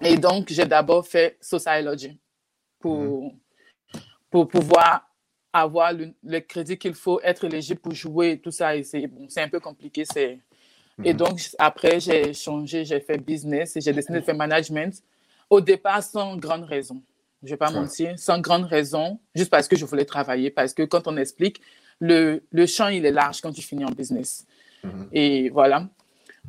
Et 0.00 0.16
donc, 0.16 0.48
j'ai 0.48 0.64
d'abord 0.64 1.06
fait 1.06 1.36
Sociology 1.40 2.20
pour, 2.78 3.00
mhm. 3.00 3.30
pour 4.30 4.46
pouvoir 4.46 5.08
avoir 5.52 5.92
le, 5.92 6.40
crédit 6.40 6.78
qu'il 6.78 6.94
faut, 6.94 7.20
être 7.22 7.44
éligible 7.44 7.80
pour 7.80 7.94
jouer, 7.94 8.38
tout 8.38 8.50
ça. 8.50 8.76
Et 8.76 8.84
c'est 8.84 9.06
bon, 9.06 9.26
un 9.36 9.48
peu 9.48 9.60
compliqué. 9.60 10.04
c'est 10.04 10.38
Et 11.02 11.12
mhm. 11.12 11.18
donc, 11.18 11.40
après, 11.58 11.98
j'ai 11.98 12.32
changé, 12.32 12.84
j'ai 12.84 13.00
fait 13.00 13.18
business 13.18 13.76
et 13.76 13.80
j'ai 13.80 13.92
décidé 13.92 14.20
de 14.20 14.24
faire 14.24 14.36
management. 14.36 15.02
Au 15.50 15.60
départ, 15.60 16.02
sans 16.02 16.36
grande 16.36 16.64
raison. 16.64 17.02
Je 17.42 17.48
ne 17.48 17.50
vais 17.50 17.56
pas 17.56 17.70
mentir, 17.70 18.16
sans 18.18 18.38
grande 18.40 18.64
raison, 18.64 19.18
juste 19.34 19.50
parce 19.50 19.66
que 19.66 19.76
je 19.76 19.84
voulais 19.84 20.04
travailler. 20.04 20.50
Parce 20.50 20.74
que 20.74 20.82
quand 20.84 21.08
on 21.08 21.16
explique, 21.16 21.60
le, 21.98 22.44
le 22.50 22.66
champ, 22.66 22.88
il 22.88 23.04
est 23.04 23.10
large 23.10 23.40
quand 23.40 23.52
tu 23.52 23.62
finis 23.62 23.84
en 23.84 23.90
business. 23.90 24.46
Mhm. 24.84 25.08
Et 25.12 25.50
voilà, 25.50 25.88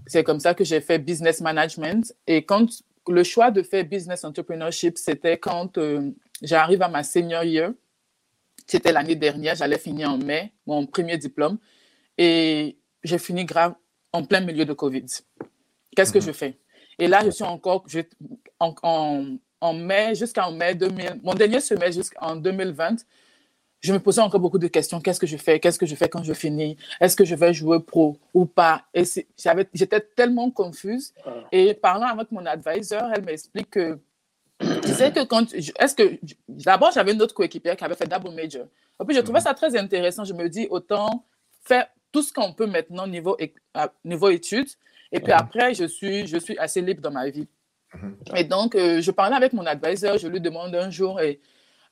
c'est 0.08 0.24
comme 0.24 0.40
ça 0.40 0.54
que 0.54 0.64
j'ai 0.64 0.82
fait 0.82 1.00
business 1.00 1.42
management. 1.42 2.14
Et 2.28 2.44
quand 2.46 2.68
le 3.08 3.24
choix 3.24 3.52
de 3.52 3.62
faire 3.64 3.86
business 3.86 4.24
entrepreneurship, 4.24 4.98
c'était 4.98 5.38
quand 5.38 5.78
euh, 5.78 6.12
j'arrive 6.42 6.82
à 6.82 6.88
ma 6.88 7.04
senior 7.04 7.44
year. 7.44 7.72
C'était 8.66 8.92
l'année 8.92 9.16
dernière, 9.16 9.56
j'allais 9.56 9.78
finir 9.78 10.12
en 10.12 10.18
mai, 10.18 10.54
mon 10.66 10.86
premier 10.86 11.18
diplôme. 11.18 11.58
Et 12.18 12.78
j'ai 13.04 13.18
fini 13.18 13.46
grave 13.46 13.74
en 14.12 14.24
plein 14.24 14.42
milieu 14.42 14.66
de 14.66 14.74
Covid. 14.74 15.06
Qu'est-ce 15.96 16.14
que 16.14 16.20
mhm. 16.20 16.26
je 16.26 16.32
fais? 16.32 16.58
Et 17.00 17.08
là, 17.08 17.22
je 17.26 17.32
suis 17.32 17.44
encore 17.44 17.84
je, 17.88 18.00
en, 18.60 18.74
en, 18.84 19.26
en, 19.64 19.74
mai, 19.74 20.14
jusqu'en 20.16 20.52
mai 20.52 20.76
2000, 20.76 21.22
mon 21.24 21.34
dernier 21.34 21.60
semestre 21.60 22.02
jusqu'en 22.02 22.36
2020, 22.36 23.06
je 23.80 23.92
me 23.92 24.00
posais 24.00 24.22
encore 24.22 24.40
beaucoup 24.40 24.60
de 24.60 24.68
questions. 24.68 25.02
Qu'est-ce 25.02 25.20
que 25.20 25.28
je 25.28 25.38
fais? 25.38 25.60
Qu'est-ce 25.60 25.78
que 25.78 25.86
je 25.86 25.96
fais 25.96 26.08
quand 26.08 26.24
je 26.24 26.34
finis? 26.34 26.78
Est-ce 27.02 27.16
que 27.16 27.26
je 27.26 27.36
vais 27.36 27.54
jouer 27.54 27.80
pro 27.80 28.18
ou 28.34 28.46
pas? 28.46 28.84
Et 28.94 29.04
j'étais 29.74 30.00
tellement 30.00 30.50
confuse. 30.52 31.14
Ah. 31.26 31.32
Et 31.52 31.74
parlant 31.74 32.08
avec 32.08 32.32
mon 32.32 32.46
advisor, 32.46 33.04
elle 33.14 33.24
m'explique 33.24 33.72
que 33.72 34.00
tu 34.60 34.94
sais 34.94 35.12
que 35.12 35.24
quand 35.26 35.54
est-ce 35.54 35.96
que 35.96 36.18
d'abord 36.48 36.92
j'avais 36.94 37.14
une 37.14 37.22
autre 37.22 37.34
coéquipière 37.34 37.76
qui 37.76 37.84
avait 37.84 37.96
fait 37.96 38.08
double 38.08 38.34
major. 38.34 38.68
Et 39.02 39.06
puis 39.06 39.16
je 39.16 39.22
trouvais 39.22 39.40
mhm. 39.40 39.46
ça 39.46 39.54
très 39.54 39.76
intéressant. 39.78 40.24
Je 40.24 40.34
me 40.34 40.48
dis 40.48 40.68
autant 40.70 41.26
faire 41.64 41.88
tout 42.12 42.22
ce 42.22 42.32
qu'on 42.32 42.54
peut 42.54 42.68
maintenant 42.68 43.08
niveau 43.08 43.38
niveau 44.06 44.30
études. 44.30 44.70
Et 45.12 45.20
puis 45.20 45.34
après 45.34 45.74
je 45.74 45.86
suis 45.86 46.28
je 46.28 46.38
suis 46.38 46.58
assez 46.58 46.82
libre 46.82 47.02
dans 47.02 47.12
ma 47.12 47.30
vie. 47.30 47.48
Mhm. 47.96 48.16
Et 48.36 48.44
donc 48.44 48.76
euh, 48.76 49.02
je 49.02 49.12
parlais 49.12 49.36
avec 49.36 49.54
mon 49.54 49.66
advisor. 49.66 50.18
Je 50.18 50.28
lui 50.28 50.42
demande 50.42 50.76
un 50.76 50.90
jour 50.90 51.20
et 51.22 51.40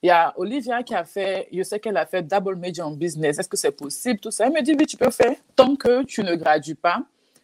il 0.04 0.08
y 0.08 0.10
a 0.10 0.34
Olivia 0.38 0.82
qui 0.82 0.96
a 0.96 1.04
fait, 1.04 1.48
je 1.54 1.62
sais 1.62 1.80
qu'elle 1.80 1.98
a 1.98 2.06
fait 2.06 2.24
double 2.24 2.56
major 2.56 2.88
en 2.88 2.92
business. 2.92 3.38
Est-ce 3.38 3.50
que 3.50 3.58
c'est 3.58 3.72
possible, 3.72 4.20
tout 4.20 4.32
ça? 4.32 4.48
Elle 4.48 4.54
me 4.54 4.62
dit, 4.62 4.76
oui, 4.78 4.88
tu 4.88 4.98
peux 4.98 5.12
faire 5.12 5.36
tant 5.56 5.76
que 5.76 6.04
tu 6.04 6.24
ne 6.24 6.36
gradues 6.36 6.76
pas. 6.76 7.04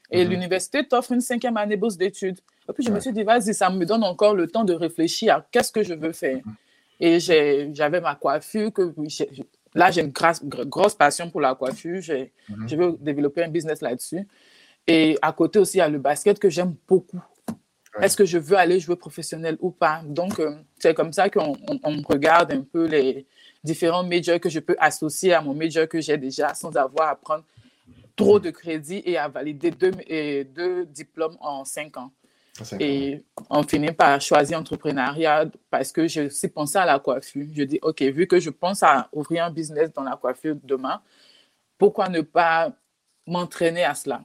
Et 0.10 0.24
mhm. 0.24 0.32
l'université 0.32 0.88
t'offre 0.88 1.12
une 1.12 1.22
cinquième 1.22 1.58
année 1.58 1.76
bourse 1.76 1.98
d'études. 1.98 2.40
Et 2.68 2.74
puis 2.74 2.84
je 2.84 2.92
me 2.92 3.00
suis 3.00 3.14
dit, 3.14 3.24
vas-y, 3.24 3.54
ça 3.54 3.70
me 3.70 3.86
donne 3.86 4.04
encore 4.04 4.34
le 4.34 4.48
temps 4.48 4.64
de 4.64 4.74
réfléchir 4.74 5.36
à 5.36 5.48
qu'est-ce 5.52 5.72
que 5.72 5.84
je 5.84 5.94
veux 5.94 6.14
faire. 6.14 6.38
Mhm. 6.38 6.56
Et 7.00 7.20
j'avais 7.20 8.02
ma 8.02 8.16
coiffure, 8.16 8.74
que 8.74 8.92
là, 9.76 9.92
j'ai 9.92 10.02
une 10.02 10.10
grosse, 10.10 10.44
grosse 10.44 10.96
passion 10.96 11.30
pour 11.30 11.42
la 11.42 11.54
coiffure. 11.54 12.02
Je 12.02 12.76
veux 12.76 12.98
développer 13.00 13.44
un 13.44 13.50
business 13.50 13.82
là-dessus. 13.82 14.28
Et 14.88 15.18
à 15.22 15.32
côté 15.32 15.60
aussi, 15.60 15.78
il 15.78 15.80
y 15.80 15.84
a 15.84 15.90
le 15.90 16.00
basket 16.00 16.40
que 16.40 16.50
j'aime 16.50 16.74
beaucoup. 16.88 17.22
Est-ce 18.02 18.16
que 18.16 18.26
je 18.26 18.38
veux 18.38 18.58
aller 18.58 18.80
jouer 18.80 18.96
professionnel 18.96 19.58
ou 19.60 19.72
pas? 19.72 20.02
Donc, 20.06 20.40
euh, 20.40 20.56
c'est 20.78 20.94
comme 20.94 21.14
ça 21.14 21.30
qu'on 21.30 21.56
regarde 22.08 22.52
un 22.52 22.62
peu 22.62 22.86
les 22.86 23.26
différents 23.64 24.04
majors 24.04 24.40
que 24.40 24.50
je 24.50 24.60
peux 24.60 24.76
associer 24.80 25.34
à 25.34 25.42
mon 25.42 25.54
major 25.54 25.88
que 25.88 26.00
j'ai 26.00 26.18
déjà 26.18 26.54
sans 26.54 26.76
avoir 26.76 27.10
à 27.10 27.16
prendre 27.16 27.44
trop 28.16 28.40
de 28.40 28.50
crédits 28.50 29.02
et 29.06 29.18
à 29.18 29.28
valider 29.28 29.72
deux, 29.72 29.92
deux 30.56 30.86
diplômes 30.86 31.38
en 31.40 31.66
cinq 31.66 31.98
ans. 31.98 32.12
Et 32.80 33.24
on 33.50 33.62
finit 33.64 33.92
par 33.92 34.20
choisir 34.20 34.58
entrepreneuriat 34.58 35.46
parce 35.70 35.92
que 35.92 36.08
j'ai 36.08 36.26
aussi 36.26 36.48
pensé 36.48 36.78
à 36.78 36.86
la 36.86 36.98
coiffure. 37.00 37.46
Je 37.54 37.64
dis, 37.64 37.80
OK, 37.82 38.02
vu 38.02 38.26
que 38.26 38.40
je 38.40 38.50
pense 38.50 38.82
à 38.82 39.08
ouvrir 39.14 39.46
un 39.46 39.52
business 39.52 39.92
dans 39.94 40.04
la 40.04 40.16
coiffure 40.16 40.56
demain, 40.64 41.02
pourquoi 41.78 42.10
ne 42.10 42.22
pas 42.22 42.72
m'entraîner 43.28 43.84
à 43.84 43.94
cela, 43.94 44.24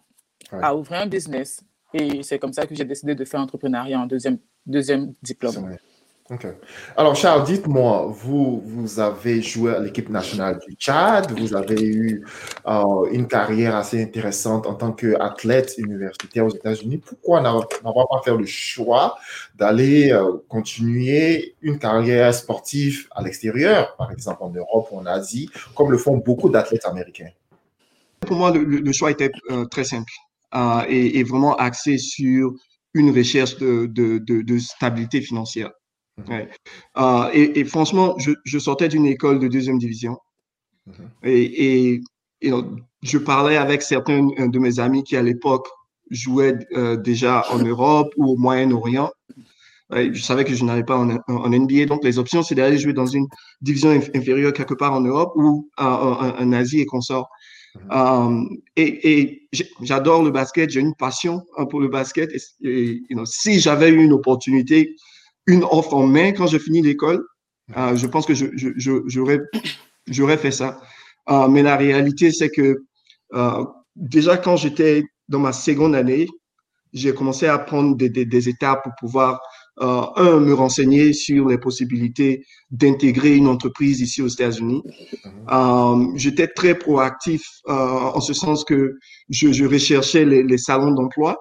à 0.50 0.74
ouvrir 0.74 1.00
un 1.00 1.06
business 1.06 1.62
et 1.94 2.22
c'est 2.22 2.38
comme 2.38 2.52
ça 2.52 2.66
que 2.66 2.74
j'ai 2.74 2.84
décidé 2.84 3.14
de 3.14 3.24
faire 3.24 3.40
entrepreneuriat 3.40 4.00
en 4.00 4.06
deuxième, 4.06 4.38
deuxième 4.66 5.14
diplôme. 5.22 5.76
Ok. 6.30 6.46
Alors, 6.96 7.14
Charles, 7.14 7.44
dites-moi, 7.44 8.06
vous, 8.08 8.62
vous 8.64 9.00
avez 9.00 9.42
joué 9.42 9.74
à 9.74 9.80
l'équipe 9.80 10.08
nationale 10.08 10.60
du 10.66 10.74
Tchad, 10.76 11.30
vous 11.38 11.54
avez 11.54 11.82
eu 11.82 12.24
euh, 12.66 13.04
une 13.10 13.26
carrière 13.26 13.76
assez 13.76 14.02
intéressante 14.02 14.66
en 14.66 14.74
tant 14.74 14.92
qu'athlète 14.92 15.74
universitaire 15.76 16.46
aux 16.46 16.54
États-Unis. 16.54 16.98
Pourquoi 16.98 17.42
n'avoir 17.42 17.66
pas 18.08 18.22
fait 18.24 18.34
le 18.34 18.46
choix 18.46 19.18
d'aller 19.56 20.12
euh, 20.12 20.38
continuer 20.48 21.54
une 21.60 21.78
carrière 21.78 22.32
sportive 22.32 23.08
à 23.10 23.22
l'extérieur, 23.22 23.94
par 23.96 24.10
exemple 24.10 24.42
en 24.42 24.50
Europe 24.50 24.88
ou 24.92 25.00
en 25.00 25.06
Asie, 25.06 25.50
comme 25.74 25.90
le 25.90 25.98
font 25.98 26.16
beaucoup 26.16 26.48
d'athlètes 26.48 26.86
américains? 26.86 27.30
Pour 28.20 28.36
moi, 28.36 28.52
le, 28.52 28.92
choix 28.92 29.10
était 29.10 29.32
euh, 29.50 29.64
très 29.66 29.84
simple. 29.84 30.12
Euh, 30.54 30.84
et, 30.88 31.22
vraiment 31.24 31.56
axé 31.56 31.96
sur 31.96 32.52
une 32.92 33.10
recherche 33.16 33.56
de, 33.56 33.86
de, 33.86 34.18
de, 34.18 34.58
stabilité 34.58 35.22
financière. 35.22 35.70
Mhm. 36.18 36.46
Euh, 36.98 37.30
et, 37.32 37.64
franchement, 37.64 38.18
je, 38.18 38.32
je 38.44 38.58
sortais 38.58 38.88
d'une 38.88 39.06
école 39.06 39.38
de 39.38 39.48
deuxième 39.48 39.78
division. 39.78 40.18
Mhm. 40.86 41.10
Et, 41.22 41.94
et, 41.94 42.00
je 43.02 43.18
parlais 43.18 43.56
avec 43.56 43.80
certains 43.80 44.26
de 44.26 44.58
mes 44.58 44.78
amis 44.78 45.04
qui, 45.04 45.16
à 45.16 45.22
l'époque, 45.22 45.68
jouaient 46.10 46.58
euh, 46.76 46.96
déjà 46.96 47.44
en 47.50 47.58
Europe 47.64 48.12
ou 48.18 48.32
au 48.32 48.36
Moyen-Orient. 48.36 49.10
Je 49.90 50.22
savais 50.22 50.44
que 50.44 50.54
je 50.54 50.64
n'allais 50.64 50.84
pas 50.84 50.96
en, 50.96 51.18
en, 51.28 51.48
NBA. 51.48 51.86
Donc, 51.86 52.04
les 52.04 52.18
options, 52.18 52.42
c'est 52.42 52.54
d'aller 52.54 52.78
jouer 52.78 52.94
dans 52.94 53.06
une 53.06 53.26
division 53.60 53.90
inférieure 53.90 54.52
quelque 54.52 54.74
part 54.74 54.92
en 54.92 55.00
Europe 55.00 55.32
ou 55.34 55.68
en, 55.76 56.52
Asie 56.52 56.80
et 56.80 56.86
qu'on 56.86 57.00
sort. 57.00 57.28
Um, 57.90 58.48
et, 58.76 59.48
j'adore 59.80 60.22
le 60.22 60.30
basket, 60.30 60.70
j'ai 60.70 60.80
une 60.80 60.94
passion 60.94 61.42
hein, 61.56 61.66
pour 61.66 61.80
le 61.80 61.88
basket. 61.88 62.30
Et, 62.62 63.02
si 63.24 63.60
j'avais 63.60 63.90
eu 63.90 64.02
une 64.02 64.12
opportunité, 64.12 64.94
une 65.46 65.64
offre 65.64 65.94
en 65.94 66.06
main 66.06 66.32
quand 66.32 66.46
je 66.46 66.58
finis 66.58 66.82
l'école, 66.82 67.24
uh, 67.70 67.96
je 67.96 68.06
pense 68.06 68.26
que 68.26 68.34
j'aurais 68.34 69.40
je, 70.06 70.36
fait 70.36 70.50
ça. 70.50 70.80
Uh, 71.28 71.48
mais 71.48 71.62
la 71.62 71.76
réalité, 71.76 72.30
c'est 72.30 72.50
que 72.50 72.84
déjà 73.96 74.36
quand 74.36 74.56
j'étais 74.56 75.04
dans 75.28 75.40
ma 75.40 75.52
seconde 75.52 75.94
année, 75.94 76.28
j'ai 76.92 77.14
commencé 77.14 77.46
à 77.46 77.58
prendre 77.58 77.96
des, 77.96 78.10
des, 78.10 78.48
étapes 78.48 78.82
pour 78.82 78.92
pouvoir 78.98 79.40
un, 79.78 80.40
me 80.40 80.52
renseigner 80.54 81.12
sur 81.12 81.48
les 81.48 81.58
possibilités 81.58 82.44
d'intégrer 82.70 83.36
une 83.36 83.48
entreprise 83.48 84.00
ici 84.00 84.22
aux 84.22 84.28
États-Unis. 84.28 84.82
Mhm. 85.24 86.16
J'étais 86.16 86.48
très 86.48 86.74
proactif 86.74 87.42
en 87.66 88.20
ce 88.20 88.34
sens 88.34 88.64
que 88.64 88.98
je, 89.28 89.52
je 89.52 89.64
recherchais 89.64 90.24
les, 90.24 90.42
les 90.42 90.58
salons 90.58 90.92
d'emploi. 90.92 91.38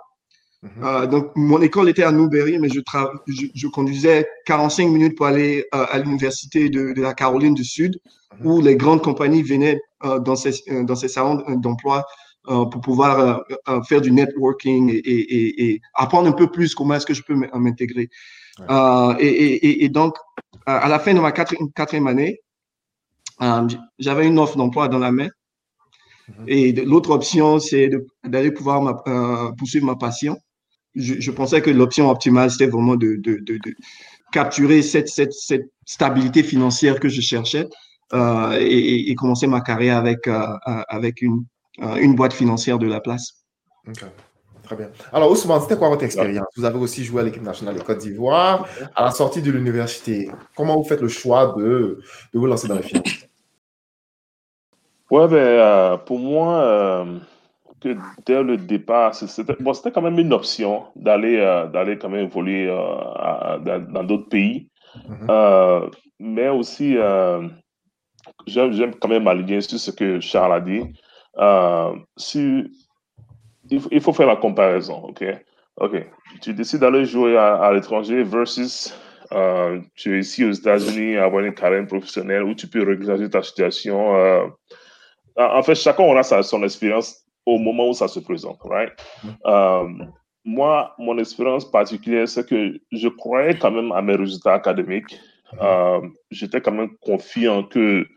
Mhm. 0.64 1.08
donc, 1.08 1.32
mon 1.36 1.60
école 1.62 1.90
était 1.90 2.04
à 2.04 2.12
Newberry, 2.12 2.60
mais 2.60 2.70
je, 2.70 2.82
je, 3.28 3.46
je, 3.56 3.68
conduisais 3.68 4.28
45 4.46 4.90
minutes 4.90 5.18
pour 5.18 5.26
aller 5.26 5.66
à 5.72 5.98
l'université 5.98 6.70
de, 6.70 6.94
de, 6.94 7.02
la 7.02 7.16
Caroline 7.16 7.56
du 7.56 7.64
Sud, 7.64 8.00
mhm. 8.40 8.48
où 8.48 8.62
les 8.62 8.76
grandes 8.76 9.02
compagnies 9.02 9.44
venaient 9.44 9.80
dans, 10.04 10.36
ces, 10.36 10.54
dans 10.84 10.96
ces 10.96 11.08
salons 11.08 11.44
d'emploi 11.58 12.00
euh, 12.00 12.31
pour 12.44 12.82
pouvoir 12.82 13.20
euh, 13.20 13.56
euh, 13.70 13.82
faire 13.84 14.02
du 14.02 14.12
networking 14.12 14.90
et, 14.90 14.98
et, 14.98 15.72
et, 15.72 15.82
apprendre 15.94 16.28
un 16.28 16.32
peu 16.32 16.50
plus 16.50 16.74
comment 16.74 16.96
est-ce 16.96 17.06
que 17.06 17.14
je 17.14 17.24
peux 17.24 17.36
m'intégrer. 17.36 18.10
et, 19.20 19.90
donc, 19.90 20.16
à 20.66 20.88
la 20.88 21.00
fin 21.00 21.14
de 21.14 21.20
ma 21.20 21.32
quatrième, 21.32 22.08
année, 22.08 22.40
j'avais 24.00 24.28
une 24.28 24.40
offre 24.40 24.58
d'emploi 24.58 24.88
dans 24.88 25.00
la 25.00 25.12
main. 25.12 25.30
Mm-hmm. 26.30 26.44
Et 26.48 26.72
l'autre 26.86 27.12
option, 27.12 27.60
c'est 27.60 27.92
d'aller 28.24 28.52
pouvoir 28.52 29.04
poursuivre 29.58 29.86
ma 29.86 29.96
passion. 29.96 30.38
Je, 30.96 31.32
pensais 31.32 31.62
que 31.62 31.70
l'option 31.70 32.10
optimale, 32.10 32.52
c'était 32.52 32.68
vraiment 32.68 32.96
de, 32.96 33.16
de, 33.16 33.38
de, 33.40 33.60
capturer 34.34 34.82
cette, 34.82 35.10
cette, 35.10 35.34
cette, 35.34 35.70
stabilité 35.86 36.42
financière 36.44 37.00
que 37.00 37.10
je 37.10 37.20
cherchais 37.20 37.68
euh, 38.14 38.58
et, 38.60 39.10
et, 39.10 39.16
commencer 39.16 39.48
ma 39.48 39.62
carrière 39.62 39.98
avec, 39.98 40.28
avec 40.66 41.22
une, 41.22 41.44
euh, 41.44 41.61
une 41.82 42.16
boîte 42.16 42.34
financière 42.34 42.80
de 42.80 42.88
la 42.88 43.00
place. 43.00 43.46
Très 44.64 44.76
bien. 44.76 44.90
Alors, 45.12 45.32
Ousmane, 45.32 45.60
c'était 45.62 45.76
quoi 45.76 45.90
votre 45.90 46.04
expérience? 46.04 46.48
Vous 46.56 46.64
avez 46.64 46.78
aussi 46.78 47.04
joué 47.04 47.22
à 47.22 47.24
l'équipe 47.26 47.44
nationale 47.44 47.76
de 47.76 47.82
Côte 47.82 47.98
d'Ivoire. 47.98 48.68
À 48.96 49.04
la 49.04 49.12
sortie 49.12 49.42
de 49.42 49.52
l'université, 49.52 50.30
comment 50.56 50.78
vous 50.78 50.86
faites 50.86 51.02
le 51.02 51.10
choix 51.10 51.54
de, 51.58 52.00
de 52.34 52.40
vous 52.40 52.46
lancer 52.46 52.68
dans 52.68 52.76
les 52.76 52.84
finances? 52.84 53.28
Ouais, 55.10 55.28
ben, 55.28 55.36
euh, 55.36 55.98
pour 55.98 56.20
moi, 56.20 56.62
euh, 56.62 57.20
que 57.82 57.98
dès 58.26 58.42
le 58.44 58.56
départ, 58.56 59.14
c'était 59.14 59.58
bon, 59.60 59.74
quand 59.74 60.02
même 60.02 60.20
une 60.20 60.32
option 60.32 60.86
d'aller 60.96 61.38
d'aller 61.74 61.98
quand 61.98 62.08
même 62.08 62.28
évoluer 62.28 62.68
dans 62.68 64.04
d'autres 64.04 64.30
pays. 64.30 64.70
Mm-hmm. 65.10 65.92
mais 66.20 66.48
aussi, 66.50 66.96
j'aime 68.48 68.96
quand 69.02 69.10
même 69.10 69.24
m'aligner 69.24 69.60
sur 69.60 69.80
ce 69.80 69.92
que 69.92 70.22
Charles 70.22 70.54
a 70.54 70.62
dit. 70.62 70.94
Euh, 71.38 71.96
si, 72.18 72.64
il, 73.70 74.02
faut 74.02 74.14
faire 74.14 74.28
la 74.28 74.36
comparaison, 74.36 75.06
OK? 75.06 75.24
OK. 75.78 76.06
Tu 76.42 76.54
décides 76.54 76.82
d'aller 76.82 77.06
jouer 77.06 77.38
à, 77.38 77.72
l'étranger 77.74 78.24
versus 78.24 78.94
euh, 79.32 79.80
tu 79.96 80.18
es 80.18 80.20
ici 80.20 80.44
aux 80.44 80.52
États-Unis, 80.52 81.18
avoir 81.18 81.44
une 81.44 81.54
carrière 81.54 81.88
professionnelle 81.88 82.44
où 82.44 82.54
tu 82.54 82.68
peux 82.68 82.84
régler 82.84 83.30
ta 83.30 83.42
situation. 83.42 84.16
Euh, 84.16 84.46
en 85.38 85.64
fait, 85.64 85.76
chacun 85.76 86.04
aura 86.04 86.24
sa, 86.24 86.44
son 86.44 86.64
expérience 86.64 87.24
au 87.46 87.58
moment 87.58 87.90
où 87.90 87.94
ça 87.94 88.08
se 88.08 88.20
présente, 88.20 88.60
right? 88.64 88.92
moi, 90.44 90.96
mon 90.98 91.20
expérience 91.20 91.70
particulière, 91.70 92.28
c'est 92.28 92.48
que 92.48 92.74
je 92.92 93.08
croyais 93.08 93.56
quand 93.60 93.70
même 93.70 93.92
à 93.92 94.02
mes 94.02 94.16
résultats 94.16 94.56
académiques. 94.56 95.20
J'étais 96.32 96.62
quand 96.62 96.72
même 96.72 96.98
confiant 96.98 97.64
que 97.64 98.08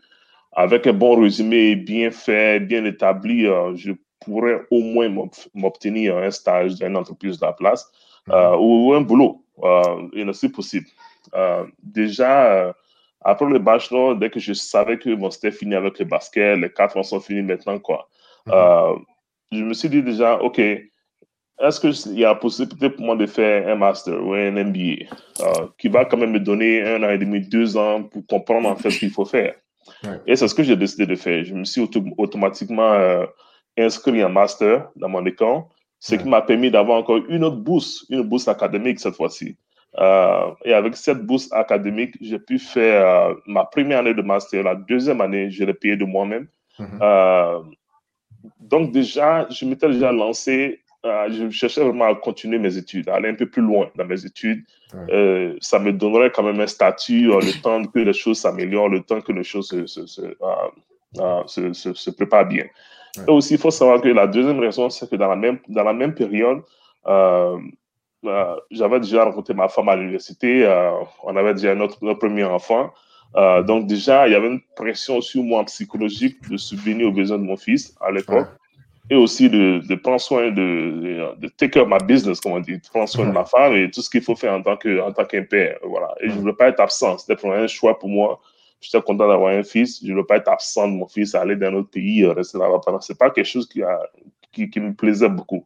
avec 0.55 0.87
un 0.87 0.93
bon 0.93 1.21
résumé 1.21 1.75
bien 1.75 2.11
fait, 2.11 2.59
bien 2.59 2.85
établi, 2.85 3.45
euh, 3.45 3.75
je 3.75 3.91
pourrais 4.25 4.61
au 4.71 4.79
moins 4.81 5.13
m'obtenir 5.53 6.17
un 6.17 6.31
stage 6.31 6.75
dans 6.75 6.87
une 6.87 6.97
entreprise 6.97 7.39
de 7.39 7.45
la 7.45 7.53
place 7.53 7.89
euh, 8.29 8.55
ou 8.57 8.93
un 8.93 9.01
boulot. 9.01 9.43
Euh, 9.63 10.33
c'est 10.33 10.51
possible. 10.51 10.87
Euh, 11.35 11.65
déjà, 11.83 12.73
après 13.21 13.45
le 13.45 13.59
bachelor, 13.59 14.15
dès 14.15 14.29
que 14.29 14.39
je 14.39 14.53
savais 14.53 14.97
que 14.97 15.13
bon, 15.13 15.29
c'était 15.29 15.51
fini 15.51 15.75
avec 15.75 15.99
le 15.99 16.05
basket, 16.05 16.57
les 16.57 16.71
quatre 16.71 16.97
ans 16.97 17.03
sont 17.03 17.19
finis 17.19 17.41
maintenant, 17.41 17.79
quoi. 17.79 18.07
Mhm. 18.47 19.05
je 19.51 19.63
me 19.63 19.73
suis 19.73 19.89
dit 19.89 20.03
déjà, 20.03 20.39
OK, 20.41 20.59
est-ce 20.59 21.79
qu'il 21.79 22.19
y 22.19 22.25
a 22.25 22.35
possibilité 22.35 22.89
pour 22.89 23.05
moi 23.05 23.15
de 23.15 23.25
faire 23.25 23.67
un 23.67 23.75
master 23.75 24.23
ou 24.23 24.33
un 24.33 24.51
MBA 24.51 25.05
qui 25.79 25.87
va 25.87 26.05
quand 26.05 26.17
même 26.17 26.31
me 26.31 26.39
donner 26.39 26.83
un 26.83 27.01
an 27.01 27.09
et 27.09 27.17
demi, 27.17 27.41
deux 27.41 27.75
ans 27.75 28.03
pour 28.03 28.25
comprendre 28.27 28.69
en 28.69 28.75
fait 28.75 28.91
ce 28.91 28.99
qu'il 28.99 29.09
faut 29.09 29.25
faire? 29.25 29.55
Et 30.25 30.35
c'est 30.35 30.47
ce 30.47 30.55
que 30.55 30.63
j'ai 30.63 30.75
décidé 30.75 31.05
de 31.05 31.15
faire. 31.15 31.43
Je 31.43 31.53
me 31.53 31.63
suis 31.63 31.87
automatiquement 32.17 32.93
euh, 32.93 33.25
inscrit 33.77 34.23
en 34.23 34.29
master 34.29 34.89
dans 34.95 35.09
mon 35.09 35.25
école, 35.25 35.63
ce 35.99 36.15
qui 36.15 36.27
m'a 36.27 36.41
permis 36.41 36.71
d'avoir 36.71 36.99
encore 36.99 37.19
une 37.29 37.43
autre 37.43 37.57
bourse, 37.57 38.05
une 38.09 38.23
bourse 38.23 38.47
académique 38.47 38.99
cette 38.99 39.15
fois-ci. 39.15 39.57
Euh, 39.97 40.51
et 40.65 40.73
avec 40.73 40.95
cette 40.95 41.25
bourse 41.25 41.51
académique, 41.53 42.17
j'ai 42.19 42.39
pu 42.39 42.59
faire 42.59 43.29
euh, 43.29 43.33
ma 43.45 43.65
première 43.65 43.99
année 43.99 44.13
de 44.13 44.21
master. 44.21 44.63
La 44.63 44.75
deuxième 44.75 45.21
année, 45.21 45.49
je 45.49 45.63
l'ai 45.63 45.73
payé 45.73 45.95
de 45.95 46.05
moi-même. 46.05 46.47
Mm-hmm. 46.77 47.71
donc 48.59 48.91
déjà, 48.91 49.47
je 49.49 49.65
m'étais 49.65 49.87
déjà 49.87 50.11
lancé 50.11 50.83
euh, 51.05 51.29
je 51.29 51.49
cherchais 51.49 51.83
vraiment 51.83 52.05
à 52.05 52.15
continuer 52.15 52.57
mes 52.57 52.77
études, 52.77 53.09
à 53.09 53.15
aller 53.15 53.29
un 53.29 53.35
peu 53.35 53.45
plus 53.47 53.61
loin 53.61 53.89
dans 53.95 54.05
mes 54.05 54.25
études. 54.25 54.63
Euh, 55.09 55.55
ça 55.61 55.77
me 55.77 55.91
donnerait 55.91 56.31
quand 56.31 56.43
même 56.43 56.59
un 56.59 56.67
statut, 56.67 57.31
euh, 57.31 57.39
le 57.41 57.61
temps 57.61 57.83
que 57.85 57.99
les 57.99 58.13
choses 58.13 58.39
s'améliorent, 58.39 58.89
le 58.89 59.01
temps 59.01 59.21
que 59.21 59.31
les 59.31 59.43
choses 59.43 59.67
se, 59.67 59.85
se, 59.85 60.03
se, 61.73 61.93
se 61.93 62.09
préparent 62.09 62.47
bien. 62.47 62.65
Et 63.27 63.31
aussi, 63.31 63.53
il 63.53 63.59
faut 63.59 63.71
savoir 63.71 64.01
que 64.01 64.07
la 64.07 64.27
deuxième 64.27 64.59
raison, 64.59 64.89
c'est 64.89 65.09
que 65.09 65.15
dans 65.15 65.27
la 65.27 65.35
même, 65.35 65.59
dans 65.67 65.83
la 65.83 65.93
même 65.93 66.13
période, 66.13 66.63
j'avais 68.71 68.99
déjà 68.99 69.25
rencontré 69.25 69.53
ma 69.53 69.67
femme 69.67 69.89
à 69.89 69.95
l'université, 69.95 70.67
on 71.23 71.35
avait 71.35 71.53
déjà 71.53 71.75
notre, 71.75 72.03
notre 72.03 72.19
premier 72.19 72.43
enfant. 72.43 72.91
donc 73.63 73.87
déjà, 73.87 74.27
il 74.27 74.33
y 74.33 74.35
avait 74.35 74.47
une 74.47 74.61
pression 74.75 75.21
sur 75.21 75.43
moi 75.43 75.63
psychologique 75.65 76.37
de 76.49 76.57
subvenir 76.57 77.07
aux 77.07 77.13
besoins 77.13 77.37
de 77.37 77.43
mon 77.43 77.57
fils 77.57 77.95
à 78.01 78.11
l'époque 78.11 78.47
et 79.09 79.15
aussi 79.15 79.49
de, 79.49 79.81
de, 79.87 79.95
prendre 79.95 80.19
soin 80.19 80.49
de, 80.49 81.35
de, 81.37 81.47
take 81.57 81.71
care 81.71 81.83
of 81.83 81.89
my 81.89 82.03
business, 82.05 82.39
comme 82.39 82.53
on 82.53 82.59
dit, 82.59 82.77
de 82.77 82.87
prendre 82.89 83.07
soin 83.07 83.27
de 83.27 83.31
ma 83.31 83.45
femme 83.45 83.75
et 83.75 83.91
tout 83.91 84.01
ce 84.01 84.09
qu'il 84.09 84.21
faut 84.21 84.35
faire 84.35 84.53
en 84.53 84.61
tant 84.61 84.77
que, 84.77 84.99
en 84.99 85.11
tant 85.11 85.25
qu'un 85.25 85.43
père. 85.43 85.77
Voilà. 85.83 86.13
Et 86.21 86.29
je 86.29 86.35
ne 86.35 86.39
voulais 86.39 86.53
pas 86.53 86.69
être 86.69 86.79
absent. 86.79 87.17
C'était 87.19 87.47
un 87.47 87.67
choix 87.67 87.99
pour 87.99 88.09
moi. 88.09 88.41
J'étais 88.81 89.01
content 89.01 89.27
d'avoir 89.27 89.53
un 89.53 89.63
fils. 89.63 89.99
Je 90.01 90.07
ne 90.07 90.13
voulais 90.13 90.25
pas 90.25 90.37
être 90.37 90.49
absent 90.49 90.87
de 90.87 90.93
mon 90.93 91.07
fils, 91.07 91.35
aller 91.35 91.55
dans 91.55 91.67
un 91.67 91.73
autre 91.75 91.91
pays, 91.91 92.23
euh, 92.23 92.33
rester 92.33 92.57
là-bas. 92.57 92.81
Ce 93.01 93.13
n'est 93.13 93.17
pas 93.17 93.29
quelque 93.29 93.45
chose 93.45 93.67
qui, 93.67 93.83
a, 93.83 93.99
qui, 94.51 94.69
qui 94.69 94.79
me 94.79 94.93
plaisait 94.93 95.29
beaucoup. 95.29 95.65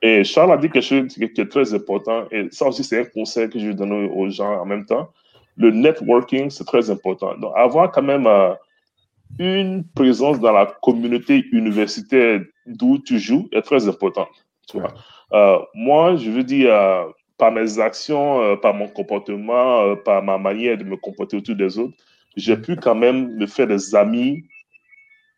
Et 0.00 0.24
Charles 0.24 0.52
a 0.52 0.56
dit 0.56 0.70
quelque 0.70 0.84
chose 0.84 1.08
qui, 1.08 1.24
est 1.24 1.50
très 1.50 1.74
important. 1.74 2.24
Et 2.30 2.48
ça 2.50 2.66
aussi, 2.66 2.84
c'est 2.84 3.00
un 3.00 3.04
conseil 3.04 3.48
que 3.50 3.58
je 3.58 3.68
vais 3.68 3.74
donner 3.74 4.08
aux 4.08 4.28
gens 4.30 4.60
en 4.60 4.64
même 4.64 4.86
temps. 4.86 5.10
Le 5.56 5.70
networking, 5.70 6.50
c'est 6.50 6.64
très 6.64 6.90
important. 6.90 7.36
Donc, 7.36 7.52
avoir 7.56 7.90
quand 7.92 8.02
même 8.02 8.26
euh, 8.26 8.54
une 9.38 9.84
présence 9.84 10.40
dans 10.40 10.52
la 10.52 10.66
communauté 10.82 11.44
universitaire 11.52 12.40
d'où 12.66 12.98
tu 12.98 13.18
joues 13.18 13.48
est 13.52 13.62
très 13.62 13.88
importante. 13.88 14.28
Tu 14.68 14.78
vois. 14.78 14.94
Euh, 15.32 15.58
moi, 15.74 16.16
je 16.16 16.30
veux 16.30 16.44
dire, 16.44 16.72
euh, 16.72 17.04
par 17.36 17.52
mes 17.52 17.78
actions, 17.78 18.40
euh, 18.40 18.56
par 18.56 18.74
mon 18.74 18.88
comportement, 18.88 19.96
par 19.96 20.22
ma 20.22 20.38
manière 20.38 20.78
de 20.78 20.84
me 20.84 20.96
comporter 20.96 21.36
autour 21.36 21.56
des 21.56 21.78
autres, 21.78 21.96
j'ai 22.36 22.56
pu 22.56 22.76
quand 22.76 22.94
même 22.94 23.34
me 23.36 23.46
faire 23.46 23.66
des 23.66 23.94
amis 23.94 24.44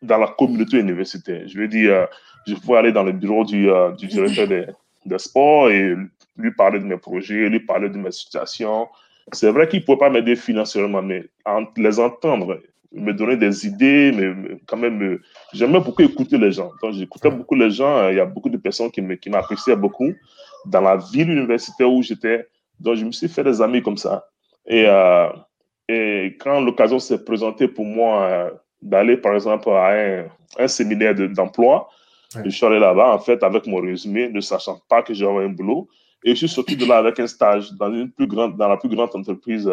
dans 0.01 0.17
la 0.17 0.27
communauté 0.27 0.79
universitaire. 0.79 1.47
Je 1.47 1.57
veux 1.57 1.67
dire, 1.67 2.07
je 2.45 2.53
pouvais 2.55 2.77
aller 2.77 2.91
dans 2.91 3.03
le 3.03 3.11
bureau 3.11 3.43
du, 3.43 3.67
du 3.97 4.07
directeur 4.07 4.47
des, 4.47 4.65
des, 5.05 5.19
sports 5.19 5.69
et 5.69 5.95
lui 6.37 6.51
parler 6.51 6.79
de 6.79 6.85
mes 6.85 6.97
projets, 6.97 7.49
lui 7.49 7.59
parler 7.59 7.89
de 7.89 7.97
mes 7.97 8.11
situations. 8.11 8.87
C'est 9.31 9.51
vrai 9.51 9.67
qu'il 9.67 9.81
ne 9.81 9.85
pouvait 9.85 9.97
pas 9.97 10.09
m'aider 10.09 10.35
financièrement, 10.35 11.01
mais 11.01 11.25
les 11.75 11.99
entendre 11.99 12.59
me 12.91 13.13
donner 13.13 13.37
des 13.37 13.65
idées, 13.65 14.11
mais, 14.11 14.57
quand 14.65 14.77
même, 14.77 15.01
euh, 15.01 15.21
j'aimais 15.53 15.79
beaucoup 15.79 16.01
écouter 16.01 16.37
les 16.37 16.51
gens. 16.51 16.71
Donc, 16.81 16.93
j'écoutais 16.93 17.29
beaucoup 17.29 17.55
les 17.55 17.71
gens. 17.71 17.97
Euh, 17.97 18.11
il 18.11 18.17
y 18.17 18.19
a 18.19 18.25
beaucoup 18.25 18.49
de 18.49 18.57
personnes 18.57 18.91
qui 18.91 19.29
m'appréciaient 19.29 19.75
beaucoup 19.75 20.13
dans 20.65 20.81
la 20.81 20.97
ville 20.97 21.29
universitaire 21.29 21.91
où 21.91 22.01
j'étais. 22.01 22.47
Donc, 22.79 22.95
je 22.95 23.05
me 23.05 23.11
suis 23.11 23.27
fait 23.27 23.43
des 23.43 23.61
amis 23.61 23.81
comme 23.81 23.97
ça. 23.97 24.25
Et, 24.65 24.85
euh, 24.87 25.29
et 25.87 26.37
quand 26.39 26.61
l'occasion 26.61 26.99
s'est 26.99 27.23
présentée 27.23 27.67
pour 27.67 27.85
moi 27.85 28.51
d'aller, 28.81 29.17
par 29.17 29.33
exemple, 29.33 29.69
à 29.69 29.91
un, 29.91 30.25
un 30.59 30.67
séminaire 30.67 31.15
d'emploi, 31.15 31.89
je 32.43 32.49
suis 32.49 32.65
allé 32.65 32.79
là-bas, 32.79 33.13
en 33.13 33.19
fait, 33.19 33.41
avec 33.41 33.65
mon 33.67 33.77
résumé, 33.77 34.29
ne 34.29 34.41
sachant 34.41 34.81
pas 34.89 35.01
que 35.01 35.13
j'avais 35.13 35.45
un 35.45 35.49
boulot. 35.49 35.87
Et 36.23 36.31
je 36.31 36.35
suis 36.35 36.49
sorti 36.49 36.75
de 36.75 36.85
là 36.85 36.97
avec 36.97 37.19
un 37.19 37.27
stage 37.27 37.71
dans, 37.73 37.91
une 37.91 38.11
plus 38.11 38.27
grande, 38.27 38.57
dans 38.57 38.67
la 38.67 38.75
plus 38.75 38.89
grande 38.89 39.15
entreprise 39.15 39.71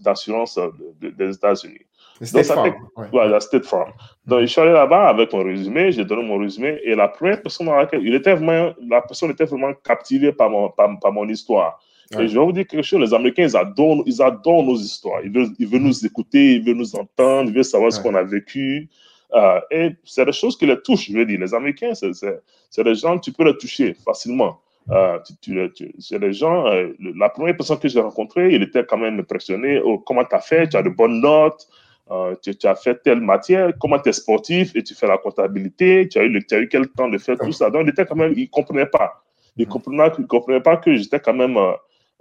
d'assurance 0.00 0.58
des 1.00 1.34
États-Unis. 1.34 1.86
State 2.22 2.46
Farm. 2.46 2.74
Ouais. 3.12 3.40
State 3.40 3.64
Farm. 3.66 3.92
Donc, 4.26 4.40
je 4.40 4.46
suis 4.46 4.60
allé 4.60 4.72
là-bas 4.72 5.08
avec 5.08 5.32
mon 5.32 5.44
résumé, 5.44 5.92
j'ai 5.92 6.04
donné 6.04 6.22
mon 6.22 6.38
résumé, 6.38 6.80
et 6.82 6.94
la 6.94 7.08
première 7.08 7.40
personne 7.40 7.66
dans 7.66 7.76
laquelle 7.76 8.04
il 8.04 8.14
était 8.14 8.34
vraiment, 8.34 8.72
la 8.88 9.02
personne 9.02 9.30
était 9.30 9.44
vraiment 9.44 9.72
captivée 9.84 10.32
par 10.32 10.50
mon, 10.50 10.70
par, 10.70 11.12
mon 11.12 11.28
histoire. 11.28 11.80
Et 12.18 12.26
je 12.26 12.38
vais 12.38 12.44
vous 12.44 12.52
dire 12.52 12.66
quelque 12.66 12.82
chose, 12.82 13.00
les 13.00 13.12
Américains, 13.12 13.44
ils 13.44 13.56
adorent, 13.56 14.02
ils 14.06 14.22
adorent 14.22 14.64
nos 14.64 14.76
histoires. 14.76 15.20
Ils 15.22 15.30
veulent, 15.30 15.50
ils 15.58 15.66
veulent 15.66 15.82
nous 15.82 16.06
écouter, 16.06 16.54
ils 16.54 16.64
veulent 16.64 16.76
nous 16.76 16.96
entendre, 16.96 17.50
ils 17.50 17.54
veulent 17.54 17.64
savoir 17.64 17.92
ce 17.92 18.00
qu'on 18.00 18.14
a 18.14 18.22
vécu. 18.22 18.88
Euh, 19.34 19.60
et 19.70 19.90
c'est 20.04 20.24
des 20.24 20.32
choses 20.32 20.56
qui 20.56 20.64
les 20.64 20.80
touchent, 20.80 21.10
je 21.10 21.18
veux 21.18 21.26
dire. 21.26 21.38
Les 21.38 21.52
Américains, 21.52 21.92
c'est 21.94 22.82
des 22.82 22.94
gens, 22.94 23.18
tu 23.18 23.30
peux 23.30 23.44
les 23.44 23.56
toucher 23.58 23.92
facilement. 23.92 24.58
euh, 24.90 25.18
tu, 25.42 25.72
tu, 25.74 26.18
les 26.18 26.32
gens, 26.32 26.66
euh, 26.66 26.94
la 27.16 27.28
première 27.28 27.56
personne 27.56 27.78
que 27.78 27.88
j'ai 27.88 28.00
rencontrée, 28.00 28.54
il 28.54 28.62
était 28.62 28.84
quand 28.84 28.96
même 28.96 29.18
impressionné. 29.20 29.80
Oh, 29.84 29.98
comment 29.98 30.24
tu 30.24 30.34
as 30.34 30.40
fait? 30.40 30.68
Tu 30.68 30.76
as 30.76 30.82
de 30.82 30.88
bonnes 30.88 31.20
notes 31.20 31.68
euh, 32.10 32.34
tu, 32.42 32.66
as 32.66 32.74
fait 32.74 33.02
telle 33.02 33.20
matière, 33.20 33.72
comment 33.78 33.98
tu 33.98 34.08
es 34.08 34.12
sportif 34.12 34.74
et 34.74 34.82
tu 34.82 34.94
fais 34.94 35.06
la 35.06 35.18
comptabilité, 35.18 36.08
tu 36.08 36.18
as 36.18 36.22
eu, 36.22 36.28
le, 36.28 36.42
tu 36.42 36.54
as 36.54 36.60
eu 36.60 36.68
quel 36.68 36.88
temps 36.88 37.08
de 37.08 37.18
faire 37.18 37.38
tout 37.38 37.52
ça. 37.52 37.70
Donc, 37.70 37.82
il 37.84 37.90
était 37.90 38.06
quand 38.06 38.16
même, 38.16 38.32
il 38.36 38.44
ne 38.44 38.48
comprenait 38.48 38.86
pas. 38.86 39.22
Il 39.56 39.66
ne 39.66 39.70
comprenait, 39.70 40.10
comprenait, 40.28 40.60
pas 40.60 40.76
que 40.76 40.94
j'étais 40.94 41.20
quand 41.20 41.34
même 41.34 41.58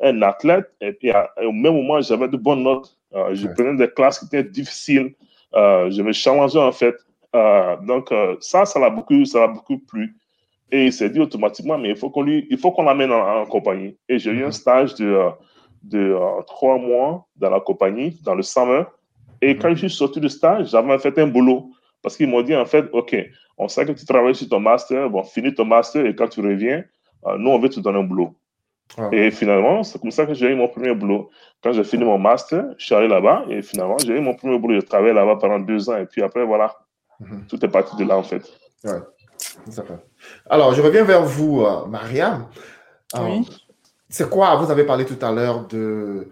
un 0.01 0.21
athlète. 0.21 0.69
Et 0.81 0.91
puis, 0.91 1.11
au 1.37 1.51
même 1.51 1.73
moment, 1.73 2.01
j'avais 2.01 2.27
de 2.27 2.37
bonnes 2.37 2.63
notes. 2.63 2.97
je 3.31 3.47
prenais 3.47 3.75
des 3.75 3.89
classes 3.89 4.19
qui 4.19 4.25
étaient 4.25 4.43
difficiles. 4.43 5.13
je 5.53 6.01
me 6.01 6.11
challengeais, 6.11 6.59
en 6.59 6.71
fait. 6.71 6.95
donc, 7.83 8.11
ça, 8.39 8.65
ça 8.65 8.79
l'a 8.79 8.89
beaucoup, 8.89 9.23
ça 9.25 9.47
beaucoup 9.47 9.77
plu. 9.77 10.15
Et 10.71 10.85
il 10.87 10.93
s'est 10.93 11.09
dit 11.09 11.19
automatiquement, 11.19 11.77
mais 11.77 11.89
il 11.89 11.95
faut 11.95 12.09
qu'on 12.09 12.25
il 12.27 12.57
faut 12.57 12.71
qu'on 12.71 12.83
l'amène 12.83 13.11
en, 13.11 13.45
compagnie. 13.45 13.97
Et 14.09 14.19
j'ai 14.19 14.31
eu 14.31 14.43
un 14.43 14.47
mhm. 14.47 14.51
stage 14.51 14.95
de, 14.95 15.05
euh, 15.05 15.29
de 15.83 16.13
euh, 16.13 16.41
trois 16.45 16.77
mois 16.77 17.25
dans 17.37 17.49
la 17.49 17.59
compagnie, 17.59 18.17
dans 18.23 18.35
le 18.35 18.43
120. 18.43 18.87
Et 19.41 19.57
quand 19.57 19.69
je 19.69 19.87
suis 19.87 19.89
sorti 19.89 20.19
du 20.19 20.29
stage, 20.29 20.69
j'avais 20.69 20.97
fait 20.99 21.17
un 21.19 21.27
boulot. 21.27 21.71
Parce 22.01 22.15
qu'ils 22.15 22.29
m'ont 22.29 22.41
dit, 22.41 22.55
en 22.55 22.65
fait, 22.65 22.85
OK, 22.93 23.15
on 23.57 23.67
sait 23.67 23.85
que 23.85 23.91
tu 23.91 24.05
travailles 24.05 24.35
sur 24.35 24.47
ton 24.47 24.59
master, 24.59 25.09
bon, 25.09 25.23
finis 25.23 25.53
ton 25.53 25.65
master 25.65 26.05
et 26.05 26.15
quand 26.15 26.27
tu 26.27 26.41
reviens, 26.41 26.83
euh, 27.25 27.37
nous, 27.37 27.49
on 27.49 27.59
veut 27.59 27.69
te 27.69 27.79
donner 27.79 27.99
un 27.99 28.03
boulot. 28.03 28.35
Ah. 28.97 29.09
Et 29.11 29.31
finalement, 29.31 29.83
c'est 29.83 29.99
comme 29.99 30.11
ça 30.11 30.25
que 30.25 30.33
j'ai 30.33 30.47
eu 30.47 30.55
mon 30.55 30.67
premier 30.67 30.93
boulot. 30.93 31.29
Quand 31.61 31.73
j'ai 31.73 31.83
fini 31.83 32.05
mon 32.05 32.17
master, 32.17 32.65
je 32.77 32.85
suis 32.85 32.95
allé 32.95 33.07
là-bas 33.07 33.45
et 33.49 33.61
finalement, 33.61 33.97
j'ai 33.97 34.15
eu 34.15 34.21
mon 34.21 34.35
premier 34.35 34.57
boulot. 34.57 34.75
J'ai 34.75 34.85
travaillé 34.85 35.13
là-bas 35.13 35.37
pendant 35.37 35.59
deux 35.59 35.89
ans 35.89 35.97
et 35.97 36.05
puis 36.05 36.21
après, 36.21 36.45
voilà, 36.45 36.75
mhm. 37.19 37.45
tout 37.47 37.63
est 37.65 37.69
parti 37.69 37.95
de 37.97 38.05
là, 38.05 38.17
en 38.17 38.23
fait. 38.23 38.43
Ouais. 38.83 38.99
Alors, 40.49 40.73
je 40.73 40.81
reviens 40.81 41.03
vers 41.03 41.23
vous, 41.23 41.61
euh, 41.61 41.85
Mariam. 41.87 42.47
Euh, 43.15 43.39
c'est 44.09 44.29
quoi, 44.29 44.55
vous 44.55 44.71
avez 44.71 44.85
parlé 44.85 45.05
tout 45.05 45.23
à 45.25 45.31
l'heure 45.31 45.67
de 45.67 46.29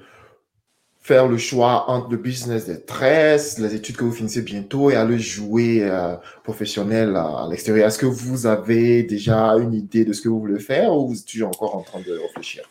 faire 1.06 1.28
le 1.28 1.38
choix 1.38 1.88
entre 1.88 2.10
le 2.10 2.18
business 2.18 2.66
des 2.66 2.84
tresses, 2.84 3.60
les 3.60 3.76
études 3.76 3.96
que 3.96 4.04
vous 4.04 4.12
finissez 4.12 4.42
bientôt 4.42 4.90
et 4.90 4.96
aller 4.96 5.20
jouer 5.20 5.84
euh, 5.84 6.16
professionnel 6.44 7.16
à, 7.16 7.46
l'extérieur. 7.48 7.88
Est-ce 7.88 8.00
que 8.00 8.08
vous 8.08 8.48
avez 8.48 9.04
déjà 9.04 9.52
une 9.52 9.76
idée 9.76 10.04
de 10.04 10.14
ce 10.14 10.22
que 10.22 10.30
vous 10.30 10.40
voulez 10.40 10.60
faire 10.60 10.92
ou 10.94 11.10
vous 11.10 11.20
êtes 11.20 11.28
toujours 11.28 11.50
encore 11.50 11.76
en 11.76 11.84
train 11.84 12.00
de 12.00 12.12
réfléchir? 12.18 12.64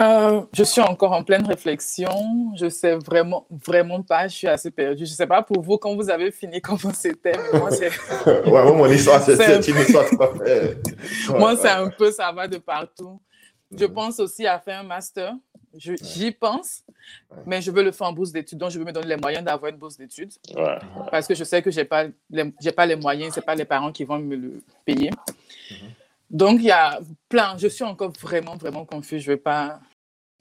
Euh, 0.00 0.42
je 0.52 0.62
suis 0.62 0.80
encore 0.80 1.10
en 1.10 1.24
pleine 1.24 1.44
réflexion. 1.44 2.52
Je 2.56 2.68
sais 2.68 2.94
vraiment, 2.94 3.48
vraiment 3.50 4.04
pas. 4.04 4.28
Je 4.28 4.36
suis 4.36 4.46
assez 4.46 4.70
perdue. 4.70 5.04
Je 5.04 5.10
sais 5.10 5.26
pas 5.26 5.42
pour 5.42 5.60
vous 5.60 5.78
quand 5.78 5.96
vous 5.96 6.10
avez 6.10 6.30
fini 6.30 6.60
comment 6.62 6.94
c'était. 6.94 7.32
Moi, 7.54 7.72
c'est. 7.72 7.90
ouais, 8.48 8.72
mon 8.72 8.86
histoire, 8.86 9.20
c'est 9.20 9.68
une 9.68 9.78
histoire 9.78 10.04
moi, 11.30 11.56
c'est 11.56 11.70
un 11.70 11.88
peu, 11.88 12.12
ça 12.12 12.30
va 12.30 12.46
de 12.46 12.58
partout. 12.58 13.20
Je 13.76 13.84
mhm. 13.84 13.92
pense 13.92 14.20
aussi 14.20 14.46
à 14.46 14.58
faire 14.58 14.80
un 14.80 14.84
master. 14.84 15.34
J'y 15.74 16.32
pense, 16.32 16.82
mais 17.46 17.60
je 17.60 17.70
veux 17.70 17.84
le 17.84 17.92
faire 17.92 18.06
en 18.06 18.12
bourse 18.12 18.32
d'études. 18.32 18.58
Donc, 18.58 18.70
je 18.70 18.78
veux 18.78 18.84
me 18.84 18.92
donner 18.92 19.08
les 19.08 19.16
moyens 19.16 19.44
d'avoir 19.44 19.70
une 19.70 19.78
bourse 19.78 19.96
d'études. 19.96 20.32
Parce 21.10 21.26
que 21.26 21.34
je 21.34 21.44
sais 21.44 21.60
que 21.62 21.70
je 21.70 21.80
n'ai 21.80 21.84
pas, 21.84 22.06
les, 22.30 22.50
pas 22.72 22.86
les 22.86 22.96
moyens, 22.96 23.34
ce 23.34 23.40
pas 23.40 23.54
les 23.54 23.66
parents 23.66 23.92
qui 23.92 24.04
vont 24.04 24.18
me 24.18 24.34
le 24.34 24.62
payer. 24.84 25.10
Mhm. 25.70 25.76
Donc, 26.30 26.60
il 26.60 26.66
y 26.66 26.70
a 26.70 26.98
plein. 27.28 27.56
Je 27.58 27.68
suis 27.68 27.84
encore 27.84 28.12
vraiment, 28.12 28.56
vraiment 28.56 28.84
confuse. 28.84 29.22
Je 29.22 29.30
ne 29.30 29.36
vais 29.36 29.40
pas 29.40 29.80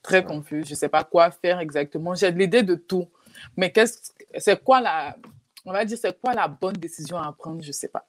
très 0.01 0.23
confus. 0.23 0.63
Je 0.65 0.71
ne 0.71 0.75
sais 0.75 0.89
pas 0.89 1.03
quoi 1.03 1.31
faire 1.31 1.59
exactement. 1.59 2.15
J'ai 2.15 2.31
l'idée 2.31 2.63
de 2.63 2.75
tout. 2.75 3.07
Mais 3.55 3.71
qu'est-ce, 3.71 4.11
c'est 4.37 4.63
quoi 4.63 4.81
la, 4.81 5.15
on 5.65 5.71
va 5.71 5.85
dire, 5.85 5.97
c'est 5.97 6.19
quoi 6.19 6.33
la 6.33 6.47
bonne 6.47 6.77
décision 6.77 7.17
à 7.17 7.31
prendre? 7.33 7.61
Je 7.61 7.67
ne 7.67 7.73
sais 7.73 7.89
pas. 7.89 8.07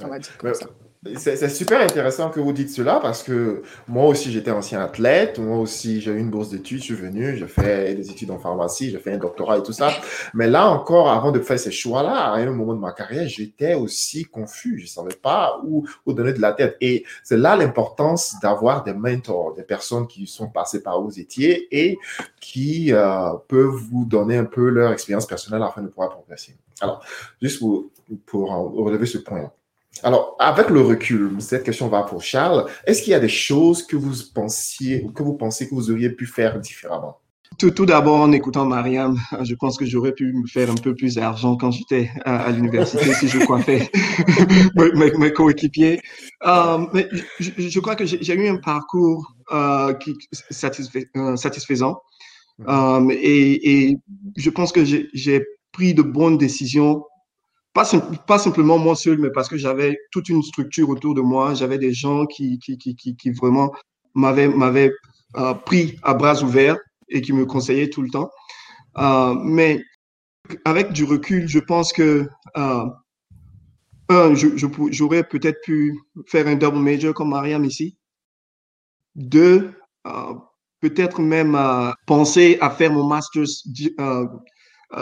On 0.00 0.08
va 0.08 0.18
dire 0.18 0.36
comme 0.36 0.54
ça. 0.54 0.66
C'est 1.14 1.48
super 1.48 1.80
intéressant 1.80 2.28
que 2.28 2.40
vous 2.40 2.52
dites 2.52 2.70
cela 2.70 2.98
parce 3.00 3.22
que 3.22 3.62
moi 3.86 4.06
aussi 4.06 4.32
j'étais 4.32 4.50
ancien 4.50 4.80
athlète, 4.80 5.38
moi 5.38 5.58
aussi 5.58 6.00
j'ai 6.00 6.10
eu 6.10 6.18
une 6.18 6.28
bourse 6.28 6.48
d'études, 6.48 6.78
je 6.78 6.84
suis 6.86 6.94
venu, 6.94 7.36
j'ai 7.36 7.46
fait 7.46 7.94
des 7.94 8.10
études 8.10 8.32
en 8.32 8.38
pharmacie, 8.40 8.90
j'ai 8.90 8.98
fait 8.98 9.12
un 9.12 9.18
doctorat 9.18 9.58
et 9.58 9.62
tout 9.62 9.72
ça. 9.72 9.92
Mais 10.34 10.48
là 10.48 10.68
encore, 10.68 11.08
avant 11.08 11.30
de 11.30 11.38
faire 11.38 11.58
ces 11.58 11.70
choix-là, 11.70 12.32
à 12.32 12.38
un 12.38 12.50
moment 12.50 12.74
de 12.74 12.80
ma 12.80 12.90
carrière, 12.90 13.28
j'étais 13.28 13.74
aussi 13.74 14.24
confus, 14.24 14.80
je 14.80 14.88
savais 14.88 15.14
pas 15.14 15.60
où, 15.64 15.86
où 16.04 16.12
donner 16.12 16.32
de 16.32 16.40
la 16.40 16.52
tête. 16.52 16.76
Et 16.80 17.04
c'est 17.22 17.38
là 17.38 17.54
l'importance 17.54 18.34
d'avoir 18.42 18.82
des 18.82 18.92
mentors, 18.92 19.54
des 19.54 19.62
personnes 19.62 20.08
qui 20.08 20.26
sont 20.26 20.48
passées 20.48 20.82
par 20.82 21.00
où 21.00 21.04
vous 21.04 21.20
étiez 21.20 21.68
et 21.70 21.96
qui 22.40 22.92
euh, 22.92 23.34
peuvent 23.46 23.78
vous 23.90 24.04
donner 24.04 24.36
un 24.36 24.46
peu 24.46 24.68
leur 24.68 24.92
expérience 24.92 25.26
personnelle 25.26 25.62
afin 25.62 25.80
de 25.80 25.88
pouvoir 25.88 26.10
progresser. 26.10 26.56
Alors, 26.80 27.04
juste 27.40 27.60
pour, 27.60 27.86
pour 28.26 28.50
relever 28.50 29.06
ce 29.06 29.18
point. 29.18 29.52
Alors, 30.02 30.36
avec 30.38 30.70
le 30.70 30.80
recul, 30.80 31.36
cette 31.40 31.64
question 31.64 31.88
va 31.88 32.02
pour 32.02 32.22
Charles. 32.22 32.66
Est-ce 32.86 33.02
qu'il 33.02 33.10
y 33.10 33.14
a 33.14 33.20
des 33.20 33.28
choses 33.28 33.86
que 33.86 33.96
vous 33.96 34.14
pensiez 34.32 35.02
ou 35.04 35.10
que 35.10 35.22
vous 35.22 35.34
pensez 35.34 35.68
que 35.68 35.74
vous 35.74 35.90
auriez 35.90 36.10
pu 36.10 36.26
faire 36.26 36.60
différemment? 36.60 37.18
Tout, 37.58 37.72
tout 37.72 37.86
d'abord, 37.86 38.20
en 38.20 38.30
écoutant 38.30 38.66
Mariam, 38.66 39.18
je 39.42 39.54
pense 39.54 39.76
que 39.76 39.84
j'aurais 39.84 40.12
pu 40.12 40.32
me 40.32 40.46
faire 40.46 40.70
un 40.70 40.76
peu 40.76 40.94
plus 40.94 41.16
d'argent 41.16 41.56
quand 41.56 41.72
j'étais 41.72 42.10
à, 42.24 42.52
l'université 42.52 43.12
si 43.14 43.26
je 43.26 43.44
coiffais 43.44 43.90
mes, 44.94 45.10
mes 45.18 45.32
coéquipiers. 45.32 46.00
Euh, 46.46 46.86
mais 46.92 47.08
je, 47.40 47.50
je, 47.56 47.80
crois 47.80 47.96
que 47.96 48.04
j'ai 48.04 48.34
eu 48.34 48.48
un 48.48 48.58
parcours 48.58 49.34
euh, 49.50 49.92
qui 49.94 50.14
euh, 51.16 51.36
satisfaisant 51.36 52.00
et, 53.10 53.88
et 53.90 53.98
je 54.36 54.50
pense 54.50 54.70
que 54.70 54.84
j'ai 54.84 55.44
pris 55.72 55.94
de 55.94 56.02
bonnes 56.02 56.38
décisions 56.38 57.04
pas, 57.72 58.38
simplement 58.38 58.78
moi 58.78 58.96
seul, 58.96 59.18
mais 59.18 59.30
parce 59.30 59.48
que 59.48 59.56
j'avais 59.56 59.98
toute 60.10 60.28
une 60.28 60.42
structure 60.42 60.88
autour 60.88 61.14
de 61.14 61.20
moi. 61.20 61.54
J'avais 61.54 61.78
des 61.78 61.92
gens 61.92 62.26
qui, 62.26 62.58
qui, 62.58 62.76
qui, 62.76 63.30
vraiment 63.30 63.72
m'avaient 64.14 64.92
euh, 65.36 65.54
pris 65.54 65.96
à 66.02 66.14
bras 66.14 66.42
ouverts 66.42 66.78
et 67.08 67.20
qui 67.20 67.32
me 67.32 67.46
conseillaient 67.46 67.90
tout 67.90 68.02
le 68.02 68.10
temps. 68.10 68.30
Euh, 68.98 69.34
mais 69.42 69.82
avec 70.64 70.92
du 70.92 71.04
recul, 71.04 71.48
je 71.48 71.58
pense 71.58 71.92
que, 71.92 72.28
euh, 72.56 72.84
un, 74.08 74.34
j'aurais 74.34 75.22
peut-être 75.22 75.60
pu 75.62 75.98
faire 76.26 76.46
un 76.48 76.56
double 76.56 76.78
major 76.78 77.14
comme 77.14 77.30
Mariam 77.30 77.64
ici. 77.64 77.96
Deux, 79.14 79.72
peut-être 80.80 81.20
même 81.20 81.58
penser 82.06 82.58
à 82.60 82.70
faire 82.70 82.92
mon 82.92 83.06
master's 83.06 83.64
euh, 84.00 84.26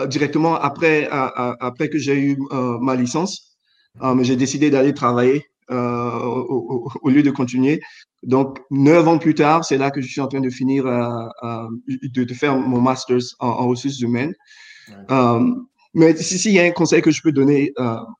directement 0.08 0.56
après, 0.56 1.08
après 1.10 1.88
que 1.88 1.98
j'ai 1.98 2.18
eu 2.18 2.38
euh, 2.52 2.78
ma 2.80 2.94
licence. 2.94 3.56
Euh, 4.02 4.22
j'ai 4.22 4.36
décidé 4.36 4.68
d'aller 4.70 4.92
travailler 4.92 5.46
au, 5.70 6.88
au, 7.02 7.10
lieu 7.10 7.22
de 7.22 7.30
continuer. 7.30 7.80
Donc, 8.22 8.60
neuf 8.70 9.06
ans 9.08 9.18
plus 9.18 9.34
tard, 9.34 9.64
c'est 9.64 9.78
là 9.78 9.90
que 9.90 10.00
je 10.00 10.08
suis 10.08 10.20
en 10.20 10.28
train 10.28 10.40
de 10.40 10.50
finir, 10.50 10.84
de, 10.84 12.24
de, 12.24 12.34
faire 12.34 12.56
mon 12.56 12.80
master's 12.80 13.34
en, 13.40 13.66
ressources 13.66 14.00
humaines. 14.00 14.34
mais 15.94 16.16
si, 16.16 16.48
il 16.48 16.54
y 16.54 16.60
a 16.60 16.64
un 16.64 16.70
conseil 16.70 17.02
que 17.02 17.10
je 17.10 17.22
peux 17.22 17.32
donner 17.32 17.72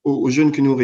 aux, 0.05 0.31
jeunes 0.31 0.51
qui 0.51 0.63
nous 0.63 0.77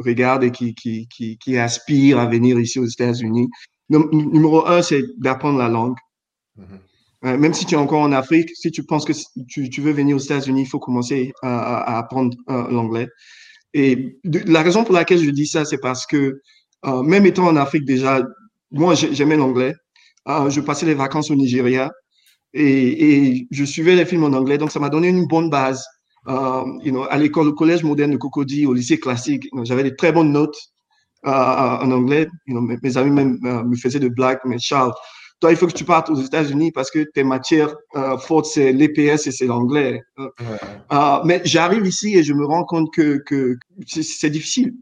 regardent 0.00 0.44
et 0.44 0.50
qui, 0.50 0.74
qui, 0.74 1.06
qui, 1.08 1.38
qui, 1.38 1.56
aspirent 1.58 2.18
à 2.18 2.26
venir 2.26 2.58
ici 2.58 2.78
aux 2.78 2.86
États-Unis, 2.86 3.48
numéro 3.88 4.66
un, 4.66 4.82
c'est 4.82 5.02
d'apprendre 5.18 5.58
la 5.58 5.68
langue. 5.68 5.96
Mm-hmm. 6.58 6.64
Euh, 6.64 6.89
même 7.22 7.52
si 7.52 7.66
tu 7.66 7.74
es 7.74 7.78
encore 7.78 8.00
en 8.00 8.12
Afrique, 8.12 8.50
si 8.54 8.70
tu 8.70 8.84
penses 8.84 9.04
que 9.04 9.12
tu, 9.46 9.80
veux 9.80 9.92
venir 9.92 10.16
aux 10.16 10.20
États-Unis, 10.20 10.62
il 10.62 10.66
faut 10.68 10.78
commencer 10.78 11.32
à, 11.42 11.98
apprendre 11.98 12.34
euh, 12.48 12.66
l'anglais. 12.70 13.08
Et 13.74 14.18
la 14.24 14.62
raison 14.62 14.84
pour 14.84 14.94
laquelle 14.94 15.22
je 15.22 15.30
dis 15.30 15.46
ça, 15.46 15.64
c'est 15.64 15.78
parce 15.78 16.06
que 16.06 16.40
euh, 16.86 17.02
même 17.02 17.26
étant 17.26 17.46
en 17.46 17.56
Afrique 17.56 17.84
déjà, 17.84 18.22
moi 18.70 18.94
j'aimais 18.94 19.36
l'anglais. 19.36 19.74
je 20.26 20.60
passais 20.60 20.86
les 20.86 20.94
vacances 20.94 21.30
au 21.30 21.34
Nigeria 21.34 21.90
et, 22.54 23.46
je 23.50 23.64
suivais 23.64 23.96
les 23.96 24.06
films 24.06 24.24
en 24.24 24.32
anglais, 24.32 24.58
donc 24.58 24.72
ça 24.72 24.80
m'a 24.80 24.88
donné 24.88 25.08
une 25.08 25.26
bonne 25.26 25.50
base. 25.50 25.84
You 26.26 26.90
know, 26.90 27.04
à 27.10 27.18
l'école, 27.18 27.48
au 27.48 27.52
collège 27.52 27.82
moderne 27.82 28.12
de 28.12 28.16
Cocody, 28.16 28.66
au 28.66 28.72
lycée 28.72 28.98
classique, 28.98 29.46
j'avais 29.64 29.82
des 29.82 29.94
très 29.94 30.10
bonnes 30.10 30.32
notes 30.32 30.58
en 31.22 31.90
anglais. 31.90 32.26
You 32.46 32.54
know, 32.54 32.62
mes, 32.62 32.78
mes, 32.82 32.96
amis 32.96 33.10
même 33.10 33.38
me 33.42 33.76
faisaient 33.76 34.00
de 34.00 34.08
blagues, 34.08 34.40
mais 34.46 34.58
Charles, 34.58 34.94
toi, 35.40 35.50
il 35.50 35.56
faut 35.56 35.66
que 35.66 35.72
tu 35.72 35.84
partes 35.84 36.10
aux 36.10 36.20
États-Unis 36.20 36.70
parce 36.70 36.90
que 36.90 37.00
tes 37.14 37.24
matières 37.24 37.74
euh, 37.96 38.18
fortes, 38.18 38.46
c'est 38.46 38.72
l'EPS 38.72 39.26
et 39.26 39.32
c'est 39.32 39.46
l'anglais. 39.46 40.02
Euh, 40.18 40.28
euh, 40.92 41.18
mais 41.24 41.40
j'arrive 41.44 41.86
ici 41.86 42.16
et 42.16 42.22
je 42.22 42.34
me 42.34 42.44
rends 42.44 42.64
compte 42.64 42.92
que, 42.94 43.22
que 43.26 43.56
c'est 43.86 44.30
difficile. 44.30 44.74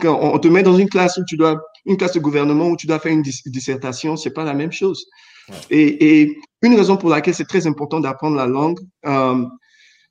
Quand 0.00 0.18
on 0.20 0.38
te 0.38 0.48
met 0.48 0.62
dans 0.62 0.76
une 0.76 0.88
classe 0.88 1.16
où 1.16 1.24
tu 1.24 1.36
dois, 1.36 1.60
une 1.86 1.96
classe 1.96 2.12
de 2.12 2.20
gouvernement 2.20 2.68
où 2.68 2.76
tu 2.76 2.86
dois 2.86 2.98
faire 2.98 3.12
une 3.12 3.22
dissertation, 3.22 4.16
c'est 4.16 4.32
pas 4.32 4.44
la 4.44 4.54
même 4.54 4.72
chose. 4.72 5.06
Et, 5.70 6.20
et, 6.20 6.38
une 6.62 6.74
raison 6.74 6.96
pour 6.98 7.08
laquelle 7.08 7.34
c'est 7.34 7.46
très 7.46 7.66
important 7.66 8.00
d'apprendre 8.00 8.36
la 8.36 8.46
langue, 8.46 8.78
euh, 9.06 9.46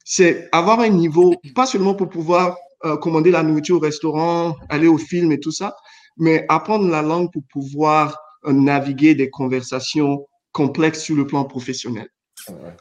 c'est 0.04 0.50
avoir 0.52 0.80
un 0.80 0.90
niveau, 0.90 1.36
pas 1.54 1.68
seulement 1.68 1.94
pour 1.94 2.10
pouvoir 2.10 2.58
euh, 2.86 2.98
commander 2.98 3.30
la 3.30 3.44
nourriture 3.44 3.76
au 3.78 3.80
restaurant, 3.80 4.56
aller 4.70 4.88
au 4.88 4.98
film 4.98 5.32
et 5.32 5.40
tout 5.40 5.52
ça, 5.52 5.76
mais 6.18 6.46
apprendre 6.50 6.90
la 6.90 7.04
langue 7.04 7.32
pour 7.32 7.44
pouvoir 7.52 8.18
naviguer 8.46 9.16
des 9.16 9.30
conversations 9.30 10.26
complexes 10.52 11.04
sur 11.04 11.16
le 11.16 11.26
plan 11.28 11.46
professionnel, 11.46 12.08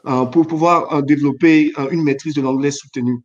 euh, 0.05 0.25
pour 0.25 0.47
pouvoir 0.47 0.93
euh, 0.93 1.01
développer 1.01 1.71
euh, 1.77 1.89
une 1.91 2.03
maîtrise 2.03 2.33
de 2.33 2.41
l'anglais 2.41 2.71
soutenue. 2.71 3.19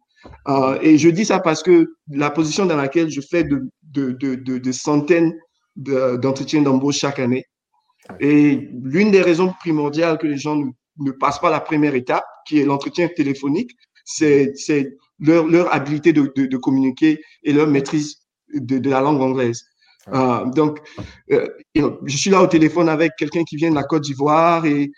et 0.81 0.97
je 0.99 1.09
dis 1.09 1.25
ça 1.25 1.39
parce 1.39 1.63
que 1.63 1.97
la 2.09 2.31
position 2.31 2.67
dans 2.67 2.77
laquelle 2.77 3.11
je 3.11 3.21
fais 3.21 3.45
de, 3.45 3.69
de, 3.83 4.13
de, 4.13 4.35
de, 4.59 4.73
centaines 4.73 5.35
d'entretiens 5.77 6.63
d'embauche 6.63 6.99
chaque 6.99 7.19
année, 7.19 7.45
Et 8.21 8.69
l'une 8.95 9.11
des 9.11 9.23
raisons 9.23 9.53
primordiales 9.61 10.19
que 10.19 10.27
les 10.27 10.39
gens 10.39 10.57
ne, 11.05 11.11
passent 11.13 11.41
pas 11.41 11.51
la 11.51 11.61
première 11.61 11.95
étape, 11.95 12.25
qui 12.47 12.59
est 12.59 12.65
l'entretien 12.65 13.09
téléphonique, 13.09 13.73
c'est 14.05 14.55
leur, 15.19 15.47
leur, 15.47 15.67
habilité 15.75 16.13
de, 16.13 16.33
de, 16.35 16.57
communiquer 16.57 17.21
et 17.43 17.53
leur 17.53 17.67
maîtrise 17.67 18.09
de, 18.55 18.79
de 18.79 18.91
la 18.91 19.01
langue 19.01 19.21
anglaise. 19.21 19.61
Euh, 20.13 20.45
donc, 20.47 20.81
euh, 21.31 21.49
je 21.75 22.17
suis 22.17 22.31
là 22.31 22.43
au 22.43 22.47
téléphone 22.47 22.89
avec 22.89 23.13
quelqu'un 23.17 23.45
qui 23.45 23.57
vient 23.57 23.71
de 23.71 23.75
la 23.75 23.85
Côte 23.85 24.03
d'Ivoire 24.03 24.67
et 24.67 24.91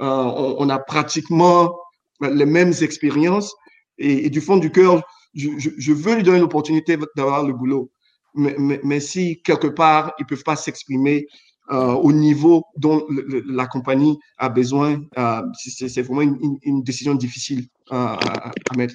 euh, 0.00 0.04
on, 0.04 0.68
a 0.70 0.78
pratiquement 0.78 1.74
les 2.20 2.46
mêmes 2.46 2.72
expériences. 2.80 3.54
Et, 3.98 4.30
du 4.30 4.40
fond 4.40 4.56
du 4.56 4.70
cœur, 4.70 5.02
je, 5.34 5.92
veux 5.92 6.16
lui 6.16 6.22
donner 6.22 6.40
l'opportunité 6.40 6.96
d'avoir 7.16 7.44
le 7.44 7.52
boulot. 7.52 7.90
Mais, 8.34 9.00
si 9.00 9.40
quelque 9.42 9.68
part, 9.68 10.12
ils 10.18 10.22
ne 10.22 10.28
peuvent 10.28 10.42
pas 10.42 10.56
s'exprimer 10.56 11.26
euh, 11.70 11.92
au 11.92 12.12
niveau 12.12 12.64
dont 12.76 13.06
la 13.46 13.66
compagnie 13.66 14.18
a 14.36 14.48
besoin, 14.48 15.02
euh, 15.16 15.42
c'est 15.56 16.02
vraiment 16.02 16.36
une, 16.62 16.82
décision 16.82 17.14
difficile 17.14 17.68
euh, 17.92 17.94
à, 17.94 18.48
à, 18.48 18.76
mettre. 18.76 18.94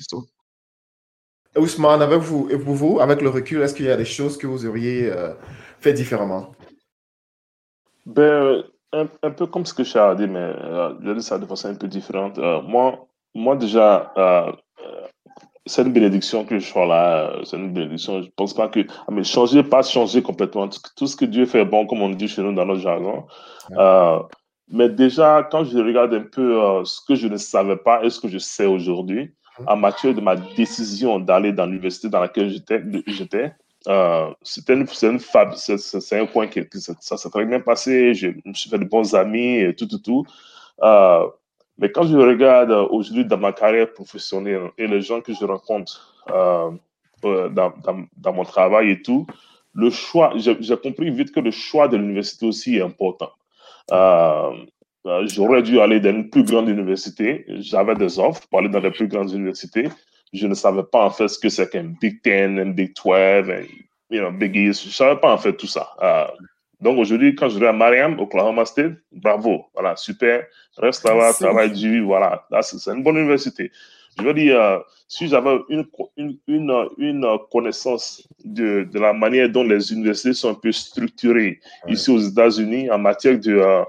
Ousmane, 1.58 2.02
avec 2.02 2.20
vous, 2.20 2.47
et 2.50 2.58
pour 2.58 2.74
vous, 2.74 3.00
avec 3.00 3.22
le 3.22 3.30
recul, 3.30 3.62
est-ce 3.62 3.74
qu'il 3.74 3.86
y 3.86 3.91
a 3.91 3.97
des 3.97 4.06
choses 4.06 4.38
que 4.38 4.47
vous 4.47 4.66
auriez 4.66 5.12
fait 5.80 5.93
différemment? 5.93 6.52
Ben, 8.06 8.64
un, 8.93 9.08
un, 9.24 9.32
peu 9.32 9.47
comme 9.47 9.66
ce 9.66 9.74
que 9.74 9.84
Charles 9.84 10.12
a 10.12 10.16
dit, 10.16 10.28
mais 10.28 10.54
je 11.04 11.12
dis 11.12 11.24
ça 11.24 11.38
de 11.38 11.45
façon 11.45 11.70
un 11.70 11.76
peu 11.76 11.88
différente. 11.88 12.38
moi, 12.68 13.08
moi, 13.34 13.56
déjà, 13.56 14.14
c'est 15.70 15.84
une 15.84 15.93
bénédiction 15.93 16.45
que 16.45 16.58
je 16.60 16.66
sois 16.66 16.86
là. 16.86 17.32
C'est 17.43 17.58
une 17.58 17.72
bénédiction. 17.72 18.22
Je 18.22 18.30
pense 18.36 18.54
pas 18.54 18.68
que. 18.68 18.86
Ah, 19.08 19.12
mais 19.12 19.24
changer, 19.24 19.64
pas 19.64 19.84
changer 19.84 20.22
complètement. 20.22 20.68
Tout 20.95 21.08
ce 21.08 21.16
que 21.16 21.26
Dieu 21.26 21.45
fait 21.45 21.64
bon, 21.64 21.86
comme 21.86 22.02
on 22.02 22.10
dit 22.10 22.28
chez 22.28 22.41
nous 22.41 22.54
dans 22.54 22.66
notre 22.66 22.82
jargon. 22.82 23.26
Euh, 23.78 24.20
mais 24.72 24.89
déjà, 24.89 25.47
quand 25.50 25.64
je 25.64 25.78
regarde 25.78 26.14
un 26.14 26.24
peu 26.24 26.62
euh, 26.62 26.84
ce 26.86 27.00
que 27.08 27.16
je 27.16 27.28
ne 27.28 27.38
savais 27.38 27.78
pas 27.78 28.04
et 28.04 28.10
ce 28.10 28.20
que 28.20 28.28
je 28.28 28.39
sais 28.39 28.66
aujourd'hui, 28.66 29.34
en 29.68 29.76
matière 29.78 30.14
de 30.14 30.22
ma 30.22 30.36
décision 30.36 31.20
d'aller 31.20 31.51
dans 31.51 31.66
l'université 31.66 32.10
dans 32.10 32.20
laquelle 32.20 32.49
j'étais, 33.07 33.53
euh, 33.88 34.34
c'était 34.43 34.74
une, 34.74 34.86
une 35.03 35.20
fab, 35.20 35.53
c'est 35.55 36.20
un 36.20 36.26
point 36.26 36.47
qui, 36.47 36.62
ça 36.99 37.18
s'est 37.18 37.30
très 37.30 37.45
bien 37.45 37.60
passé. 37.60 38.14
Je 38.14 38.28
me 38.45 38.53
suis 38.53 38.70
fait 38.70 38.78
de 38.78 38.86
bons 38.86 39.16
amis 39.16 39.57
et 39.57 39.76
tout, 39.76 39.88
tout, 39.88 39.99
tout. 39.99 40.26
Euh, 40.84 41.28
mais 41.78 41.91
quand 41.91 42.03
je 42.03 42.18
regarde 42.18 42.72
aujourd'hui 42.72 43.24
dans 43.24 43.38
ma 43.38 43.53
carrière 43.53 43.93
professionnelle 43.93 44.72
et 44.78 44.88
les 44.88 45.01
gens 45.01 45.22
que 45.22 45.34
je 45.34 45.45
rencontre 45.45 46.24
euh, 46.30 46.72
dans, 47.49 48.34
mon 48.34 48.43
travail 48.43 48.91
et 48.91 49.01
tout, 49.01 49.26
le 49.74 49.89
choix, 49.89 50.34
j'ai 50.36 50.78
compris 50.78 51.10
vite 51.10 51.32
que 51.32 51.39
le 51.39 51.51
choix 51.51 51.88
de 51.88 51.95
l'université 51.95 52.45
aussi 52.45 52.76
est 52.76 52.82
important. 52.82 53.32
J'aurais 55.06 55.64
dû 55.64 55.80
aller 55.80 56.00
dans 56.00 56.10
une 56.10 56.30
plus 56.30 56.43
grande 56.43 56.70
université. 56.70 57.45
J'avais 57.47 57.95
des 57.95 58.20
offres 58.20 58.47
pour 58.50 58.60
aller 58.60 58.70
dans 58.70 58.80
les 58.80 58.91
plus 58.91 59.08
grandes 59.08 59.32
universités. 59.32 59.89
Je 60.34 60.45
ne 60.45 60.54
savais 60.54 60.84
pas 60.84 61.06
en 61.06 61.10
fait 61.10 61.28
ce 61.28 61.39
que 61.39 61.50
c'est 61.50 61.70
qu'un 61.70 61.93
Big 62.02 62.22
Ten, 62.22 62.60
un 62.60 62.72
Big 62.72 62.93
12, 62.95 63.50
un 63.50 63.64
you 64.10 64.20
know, 64.20 64.32
Big 64.32 64.56
East. 64.56 64.84
Je 64.84 64.88
ne 64.88 64.93
savais 64.93 65.20
pas 65.20 65.34
en 65.34 65.38
fait 65.38 65.54
tout 65.54 65.68
ça. 65.68 65.89
Euh, 66.02 66.26
donc 66.82 66.97
aujourd'hui, 66.97 67.36
quand 67.36 67.50
je 67.50 67.60
vais 67.60 67.68
à 67.68 67.74
Mariam, 67.74 68.20
Oklahoma 68.20 68.66
State, 68.66 68.93
bravo, 69.12 69.66
voilà, 69.74 69.95
super, 69.95 70.45
reste 70.78 71.04
là-bas, 71.04 71.34
travaille 71.34 71.72
dur, 71.72 72.06
voilà, 72.06 72.45
là, 72.50 72.62
c'est 72.62 72.91
une 72.91 73.04
bonne 73.04 73.18
université. 73.18 73.72
Je 74.18 74.24
veux 74.24 74.34
dire, 74.34 74.60
euh, 74.60 74.80
si 75.08 75.28
j'avais 75.28 75.58
une, 75.70 75.86
une, 76.18 76.38
une, 76.47 76.89
une, 76.97 77.26
connaissance 77.52 78.28
de, 78.43 78.88
de, 78.91 79.00
la 79.00 79.14
manière 79.14 79.50
dont 79.50 79.64
les 79.64 79.91
universités 79.91 80.34
sont 80.34 80.52
un 80.52 80.54
peu 80.56 80.72
structurées 80.72 81.60
ici 81.88 82.12
aux 82.12 82.20
États-Unis 82.20 82.89
en 82.89 82.97
matière 82.97 83.39
de, 83.39 83.56
euh, 83.56 83.84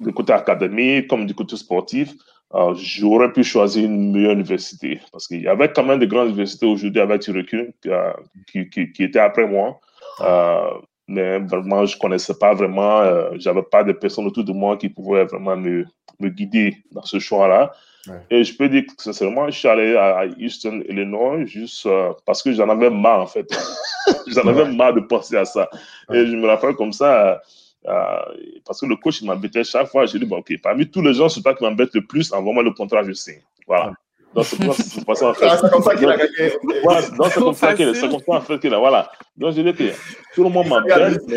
de 0.00 0.10
côté 0.10 0.32
académique 0.32 1.08
comme 1.08 1.26
du 1.26 1.34
côté 1.34 1.56
sportif, 1.56 2.12
euh, 2.54 2.74
j'aurais 2.74 3.32
pu 3.32 3.42
choisir 3.42 3.84
une 3.84 4.12
meilleure 4.12 4.32
université. 4.32 5.00
Parce 5.12 5.26
qu'il 5.26 5.42
y 5.42 5.48
avait 5.48 5.72
quand 5.72 5.84
même 5.84 5.98
de 5.98 6.06
grandes 6.06 6.28
universités 6.28 6.66
aujourd'hui 6.66 7.00
avec 7.00 7.22
du 7.22 7.30
recul 7.32 7.72
qui, 8.46 8.68
qui, 8.70 8.92
qui, 8.92 9.04
étaient 9.04 9.18
après 9.18 9.46
moi 9.46 9.80
mais 11.08 11.38
vraiment, 11.38 11.86
je 11.86 11.96
connaissais 11.98 12.34
pas 12.34 12.54
vraiment, 12.54 13.00
euh, 13.00 13.30
j'avais 13.34 13.62
pas 13.62 13.84
de 13.84 13.92
personnes 13.92 14.26
autour 14.26 14.44
de 14.44 14.52
moi 14.52 14.76
qui 14.76 14.88
pouvaient 14.88 15.24
vraiment 15.24 15.56
me, 15.56 15.84
me 16.18 16.28
guider 16.28 16.76
dans 16.90 17.02
ce 17.02 17.18
choix-là. 17.18 17.72
Ouais. 18.08 18.14
Et 18.30 18.44
je 18.44 18.56
peux 18.56 18.68
dire 18.68 18.84
que 18.86 19.02
sincèrement, 19.02 19.46
je 19.46 19.58
suis 19.58 19.68
allé 19.68 19.96
à 19.96 20.24
Houston, 20.38 20.82
Illinois, 20.88 21.44
juste 21.44 21.86
euh, 21.86 22.12
parce 22.24 22.42
que 22.42 22.52
j'en 22.52 22.68
avais 22.68 22.90
marre, 22.90 23.20
en 23.20 23.26
fait. 23.26 23.46
j'en 24.26 24.46
avais 24.46 24.64
marre 24.72 24.94
de 24.94 25.00
penser 25.00 25.36
à 25.36 25.44
ça. 25.44 25.68
Et 26.12 26.26
je 26.26 26.36
me 26.36 26.46
rappelle 26.46 26.74
comme 26.74 26.92
ça, 26.92 27.28
euh, 27.28 27.36
parce 28.64 28.80
que 28.80 28.86
le 28.86 28.96
coach, 28.96 29.20
il 29.20 29.26
m'embêtait 29.26 29.64
chaque 29.64 29.88
fois. 29.88 30.06
J'ai 30.06 30.18
dit, 30.18 30.26
bon, 30.26 30.38
OK, 30.38 30.52
parmi 30.62 30.88
tous 30.88 31.02
les 31.02 31.14
gens, 31.14 31.28
c'est 31.28 31.42
toi 31.42 31.54
qui 31.54 31.64
m'embête 31.64 31.94
le 31.94 32.04
plus, 32.04 32.32
envoie-moi 32.32 32.62
le 32.62 32.72
contrat, 32.72 33.02
je 33.04 33.12
signe. 33.12 33.42
Voilà. 33.66 33.92
Donc, 34.34 34.44
c'est 34.44 34.58
comme 34.58 35.14
ça, 35.14 35.28
en 35.30 35.34
fait. 35.34 35.48
c'est 35.48 35.70
comme 35.70 35.82
ça 35.82 35.96
qu'il 35.96 36.08
a 36.08 36.16
gagné. 36.16 36.52
Voilà, 36.82 37.08
donc, 37.08 37.26
c'est 37.32 37.40
comme 37.40 37.54
ça 37.54 37.74
qu'il 37.74 37.94
c'est 37.94 38.08
comme 38.08 38.20
ça, 38.20 38.32
en 38.32 38.40
fait, 38.40 38.58
qu'il 38.58 38.74
a, 38.74 38.78
voilà. 38.78 39.10
Donc, 39.36 39.54
je 39.54 39.62
dis 39.62 39.72
que 39.72 39.92
tout 40.34 40.42
le 40.42 40.50
monde 40.50 40.68
m'embête, 40.68 41.22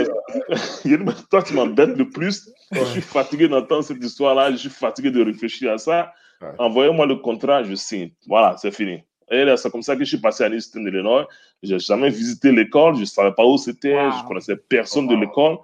mais 0.85 1.13
toi, 1.29 1.41
tu 1.43 1.53
m'embêtes 1.53 1.95
le 1.97 2.09
plus. 2.09 2.49
Ouais. 2.71 2.79
Je 2.79 2.85
suis 2.85 3.01
fatigué 3.01 3.47
d'entendre 3.47 3.83
cette 3.83 4.03
histoire-là, 4.03 4.51
je 4.51 4.57
suis 4.57 4.69
fatigué 4.69 5.11
de 5.11 5.23
réfléchir 5.23 5.71
à 5.71 5.77
ça. 5.77 6.13
Ouais. 6.41 6.49
Envoyez-moi 6.57 7.05
le 7.05 7.15
contrat, 7.15 7.63
je 7.63 7.75
signe. 7.75 8.11
Voilà, 8.27 8.55
c'est 8.57 8.71
fini. 8.71 9.03
Et 9.31 9.45
c'est 9.57 9.71
comme 9.71 9.81
ça 9.83 9.95
que 9.95 10.03
je 10.03 10.09
suis 10.09 10.17
passé 10.17 10.43
à 10.43 10.49
Houston, 10.49 10.85
Illinois. 10.85 11.27
Je 11.61 11.73
n'ai 11.73 11.79
jamais 11.79 12.09
visité 12.09 12.51
l'école, 12.51 12.95
je 12.95 13.01
ne 13.01 13.05
savais 13.05 13.31
pas 13.31 13.45
où 13.45 13.57
c'était, 13.57 13.95
wow. 13.95 14.11
je 14.11 14.23
ne 14.23 14.27
connaissais 14.27 14.55
personne 14.55 15.05
wow. 15.05 15.15
de 15.15 15.21
l'école. 15.21 15.57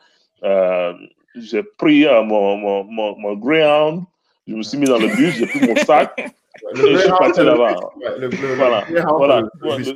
Euh, 0.43 0.93
j'ai 1.35 1.63
pris 1.63 2.05
euh, 2.05 2.23
mon, 2.23 2.57
mon, 2.57 2.83
mon, 2.85 3.17
mon 3.17 3.35
Greyhound, 3.35 4.03
je 4.47 4.55
me 4.55 4.63
suis 4.63 4.77
mis 4.77 4.85
dans 4.85 4.97
le 4.97 5.07
bus, 5.07 5.35
j'ai 5.35 5.47
pris 5.47 5.67
mon 5.67 5.75
sac. 5.75 6.31
Le 6.73 6.87
et 6.87 6.93
je 6.93 6.99
suis 6.99 7.09
parti 7.09 7.41
là-bas. 7.41 7.75
Voilà, 8.55 8.85
voilà. 9.17 9.43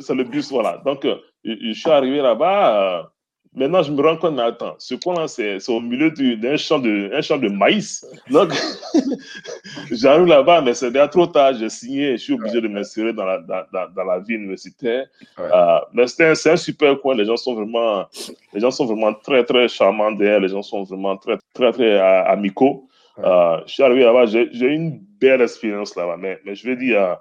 c'est 0.02 0.14
le 0.14 0.26
bus, 0.26 0.52
voilà. 0.52 0.82
Donc, 0.86 1.06
euh, 1.06 1.16
je, 1.46 1.72
suis 1.72 1.90
arrivé 1.90 2.22
là-bas. 2.22 3.10
Euh, 3.56 3.60
maintenant, 3.60 3.82
je 3.82 3.92
me 3.92 4.02
rends 4.02 4.18
compte, 4.18 4.36
mais 4.36 4.44
attends, 4.44 4.76
ce 4.78 4.96
coin-là, 4.96 5.28
c'est 5.28 5.58
au 5.70 5.80
milieu 5.80 6.12
d'un 6.12 6.58
champ, 6.58 6.80
de, 6.80 7.12
un 7.14 7.22
champ 7.22 7.38
de 7.38 7.50
maïs. 7.50 8.06
Donc, 8.30 8.54
j'arrive 9.92 10.28
là-bas, 10.28 10.62
mais 10.62 10.74
c'est 10.74 10.92
déjà 10.92 11.08
trop 11.08 11.28
tard. 11.28 11.54
J'ai 11.54 11.70
signé, 11.70 12.12
je 12.14 12.24
suis 12.24 12.34
obligé 12.34 12.62
de 12.62 12.68
m'insérer 12.68 13.14
dans 13.14 13.26
la, 13.26 13.40
dans, 13.40 13.64
dans, 13.96 14.04
la 14.04 14.20
vie 14.20 14.36
universitaire. 14.36 15.08
Euh, 15.40 15.80
mais 15.94 16.08
c'est 16.08 16.26
un, 16.26 16.52
un, 16.52 16.58
super 16.58 17.00
coin. 17.00 17.16
Les 17.16 17.26
gens 17.26 17.38
sont 17.38 17.56
vraiment, 17.56 18.06
les 18.54 18.60
gens 18.60 18.72
sont 18.72 18.86
vraiment 18.86 19.14
très, 19.14 19.44
très 19.44 19.68
charmants 19.68 20.12
derrière. 20.12 20.40
Les 20.40 20.50
gens 20.50 20.62
sont 20.62 20.84
vraiment 20.84 21.18
très, 21.18 21.38
très, 21.54 21.72
très, 21.72 21.74
très 21.74 22.00
amicaux. 22.00 22.90
Euh, 23.24 23.60
je 23.66 23.74
suis 23.74 23.84
arrivé 23.84 24.04
là-bas, 24.04 24.26
j'ai 24.26 24.48
eu 24.52 24.74
une 24.74 25.00
belle 25.20 25.42
expérience 25.42 25.96
là-bas, 25.96 26.18
mais, 26.18 26.40
mais, 26.46 26.56
je 26.56 26.68
vais 26.68 26.76
dire, 26.76 27.02
euh, 27.02 27.16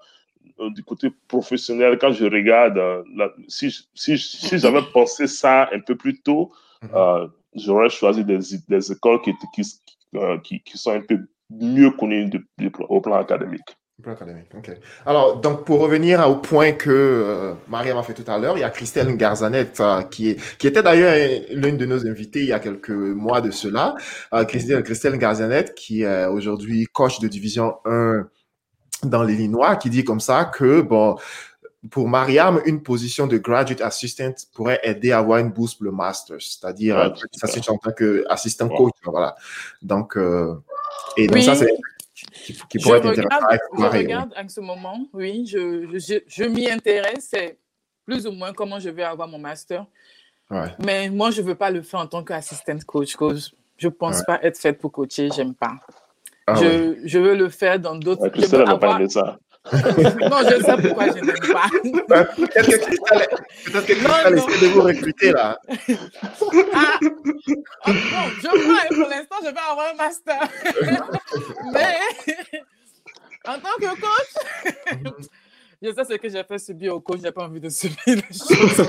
du 0.71 0.83
côté 0.85 1.09
professionnel, 1.29 1.99
quand 2.01 2.13
je 2.13 2.25
regarde, 2.25 2.79
euh, 2.79 3.03
la, 3.17 3.31
si, 3.49 3.71
si, 3.95 4.19
si 4.19 4.59
j'avais 4.59 4.83
pensé 4.93 5.27
ça 5.27 5.69
un 5.73 5.81
peu 5.81 5.97
plus 5.97 6.21
tôt, 6.21 6.53
mm 6.83 6.87
-hmm. 6.89 7.31
j'aurais 7.55 7.91
choisi 7.91 8.25
des, 8.25 8.41
des, 8.69 8.93
écoles 8.93 9.21
qui, 9.25 9.33
qui, 9.55 9.63
qui, 10.45 10.63
qui, 10.67 10.79
sont 10.79 10.93
un 11.01 11.05
peu 11.11 11.19
mieux 11.51 11.91
connues 11.91 12.29
de, 12.29 12.39
de, 12.59 12.71
au 12.89 13.01
plan 13.01 13.17
académique. 13.17 13.71
Plan 14.03 14.13
académique, 14.13 14.47
ok. 14.57 14.71
Alors, 15.07 15.41
donc, 15.41 15.65
pour 15.65 15.81
revenir 15.81 16.17
au 16.31 16.37
point 16.37 16.71
que 16.71 16.89
euh, 16.89 17.55
Mariam 17.69 17.99
a 17.99 18.05
fait 18.05 18.15
tout 18.15 18.31
à 18.31 18.39
l'heure, 18.39 18.57
il 18.57 18.61
y 18.61 18.65
a 18.65 18.71
Christelle 18.71 19.17
Garzanet, 19.17 19.81
euh, 19.81 20.03
qui, 20.03 20.31
est, 20.31 20.57
qui 20.59 20.69
était 20.69 20.85
d'ailleurs 20.85 21.15
l'une 21.51 21.77
de 21.77 21.85
nos 21.85 22.07
invitées 22.07 22.43
il 22.43 22.47
y 22.47 22.53
a 22.53 22.61
quelques 22.61 22.91
mois 22.91 23.41
de 23.41 23.51
cela. 23.51 23.97
Euh, 24.33 24.45
Christelle, 24.45 24.85
Christelle 24.85 25.19
Garzanet, 25.19 25.75
qui 25.75 26.03
est 26.03 26.27
aujourd'hui 26.27 26.87
coach 26.93 27.19
de 27.19 27.27
division 27.27 27.75
1 27.87 28.29
dans 29.03 29.23
l'Illinois, 29.23 29.77
qui 29.77 29.91
dit 29.91 30.05
comme 30.05 30.21
ça 30.21 30.45
que, 30.45 30.81
bon, 30.81 31.17
pour 31.91 32.09
Mariam, 32.09 32.61
une 32.67 32.83
position 32.83 33.27
de 33.27 33.39
graduate 33.39 33.81
assistant 33.81 34.33
pourrait 34.53 34.81
aider 34.83 35.13
à 35.13 35.19
avoir 35.19 35.39
une 35.39 35.51
bourse 35.51 35.75
pour 35.75 35.85
le 35.85 35.93
master, 35.93 36.37
c'est-à-dire 36.41 36.97
ouais, 36.97 37.13
assistant 37.43 37.75
en 37.75 37.79
tant 37.79 37.93
qu'assistant 37.93 38.69
coach, 38.69 38.95
voilà. 39.05 39.37
Donc, 39.81 40.17
euh, 40.17 40.55
et 41.17 41.27
donc 41.27 41.37
oui. 41.37 41.45
ça, 41.45 41.55
c'est 41.55 41.73
qui, 42.15 42.59
qui 42.69 42.79
pourrait 42.79 43.01
je 43.03 43.09
regarde, 43.09 43.59
je 43.79 43.85
regarde 43.85 44.35
en 44.37 44.49
ce 44.49 44.61
moment, 44.61 45.07
oui, 45.13 45.47
je, 45.47 45.87
je, 45.99 46.19
je 46.27 46.45
m'y 46.45 46.69
intéresse, 46.69 47.29
c'est 47.31 47.59
plus 48.05 48.27
ou 48.27 48.33
moins 48.33 48.53
comment 48.53 48.81
je 48.81 48.91
vais 48.91 49.05
avoir 49.05 49.29
mon 49.29 49.39
master. 49.39 49.87
Ouais. 50.51 50.75
Mais 50.79 51.11
moi, 51.11 51.31
je 51.31 51.43
ne 51.43 51.47
veux 51.47 51.55
pas 51.55 51.71
le 51.71 51.83
faire 51.83 52.01
en 52.01 52.07
tant 52.07 52.25
qu'assistant 52.25 52.79
coach, 52.87 53.15
coach. 53.15 53.53
Je 53.77 53.87
ne 53.87 53.93
pense 53.93 54.19
ouais. 54.19 54.25
pas 54.27 54.43
être 54.43 54.59
faite 54.59 54.79
pour 54.79 54.91
coacher, 54.91 55.29
j'aime 55.35 55.55
pas. 55.55 55.79
Ah, 56.49 56.55
je, 56.55 56.65
ouais. 56.65 56.99
je, 57.05 57.19
veux 57.19 57.35
le 57.35 57.49
faire 57.49 57.79
dans 57.79 57.97
d'autres... 57.97 58.23
Ouais, 58.23 58.31
Christelle 58.31 58.65
n'a 58.65 58.73
avoir... 58.73 58.93
pas 58.93 59.01
aimé 59.01 59.09
ça. 59.09 59.39
non, 59.73 60.39
je 60.49 60.63
sais 60.65 60.77
pourquoi 60.83 61.07
je 61.09 61.25
n'aime 61.25 62.07
pas. 62.07 62.25
Peut-être 62.37 62.71
que 62.71 62.77
Christelle, 62.77 63.29
peut 63.67 63.81
que 63.81 63.93
Christelle 63.93 64.39
essaie 64.39 64.67
de 64.67 64.73
vous 64.73 64.83
recruter 64.83 65.33
là. 65.33 65.59
ah, 65.69 65.75
oh, 66.41 66.51
bon, 66.51 67.93
je 68.41 68.65
vois, 68.65 68.81
pour 68.89 69.09
l'instant, 69.11 69.37
je 69.43 69.51
vais 69.51 69.61
avoir 69.71 69.87
un 69.93 69.97
master. 69.97 70.41
Mais 71.73 71.97
en 73.47 73.59
tant 73.59 73.77
que 73.79 74.01
coach, 74.01 75.15
je 75.83 75.93
sais 75.93 76.05
ce 76.05 76.15
que 76.15 76.29
j'ai 76.29 76.45
fait 76.45 76.59
subir 76.59 76.95
au 76.95 77.01
coach, 77.01 77.19
je 77.19 77.25
n'ai 77.25 77.33
pas 77.33 77.45
envie 77.45 77.61
de 77.61 77.69
subir 77.69 77.99
les 78.07 78.23
choses. 78.23 78.87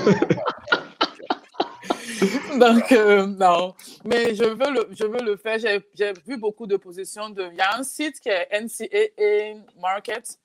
Donc, 2.58 2.92
euh, 2.92 3.26
non. 3.26 3.74
Mais 4.04 4.34
je 4.34 4.44
veux 4.44 4.72
le, 4.72 4.88
je 4.92 5.04
veux 5.04 5.22
le 5.22 5.36
faire. 5.36 5.58
J'ai 5.58 6.12
vu 6.26 6.36
beaucoup 6.36 6.66
de 6.66 6.76
positions. 6.76 7.30
De... 7.30 7.48
Il 7.52 7.56
y 7.56 7.60
a 7.60 7.76
un 7.78 7.82
site 7.82 8.20
qui 8.20 8.28
est 8.28 8.48
NCAA 8.52 9.60
Market 9.80 10.38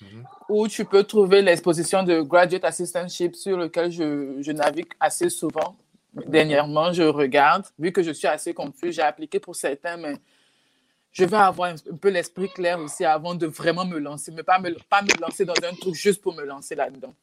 mhm. 0.00 0.24
où 0.48 0.68
tu 0.68 0.84
peux 0.84 1.04
trouver 1.04 1.42
l'exposition 1.42 2.02
de 2.02 2.20
Graduate 2.20 2.64
Assistantship 2.64 3.34
sur 3.34 3.56
lequel 3.56 3.90
je, 3.90 4.36
je 4.40 4.52
navigue 4.52 4.92
assez 5.00 5.28
souvent. 5.28 5.76
Dernièrement, 6.26 6.92
je 6.92 7.02
regarde. 7.02 7.66
Vu 7.78 7.92
que 7.92 8.02
je 8.02 8.12
suis 8.12 8.26
assez 8.26 8.54
confus, 8.54 8.92
j'ai 8.92 9.02
appliqué 9.02 9.38
pour 9.38 9.54
certains, 9.54 9.96
mais 9.98 10.14
je 11.12 11.24
vais 11.24 11.36
avoir 11.36 11.70
un, 11.70 11.96
peu 12.00 12.10
l'esprit 12.10 12.48
clair 12.48 12.78
aussi 12.78 13.04
avant 13.04 13.34
de 13.34 13.46
vraiment 13.46 13.84
me 13.84 13.98
lancer, 13.98 14.32
mais 14.32 14.42
pas 14.42 14.58
me, 14.58 14.74
pas 14.88 15.02
me 15.02 15.20
lancer 15.20 15.44
dans 15.44 15.54
un 15.62 15.74
truc 15.74 15.94
juste 15.94 16.22
pour 16.22 16.34
me 16.34 16.44
lancer 16.44 16.74
là-dedans. 16.74 17.14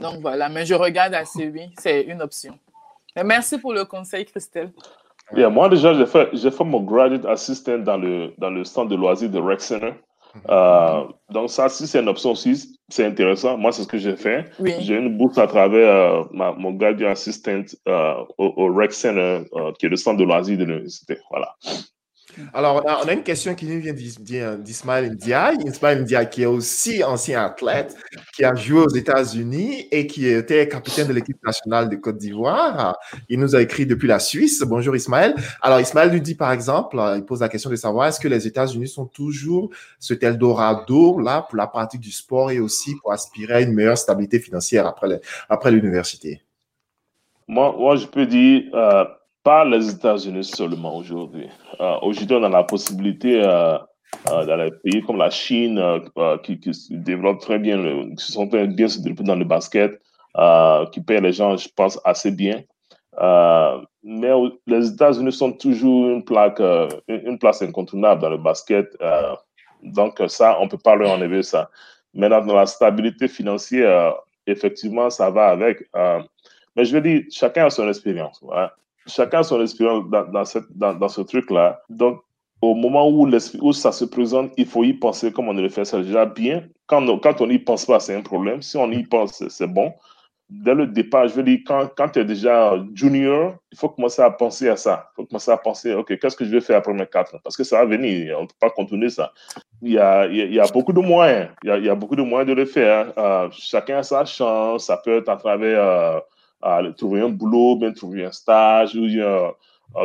Donc 0.00 0.20
voilà, 0.20 0.48
mais 0.48 0.66
je 0.66 0.74
regarde 0.74 1.14
assez, 1.14 1.48
oui, 1.48 1.70
c'est 1.78 2.02
une 2.02 2.20
option. 2.22 2.58
Merci 3.24 3.58
pour 3.58 3.72
le 3.72 3.84
conseil, 3.84 4.24
Christelle. 4.24 4.72
moi 5.50 5.68
déjà, 5.68 5.94
j'ai 5.94 6.06
fait, 6.06 6.36
fait 6.36 6.64
mon 6.64 6.80
graduate 6.80 7.26
assistant 7.26 7.78
dans 7.78 7.96
le, 7.96 8.32
dans 8.38 8.50
le 8.50 8.64
centre 8.64 8.88
de 8.88 8.96
loisirs 8.96 9.30
de 9.30 9.38
Rec 9.38 9.60
Center. 9.60 9.92
Mhm. 10.34 10.42
Euh, 10.50 11.04
donc 11.30 11.50
ça, 11.50 11.68
si 11.68 11.86
c'est 11.86 12.00
une 12.00 12.08
option 12.08 12.32
aussi, 12.32 12.78
c'est 12.88 13.04
intéressant. 13.04 13.56
Moi, 13.56 13.72
c'est 13.72 13.82
ce 13.82 13.88
que 13.88 13.98
j'ai 13.98 14.16
fait. 14.16 14.50
J'ai 14.80 14.96
une 14.96 15.16
bourse 15.16 15.38
à 15.38 15.46
travers 15.46 15.88
euh, 15.88 16.24
mon 16.32 16.72
graduate 16.72 17.12
assistant 17.12 17.62
euh, 17.88 18.14
au, 18.36 18.52
au, 18.56 18.74
Rec 18.74 18.92
Center, 18.92 19.44
qui 19.78 19.86
est 19.86 19.88
le 19.88 19.96
centre 19.96 20.18
de 20.18 20.24
loisirs 20.24 20.58
de 20.58 20.64
l'université. 20.64 21.18
Voilà. 21.30 21.54
Alors, 22.52 22.82
on 22.84 23.08
a, 23.08 23.12
une 23.12 23.22
question 23.22 23.54
qui 23.54 23.66
nous 23.66 23.80
vient 23.80 23.94
d'Ismaël 24.58 25.12
Ndiaye. 25.12 25.56
Ismaël 25.64 26.02
Ndiaye, 26.02 26.28
qui 26.28 26.42
est 26.42 26.46
aussi 26.46 27.02
ancien 27.02 27.44
athlète, 27.44 27.96
qui 28.34 28.44
a 28.44 28.54
joué 28.54 28.80
aux 28.80 28.88
États-Unis 28.88 29.88
et 29.90 30.06
qui 30.06 30.26
était 30.26 30.68
capitaine 30.68 31.08
de 31.08 31.12
l'équipe 31.12 31.42
nationale 31.44 31.88
de 31.88 31.96
Côte 31.96 32.18
d'Ivoire. 32.18 32.96
Il 33.28 33.40
nous 33.40 33.56
a 33.56 33.62
écrit 33.62 33.86
depuis 33.86 34.08
la 34.08 34.18
Suisse. 34.18 34.62
Bonjour 34.62 34.94
Ismaël. 34.94 35.34
Alors, 35.62 35.80
Ismaël 35.80 36.12
nous 36.12 36.20
dit 36.20 36.34
par 36.34 36.52
exemple, 36.52 37.00
il 37.16 37.24
pose 37.24 37.40
la 37.40 37.48
question 37.48 37.70
de 37.70 37.76
savoir 37.76 38.06
est-ce 38.08 38.20
que 38.20 38.28
les 38.28 38.46
États-Unis 38.46 38.88
sont 38.88 39.06
toujours 39.06 39.70
cet 39.98 40.22
Eldorado 40.22 41.18
là 41.18 41.42
pour 41.42 41.56
la 41.56 41.66
pratique 41.66 42.00
du 42.00 42.12
sport 42.12 42.50
et 42.50 42.60
aussi 42.60 42.94
pour 42.96 43.12
aspirer 43.12 43.54
à 43.54 43.60
une 43.60 43.72
meilleure 43.72 43.98
stabilité 43.98 44.38
financière 44.38 44.86
après 45.48 45.70
l'université? 45.70 46.42
Moi, 47.48 47.74
moi, 47.78 47.96
je 47.96 48.06
peux 48.06 48.26
dire, 48.26 48.64
euh, 48.74 49.04
pas 49.48 49.64
les 49.64 49.88
États-Unis 49.88 50.44
seulement 50.44 50.94
aujourd'hui. 50.98 51.48
Euh, 51.80 51.96
aujourd'hui, 52.02 52.36
on 52.36 52.44
a 52.44 52.50
la 52.50 52.64
possibilité 52.64 53.42
euh, 53.42 53.78
euh, 54.28 54.44
dans 54.44 54.56
les 54.56 54.70
pays 54.84 55.00
comme 55.00 55.16
la 55.16 55.30
Chine 55.30 55.80
qui, 56.42 56.74
se 56.74 56.92
développent 56.92 57.40
très 57.40 57.58
bien, 57.58 57.78
qui 58.14 58.30
sont 58.30 58.46
très 58.46 58.66
bien 58.66 58.88
se 58.88 59.00
développer 59.00 59.24
dans 59.24 59.36
le 59.36 59.46
basket, 59.46 59.92
qui 60.92 61.00
payent 61.00 61.22
les 61.22 61.32
gens, 61.32 61.56
je 61.56 61.70
pense, 61.74 61.98
assez 62.04 62.30
bien. 62.30 62.62
mais 64.02 64.32
les 64.66 64.86
États-Unis 64.92 65.32
sont 65.32 65.52
toujours 65.52 66.10
une, 66.10 66.24
plaque, 66.26 66.60
une 67.08 67.38
place 67.38 67.62
incontournable 67.62 68.20
dans 68.20 68.30
le 68.36 68.42
basket. 68.48 68.86
donc 69.82 70.22
ça, 70.26 70.58
on 70.60 70.68
peut 70.68 70.84
pas 70.88 70.94
leur 70.94 71.12
enlever 71.12 71.42
ça. 71.42 71.70
Maintenant, 72.12 72.44
dans 72.44 72.56
la 72.56 72.66
stabilité 72.66 73.28
financière, 73.28 74.14
effectivement, 74.46 75.08
ça 75.08 75.30
va 75.30 75.46
avec. 75.56 75.88
mais 76.76 76.84
je 76.84 76.92
veux 76.94 77.00
dire, 77.00 77.22
chacun 77.30 77.64
a 77.64 77.70
son 77.70 77.88
expérience 77.88 78.42
chacun 79.08 79.40
a 79.40 79.42
son 79.42 79.60
expérience 79.60 80.04
dans, 80.08 80.94
dans, 80.94 81.08
ce 81.08 81.20
truc-là. 81.20 81.80
Donc, 81.88 82.20
au 82.60 82.74
moment 82.74 83.08
où, 83.08 83.28
où 83.60 83.72
ça 83.72 83.92
se 83.92 84.04
présente, 84.04 84.52
il 84.56 84.66
faut 84.66 84.84
y 84.84 84.92
penser 84.92 85.32
comme 85.32 85.48
on 85.48 85.52
le 85.52 85.68
fait. 85.68 85.90
Déjà 85.96 86.26
bien. 86.26 86.64
Quand, 86.86 87.06
on, 87.08 87.18
quand 87.18 87.40
on 87.40 87.46
n'y 87.46 87.58
pense 87.58 87.86
pas, 87.86 88.00
c'est 88.00 88.14
un 88.14 88.22
problème. 88.22 88.62
Si 88.62 88.76
on 88.76 88.90
y 88.90 89.02
pense, 89.04 89.46
c'est 89.48 89.66
bon. 89.66 89.92
Dès 90.50 90.74
le 90.74 90.86
départ, 90.86 91.28
je 91.28 91.34
veux 91.34 91.42
dire, 91.42 91.58
quand, 91.66 91.90
quand 91.94 92.08
tu 92.08 92.20
es 92.20 92.24
déjà 92.24 92.74
junior, 92.94 93.54
il 93.70 93.76
faut 93.76 93.90
commencer 93.90 94.22
à 94.22 94.30
penser 94.30 94.70
à 94.70 94.76
ça. 94.76 95.10
Il 95.12 95.16
faut 95.16 95.26
commencer 95.26 95.50
à 95.50 95.58
penser, 95.58 95.92
OK, 95.92 96.18
qu'est-ce 96.18 96.36
que 96.36 96.44
je 96.44 96.50
vais 96.50 96.62
faire 96.62 96.78
après 96.78 96.94
mes 96.94 97.06
quatre 97.06 97.34
ans? 97.34 97.38
Parce 97.44 97.54
que 97.56 97.64
ça 97.64 97.78
va 97.78 97.84
venir. 97.84 98.38
On 98.38 98.42
ne 98.42 98.46
peut 98.46 98.54
pas 98.58 98.70
continuer 98.70 99.10
ça. 99.10 99.30
Il 99.82 99.92
y 99.92 99.98
a, 99.98 100.26
il 100.26 100.52
y 100.52 100.58
a 100.58 100.66
beaucoup 100.72 100.94
de 100.94 101.00
moyens. 101.00 101.50
Il 101.62 101.84
y 101.84 101.88
a, 101.90 101.94
beaucoup 101.94 102.16
de 102.16 102.22
moyens 102.22 102.48
de 102.48 102.54
le 102.54 102.64
faire. 102.64 103.12
Euh, 103.18 103.48
chacun 103.52 103.98
a 103.98 104.02
sa 104.02 104.24
chance. 104.24 104.86
Ça 104.86 104.96
peut 104.96 105.18
être 105.18 105.28
à 105.28 105.36
travers... 105.36 105.82
Euh, 105.82 106.20
trouver 106.96 107.20
un 107.20 107.28
boulot, 107.28 107.76
bien 107.76 107.92
trouver 107.92 108.24
un 108.24 108.32
stage, 108.32 108.94
ou 108.94 109.06
bien 109.06 109.52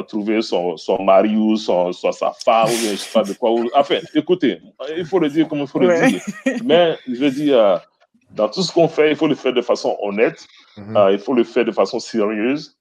trouver 0.07 0.41
son, 0.41 0.77
son 0.77 1.03
mari 1.03 1.35
ou 1.35 1.57
son, 1.57 1.91
sa 1.91 2.31
femme, 2.31 2.69
ou 2.69 2.81
bien 2.81 2.91
je 2.91 2.95
sais 2.97 3.11
pas 3.11 3.23
de 3.23 3.33
quoi. 3.33 3.51
Enfin, 3.75 3.99
écoutez, 4.13 4.61
il 4.97 5.05
faut 5.05 5.19
le 5.19 5.29
dire 5.29 5.47
comme 5.47 5.59
il 5.59 5.67
faut 5.67 5.79
le 5.79 6.07
dire. 6.07 6.21
Mais 6.63 6.97
je 7.07 7.15
veux 7.15 7.31
dire, 7.31 7.57
euh, 7.57 7.77
dans 8.31 8.49
tout 8.49 8.63
ce 8.63 8.71
qu'on 8.71 8.87
fait, 8.87 9.11
il 9.11 9.15
faut 9.15 9.27
le 9.27 9.35
faire 9.35 9.53
de 9.53 9.61
façon 9.61 9.97
honnête, 10.01 10.47
mhm. 10.77 10.97
euh, 10.97 11.11
il 11.11 11.19
faut 11.19 11.33
le 11.33 11.43
faire 11.43 11.65
de 11.65 11.71
façon 11.71 11.99
sérieuse. 11.99 12.77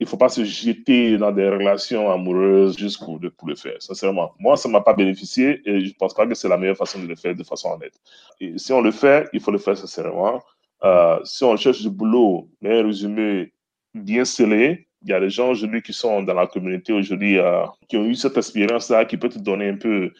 Il 0.00 0.04
ne 0.04 0.08
faut 0.08 0.16
pas 0.16 0.28
se 0.28 0.44
jeter 0.44 1.16
dans 1.16 1.30
des 1.30 1.48
relations 1.48 2.10
amoureuses 2.10 2.76
juste 2.76 3.02
pour, 3.02 3.20
pour 3.38 3.48
le 3.48 3.54
faire, 3.54 3.76
sincèrement. 3.78 4.32
Moi, 4.38 4.56
ça 4.56 4.68
ne 4.68 4.72
m'a 4.72 4.80
pas 4.80 4.92
bénéficié 4.92 5.62
et 5.64 5.80
je 5.80 5.88
ne 5.88 5.94
pense 5.94 6.12
pas 6.12 6.26
que 6.26 6.34
c'est 6.34 6.48
la 6.48 6.58
meilleure 6.58 6.76
façon 6.76 6.98
de 6.98 7.06
le 7.06 7.14
faire 7.14 7.34
de 7.34 7.44
façon 7.44 7.70
honnête. 7.70 7.94
Et 8.40 8.58
si 8.58 8.72
on 8.72 8.80
le 8.82 8.90
fait, 8.90 9.28
il 9.32 9.40
faut 9.40 9.52
le 9.52 9.58
faire 9.58 9.78
sincèrement. 9.78 10.42
Euh, 10.86 11.18
si 11.24 11.42
on 11.44 11.56
cherche 11.56 11.82
du 11.82 11.90
boulot, 11.90 12.48
mais 12.60 12.78
un 12.78 12.86
résumé 12.86 13.52
bien 13.94 14.24
scellé, 14.24 14.86
il 15.02 15.10
y 15.10 15.12
a 15.12 15.20
des 15.20 15.30
gens 15.30 15.50
aujourd'hui 15.50 15.82
qui 15.82 15.92
sont 15.92 16.22
dans 16.22 16.34
la 16.34 16.46
communauté 16.46 16.92
aujourd'hui, 16.92 17.38
euh, 17.38 17.64
qui 17.88 17.96
ont 17.96 18.04
eu 18.04 18.14
cette 18.14 18.36
expérience-là, 18.36 19.04
qui 19.04 19.16
peut 19.16 19.28
te 19.28 19.38
donner 19.38 19.68
un 19.68 19.76
peu 19.76 20.12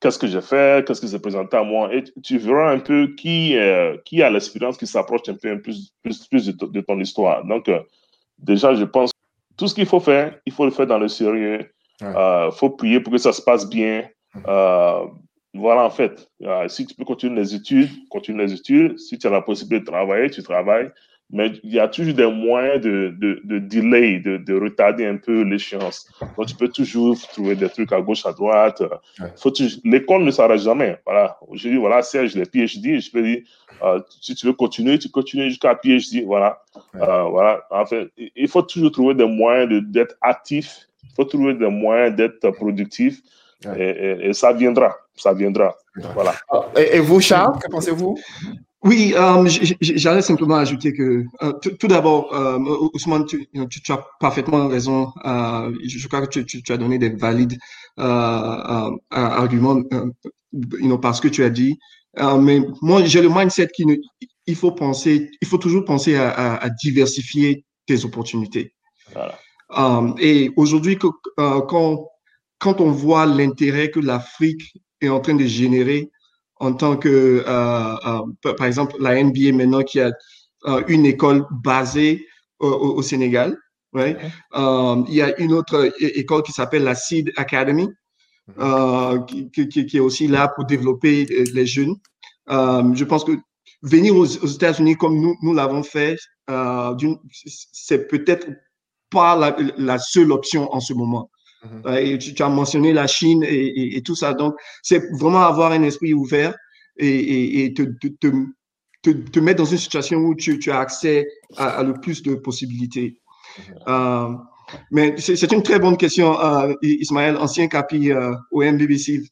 qu'est-ce 0.00 0.18
que 0.18 0.26
j'ai 0.26 0.40
fait, 0.40 0.86
qu'est-ce 0.86 1.00
qui 1.00 1.08
s'est 1.08 1.20
présenté 1.20 1.56
à 1.56 1.64
moi, 1.64 1.92
et 1.92 2.04
tu 2.22 2.38
verras 2.38 2.72
un 2.72 2.78
peu 2.78 3.14
qui, 3.16 3.56
euh, 3.56 3.96
qui 4.04 4.22
a 4.22 4.30
l'expérience 4.30 4.76
qui 4.76 4.86
s'approche 4.86 5.28
un 5.28 5.34
peu 5.34 5.60
plus, 5.60 5.92
plus, 6.02 6.26
plus 6.26 6.46
de, 6.46 6.80
ton 6.80 6.98
histoire. 7.00 7.44
Donc, 7.44 7.70
déjà, 8.38 8.74
je 8.74 8.84
pense 8.84 9.10
tout 9.56 9.66
ce 9.66 9.74
qu'il 9.74 9.86
faut 9.86 10.00
faire, 10.00 10.38
il 10.46 10.52
faut 10.52 10.64
le 10.64 10.70
faire 10.70 10.86
dans 10.86 10.98
le 10.98 11.08
sérieux. 11.08 11.70
Il 12.00 12.50
faut 12.52 12.70
prier 12.70 13.00
pour 13.00 13.12
que 13.12 13.18
ça 13.18 13.32
se 13.32 13.42
passe 13.42 13.68
bien. 13.68 14.04
Voilà, 15.54 15.84
en 15.84 15.90
fait, 15.90 16.28
euh, 16.42 16.68
si 16.68 16.84
tu 16.84 16.94
peux 16.94 17.04
continuer 17.04 17.36
les 17.36 17.54
études, 17.54 17.88
continue 18.08 18.38
les 18.38 18.52
études. 18.52 18.98
Si 18.98 19.18
tu 19.18 19.26
as 19.26 19.30
la 19.30 19.40
possibilité 19.40 19.80
de 19.80 19.86
travailler, 19.86 20.28
tu 20.28 20.42
travailles. 20.42 20.90
Mais 21.30 21.52
il 21.62 21.72
y 21.72 21.80
a 21.80 21.88
toujours 21.88 22.12
des 22.12 22.30
moyens 22.30 22.82
de, 22.82 23.14
de, 23.18 23.40
de 23.44 23.58
delay, 23.58 24.20
de, 24.20 24.36
de, 24.36 24.54
retarder 24.54 25.06
un 25.06 25.16
peu 25.16 25.42
l'échéance. 25.42 26.06
Donc, 26.36 26.46
tu 26.46 26.54
peux 26.54 26.68
toujours 26.68 27.18
trouver 27.32 27.54
des 27.54 27.68
trucs 27.68 27.92
à 27.92 28.00
gauche, 28.00 28.26
à 28.26 28.32
droite. 28.32 28.82
L'école 29.84 30.24
ne 30.24 30.30
s'arrête 30.30 30.60
jamais. 30.60 30.98
Voilà. 31.06 31.38
Je 31.52 31.68
dis, 31.68 31.76
voilà, 31.76 32.02
Serge, 32.02 32.34
les 32.34 32.44
PhD, 32.44 33.00
je 33.00 33.10
peux 33.10 33.22
dire, 33.22 33.42
euh, 33.82 34.00
si 34.20 34.34
tu 34.34 34.46
veux 34.46 34.52
continuer, 34.52 34.98
tu 34.98 35.08
continues 35.08 35.48
jusqu'à 35.48 35.74
PhD. 35.74 36.24
Voilà. 36.26 36.62
Euh, 36.96 37.22
voilà. 37.22 37.64
En 37.70 37.86
fait, 37.86 38.10
il 38.16 38.48
faut 38.48 38.62
toujours 38.62 38.92
trouver 38.92 39.14
des 39.14 39.26
moyens 39.26 39.82
d'être 39.86 40.16
actif. 40.20 40.88
Il 41.04 41.14
faut 41.16 41.24
trouver 41.24 41.54
des 41.54 41.68
moyens 41.68 42.14
d'être 42.14 42.50
productif. 42.50 43.22
Et, 43.78 44.32
ça 44.32 44.52
viendra, 44.52 44.96
ça 45.16 45.32
viendra. 45.32 45.74
Voilà. 46.14 46.34
Ah, 46.50 46.62
et, 46.76 47.00
vous, 47.00 47.20
Charles, 47.20 47.58
que 47.58 47.70
pensez-vous? 47.70 48.16
Oui, 48.84 49.14
euh, 49.16 49.48
j'allais 49.80 50.20
simplement 50.20 50.56
ajouter 50.56 50.92
que 50.92 51.24
euh, 51.42 51.52
tout 51.78 51.88
d'abord, 51.88 52.34
euh, 52.34 52.58
Ousmane, 52.92 53.24
tu, 53.24 53.48
as 53.88 54.06
parfaitement 54.20 54.68
raison. 54.68 55.10
Je, 55.24 56.06
crois 56.06 56.26
que 56.26 56.40
tu, 56.40 56.72
as 56.72 56.76
donné 56.76 56.98
des 56.98 57.08
valides 57.08 57.56
arguments 59.10 59.82
you 60.52 60.98
parce 60.98 61.20
que 61.20 61.28
tu 61.28 61.42
as 61.44 61.50
dit. 61.50 61.78
mais 62.38 62.60
moi, 62.82 63.02
j'ai 63.04 63.22
le 63.22 63.30
mindset 63.30 63.68
qu'il 63.68 64.00
il 64.46 64.54
faut 64.54 64.72
penser, 64.72 65.30
il 65.40 65.48
faut 65.48 65.56
toujours 65.56 65.86
penser 65.86 66.16
à, 66.16 66.56
à 66.56 66.68
diversifier 66.68 67.64
tes 67.86 68.04
opportunités. 68.04 68.74
Voilà. 69.14 69.38
et 70.20 70.50
aujourd'hui, 70.56 70.98
quand 70.98 72.10
quand 72.58 72.80
on 72.80 72.90
voit 72.90 73.26
l'intérêt 73.26 73.90
que 73.90 74.00
l'Afrique 74.00 74.74
est 75.00 75.08
en 75.08 75.20
train 75.20 75.34
de 75.34 75.44
générer 75.44 76.10
en 76.56 76.72
tant 76.72 76.96
que, 76.96 77.44
euh, 77.46 77.96
euh, 78.46 78.52
par 78.54 78.66
exemple, 78.66 78.96
la 79.00 79.22
NBA 79.22 79.52
maintenant 79.52 79.82
qui 79.82 80.00
a 80.00 80.12
euh, 80.66 80.82
une 80.88 81.04
école 81.06 81.46
basée 81.50 82.26
au, 82.60 83.02
Sénégal. 83.02 83.58
Ouais. 83.92 84.16
il 84.54 85.14
y 85.14 85.22
a 85.22 85.38
une 85.38 85.52
autre 85.52 85.92
école 86.00 86.42
qui 86.42 86.52
s'appelle 86.52 86.82
la 86.82 86.94
Seed 86.94 87.32
Academy, 87.36 87.88
mm-hmm. 88.56 89.50
qui, 89.50 89.96
est 89.96 90.00
aussi 90.00 90.26
là 90.26 90.48
pour 90.48 90.64
développer 90.64 91.26
les 91.26 91.66
jeunes. 91.66 91.94
je 92.48 93.04
pense 93.04 93.24
que 93.24 93.32
venir 93.82 94.16
aux, 94.16 94.24
États-Unis 94.24 94.96
comme 94.96 95.20
nous, 95.20 95.36
nous 95.42 95.52
l'avons 95.52 95.82
fait, 95.82 96.16
c'est 97.72 98.08
peut-être 98.08 98.48
pas 99.10 99.36
la, 99.36 99.54
la, 99.76 99.98
seule 99.98 100.32
option 100.32 100.72
en 100.74 100.80
ce 100.80 100.94
moment. 100.94 101.30
Mhm. 101.64 101.96
Et 101.96 102.18
tu, 102.18 102.42
as 102.42 102.48
mentionné 102.48 102.92
la 102.92 103.06
Chine 103.06 103.44
et, 103.46 104.02
tout 104.02 104.14
ça. 104.14 104.34
Donc, 104.34 104.54
c'est 104.82 105.02
vraiment 105.18 105.40
avoir 105.40 105.72
un 105.72 105.82
esprit 105.82 106.14
ouvert 106.14 106.54
et, 106.96 107.72
te, 107.76 107.82
te, 107.82 109.10
te, 109.12 109.40
mettre 109.40 109.58
dans 109.58 109.64
une 109.64 109.78
situation 109.78 110.18
où 110.18 110.34
tu, 110.34 110.70
as 110.70 110.78
accès 110.78 111.26
à, 111.56 111.82
le 111.82 111.94
plus 111.94 112.22
de 112.22 112.34
possibilités. 112.34 113.18
Mhm. 113.58 113.74
Euh, 113.88 114.28
mais 114.90 115.14
c'est 115.18 115.52
une 115.52 115.62
très 115.62 115.78
bonne 115.78 115.96
question, 115.96 116.40
euh, 116.40 116.72
Ismaël, 116.82 117.36
ancien 117.36 117.68
capi 117.68 118.10
euh, 118.10 118.32
au 118.50 118.62
MBBC. 118.62 119.22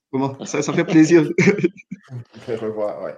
ça, 0.45 0.63
ça, 0.63 0.73
fait 0.73 0.85
plaisir. 0.85 1.29
revoir, 2.49 3.03
ouais. 3.03 3.15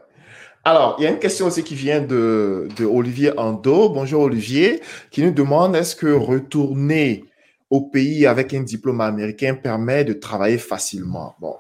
Alors, 0.65 0.97
il 0.99 1.05
y 1.05 1.07
a 1.07 1.11
une 1.11 1.19
question 1.19 1.47
aussi 1.47 1.63
qui 1.63 1.75
vient 1.75 2.01
de, 2.01 2.69
de 2.77 2.87
Olivier 2.87 3.39
Ando. 3.39 3.91
Bonjour 3.91 4.23
Olivier, 4.23 4.81
qui 5.11 5.23
nous 5.23 5.33
demande 5.33 5.77
est-ce 5.77 5.95
que 5.95 6.07
retourner 6.07 7.25
au 7.71 7.83
pays 7.83 8.27
avec 8.27 8.55
un 8.55 8.63
diplôme 8.63 9.01
américain 9.01 9.55
permet 9.55 10.05
de 10.05 10.13
travailler 10.13 10.59
facilement 10.59 11.35
Bon, 11.41 11.57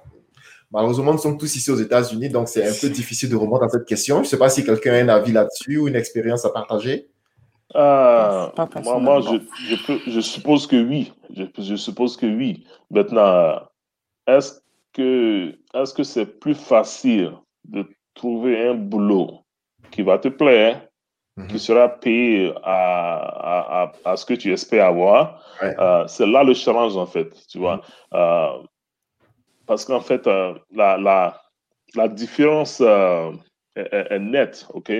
malheureusement, 0.71 1.13
nous 1.13 1.19
sommes 1.19 1.39
tous 1.39 1.55
ici 1.57 1.71
aux 1.71 1.77
États-Unis, 1.77 2.29
donc 2.29 2.49
c'est 2.49 2.67
un 2.67 2.73
peu 2.81 2.89
difficile 2.95 3.31
de 3.31 3.37
répondre 3.37 3.65
à 3.65 3.69
cette 3.69 3.87
question. 3.87 4.17
Je 4.17 4.21
ne 4.23 4.27
sais 4.27 4.39
pas 4.39 4.49
si 4.49 4.65
quelqu'un 4.65 4.95
a 4.95 5.03
un 5.03 5.09
avis 5.09 5.33
là-dessus 5.33 5.79
ou 5.79 5.89
une 5.89 5.97
expérience 5.97 6.45
à 6.45 6.51
partager. 6.51 7.09
Euh, 7.75 8.49
moi, 8.85 8.99
moi 9.01 9.21
je, 9.21 9.99
je, 10.07 10.21
suppose 10.21 10.67
que 10.67 10.77
oui. 10.77 11.13
Je, 11.35 11.45
je 11.59 11.75
suppose 11.75 12.17
que 12.17 12.27
oui. 12.27 12.65
Maintenant, 12.91 13.63
est-ce 14.27 14.61
que 14.93 15.55
est-ce 15.75 15.93
que 15.93 16.05
c'est 16.05 16.27
plus 16.27 16.55
facile 16.55 17.33
de 17.65 17.85
trouver 18.15 18.69
un 18.69 18.75
boulot 18.75 19.41
qui 19.91 20.03
va 20.03 20.19
te 20.19 20.29
plaire, 20.29 20.84
mhm. 21.37 21.49
qui 21.49 21.59
sera 21.59 21.89
payé 21.89 22.53
à, 22.62 23.82
à, 23.82 23.93
à, 24.05 24.16
ce 24.16 24.24
que 24.24 24.35
tu 24.35 24.53
espères 24.53 24.87
avoir. 24.87 25.43
Euh, 25.62 26.07
c'est 26.07 26.26
là 26.26 26.43
le 26.43 26.55
challenge, 26.55 26.97
en 26.97 27.07
fait, 27.07 27.30
tu 27.49 27.59
vois. 27.59 27.76
Mhm. 27.76 27.82
Euh, 28.14 28.49
parce 29.66 29.85
qu'en 29.85 30.01
fait, 30.01 30.26
euh, 30.26 30.55
la, 30.74 30.97
la, 30.99 31.41
la, 31.95 32.09
différence 32.09 32.80
est, 32.80 34.18
nette, 34.18 34.66
OK? 34.74 34.93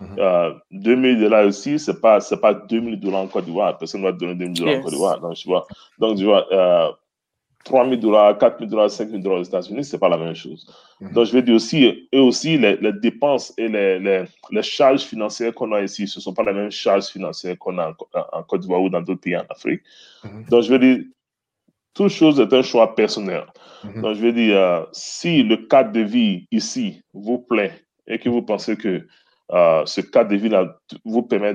2000 0.00 0.66
mhm. 0.70 1.20
dollars 1.20 1.46
aussi, 1.46 1.78
ce 1.78 1.90
n'est 1.90 1.98
pas, 1.98 2.18
pas 2.40 2.54
2000 2.54 3.00
dollars 3.00 3.22
en 3.22 3.26
Côte 3.28 3.44
d'Ivoire. 3.44 3.76
Personne 3.78 4.00
ne 4.02 4.06
va 4.06 4.12
te 4.12 4.18
donner 4.18 4.34
2000 4.34 4.54
dollars 4.54 4.76
en 4.76 4.82
Côte 4.82 4.92
d'Ivoire. 4.92 5.20
Donc, 5.20 5.34
tu 5.34 5.48
vois, 5.48 5.66
donc, 5.98 6.18
tu 6.18 6.24
vois 6.24 6.98
3 7.64 7.88
000 7.88 7.96
dollars, 7.96 8.38
4 8.38 8.58
000 8.58 8.70
dollars, 8.70 8.90
5 8.90 9.08
000 9.08 9.22
dollars 9.22 9.40
aux 9.40 9.44
États-Unis, 9.44 9.84
ce 9.84 9.96
n'est 9.96 10.00
pas 10.00 10.08
la 10.08 10.18
même 10.18 10.34
chose. 10.34 10.66
Mhm. 11.00 11.12
Donc, 11.12 11.26
je 11.26 11.32
vais 11.32 11.42
dire 11.42 11.54
aussi, 11.54 12.08
eux 12.14 12.20
aussi, 12.20 12.58
les, 12.58 12.76
dépenses 12.92 13.52
et 13.56 13.68
les, 13.68 13.98
les, 13.98 14.62
charges 14.62 15.02
financières 15.02 15.54
qu'on 15.54 15.72
a 15.72 15.82
ici, 15.82 16.06
ce 16.06 16.18
ne 16.18 16.22
sont 16.22 16.34
pas 16.34 16.42
les 16.42 16.52
mêmes 16.52 16.70
charges 16.70 17.06
financières 17.06 17.58
qu'on 17.58 17.78
a 17.78 17.94
en, 18.32 18.42
Côte 18.42 18.62
d'Ivoire 18.62 18.82
ou 18.82 18.88
dans 18.88 19.00
d'autres 19.00 19.20
pays 19.20 19.36
en 19.36 19.44
Afrique. 19.48 19.82
Mhm. 20.24 20.44
Donc, 20.48 20.62
je 20.62 20.70
vais 20.70 20.78
dire, 20.78 21.04
toute 21.94 22.10
chose 22.10 22.40
est 22.40 22.52
un 22.52 22.62
choix 22.62 22.94
personnel. 22.94 23.44
Mhm. 23.84 24.02
Donc, 24.02 24.14
je 24.16 24.20
vais 24.20 24.32
dire, 24.32 24.56
euh, 24.56 24.84
si 24.92 25.42
le 25.42 25.56
cadre 25.56 25.92
de 25.92 26.00
vie 26.00 26.46
ici 26.50 27.02
vous 27.12 27.38
plaît 27.38 27.72
et 28.06 28.18
que 28.18 28.28
vous 28.28 28.42
pensez 28.42 28.76
que 28.76 29.06
euh, 29.52 29.84
ce 29.84 30.00
cadre 30.00 30.30
de 30.30 30.36
vie-là 30.36 30.78
vous 31.04 31.22
permet 31.22 31.54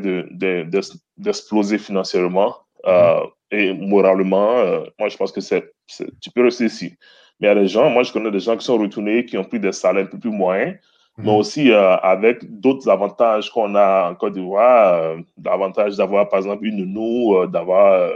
d'exploser 1.17 1.77
de, 1.77 1.81
financièrement, 1.81 2.55
euh, 2.85 3.21
et 3.51 3.73
moralement, 3.73 4.57
euh, 4.57 4.81
moi, 4.99 5.09
je 5.09 5.17
pense 5.17 5.31
que 5.31 5.41
c'est, 5.41 5.73
tu 5.87 6.31
peux 6.33 6.43
rester 6.43 6.65
ici. 6.65 6.93
Mais 7.39 7.47
il 7.47 7.49
y 7.49 7.51
a 7.51 7.55
des 7.55 7.67
gens, 7.67 7.89
moi, 7.89 8.03
je 8.03 8.11
connais 8.11 8.31
des 8.31 8.39
gens 8.39 8.57
qui 8.57 8.65
sont 8.65 8.77
retournés, 8.77 9.25
qui 9.25 9.37
ont 9.37 9.43
pris 9.43 9.59
des 9.59 9.71
salaires 9.71 10.03
un 10.03 10.07
peu 10.07 10.17
plus 10.17 10.31
moyens, 10.31 10.77
mais 11.17 11.31
mhm. 11.31 11.37
aussi 11.37 11.71
euh, 11.71 11.95
avec 11.97 12.59
d'autres 12.59 12.89
avantages 12.89 13.49
qu'on 13.49 13.75
a 13.75 14.09
en 14.11 14.15
Côte 14.15 14.33
d'Ivoire, 14.33 14.93
euh, 14.93 15.17
l'avantage 15.43 15.95
d'avoir, 15.95 16.27
par 16.29 16.39
exemple, 16.39 16.65
une 16.65 16.77
nounou, 16.77 17.45
d'avoir, 17.47 18.11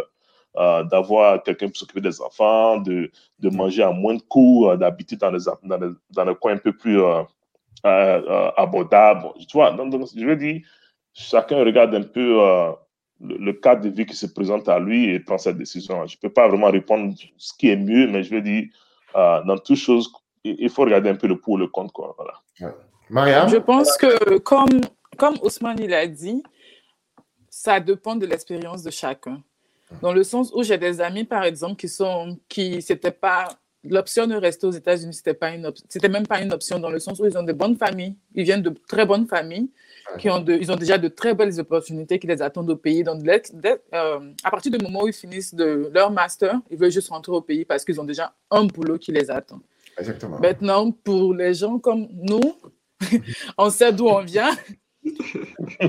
d'avoir 0.56 1.42
quelqu'un 1.44 1.68
pour 1.68 1.78
s'occuper 1.78 2.02
des 2.02 2.20
enfants, 2.22 2.78
de, 2.78 3.10
de 3.40 3.50
mhm. 3.50 3.56
manger 3.56 3.84
à 3.84 3.92
moins 3.92 4.16
de 4.16 4.22
coûts, 4.22 4.70
d'habiter 4.76 5.16
dans 5.16 5.32
dans, 5.32 5.78
les, 5.78 5.92
dans 6.10 6.26
les 6.26 6.36
coins 6.36 6.54
un 6.54 6.58
peu 6.58 6.74
plus 6.74 7.00
abordables. 7.84 9.30
Tu 9.48 9.56
vois, 9.56 9.72
donc, 9.72 9.92
donc, 9.92 10.08
je 10.16 10.26
veux 10.26 10.36
dire, 10.36 10.62
chacun 11.14 11.64
regarde 11.64 11.96
un 11.96 12.04
peu 12.04 12.40
le, 13.24 13.54
cadre 13.54 13.84
de 13.84 13.90
vie 13.90 14.06
qui 14.06 14.16
se 14.16 14.26
présente 14.26 14.68
à 14.70 14.80
lui 14.80 15.10
et 15.10 15.20
prend 15.20 15.38
cette 15.38 15.58
décision. 15.58 16.06
Je 16.08 16.16
ne 16.16 16.20
peux 16.20 16.34
pas 16.34 16.48
vraiment 16.48 16.70
répondre 16.72 17.14
ce 17.38 17.54
qui 17.54 17.70
est 17.70 17.76
mieux, 17.76 18.08
mais 18.08 18.24
je 18.24 18.34
veux 18.34 18.42
dire, 18.42 18.66
euh, 19.16 19.44
dans 19.44 19.58
toutes 19.58 19.78
choses, 19.78 20.12
il 20.44 20.70
faut 20.70 20.84
regarder 20.84 21.10
un 21.10 21.16
peu 21.16 21.28
le 21.28 21.40
pour 21.40 21.58
le 21.58 21.68
contre. 21.68 21.94
Quoi. 21.94 22.16
Voilà. 23.10 23.48
Je 23.48 23.58
pense 23.58 23.98
que, 23.98 24.38
comme, 24.40 24.82
comme 25.18 25.36
Ousmane 25.44 25.80
il 25.80 25.94
a 25.94 26.08
dit, 26.08 26.44
ça 27.50 27.80
dépend 27.80 28.16
de 28.16 28.26
l'expérience 28.26 28.84
de 28.84 28.92
chacun. 28.92 29.42
Dans 30.02 30.14
le 30.14 30.24
sens 30.24 30.52
où 30.56 30.64
j'ai 30.64 30.78
des 30.78 31.02
amis, 31.02 31.26
par 31.26 31.44
exemple, 31.44 31.76
qui 31.76 31.90
sont, 31.90 32.40
qui, 32.48 32.82
c'était 32.82 33.12
pas, 33.12 33.50
l'option 33.84 34.28
de 34.28 34.36
rester 34.36 34.68
aux 34.68 34.72
États-Unis, 34.72 35.14
c'était 35.14 35.34
pas 35.34 35.52
une, 35.52 35.72
c'était 35.90 36.10
même 36.10 36.28
pas 36.28 36.42
une 36.42 36.54
option 36.54 36.80
dans 36.80 36.90
le 36.90 37.00
sens 37.00 37.20
où 37.20 37.26
ils 37.26 37.38
ont 37.38 37.44
de 37.44 37.54
bonnes 37.54 37.78
familles, 37.78 38.16
ils 38.36 38.44
viennent 38.44 38.62
de 38.62 38.74
très 38.88 39.06
bonnes 39.06 39.28
familles, 39.28 39.70
qui 40.18 40.30
ont 40.30 40.40
de, 40.40 40.54
ils 40.54 40.72
ont 40.72 40.76
déjà 40.76 40.98
de 40.98 41.08
très 41.08 41.34
belles 41.34 41.60
opportunités 41.60 42.20
qui 42.20 42.28
les 42.28 42.42
attendent 42.42 42.70
au 42.70 42.76
pays. 42.76 43.04
Donc, 43.04 43.22
euh, 43.26 44.20
à 44.44 44.52
partir 44.52 44.72
du 44.72 44.84
moment 44.84 45.04
où 45.04 45.08
ils 45.08 45.14
finissent 45.14 45.54
de 45.54 45.90
leur 45.94 46.12
master, 46.12 46.60
ils 46.70 46.78
veulent 46.78 46.92
juste 46.92 47.10
rentrer 47.10 47.32
au 47.32 47.42
pays 47.42 47.66
parce 47.66 47.86
qu'ils 47.86 48.00
ont 48.00 48.04
déjà 48.04 48.34
un 48.50 48.66
boulot 48.66 48.98
qui 48.98 49.12
les 49.12 49.32
attend. 49.32 49.62
Exactement. 49.98 50.40
Maintenant, 50.40 50.92
pour 50.92 51.34
les 51.34 51.54
gens 51.54 51.80
comme 51.80 52.08
nous, 52.12 52.56
on 53.58 53.70
sait 53.70 53.92
d'où 53.92 54.08
on 54.08 54.22
vient. 54.22 54.52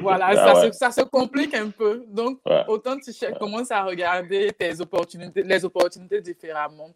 Voilà, 0.01 0.29
ah 0.29 0.37
ça, 0.37 0.63
se, 0.63 0.73
ça, 0.73 0.91
se, 0.91 1.03
complique 1.03 1.55
un 1.55 1.71
peu. 1.71 2.05
Donc, 2.09 2.41
autant 2.69 2.97
tu 2.99 3.13
commences 3.39 3.71
à 3.71 3.83
regarder 3.83 4.51
tes 4.53 4.81
opportunités, 4.81 5.43
les 5.43 5.65
opportunités 5.65 6.21
différemment. 6.21 6.91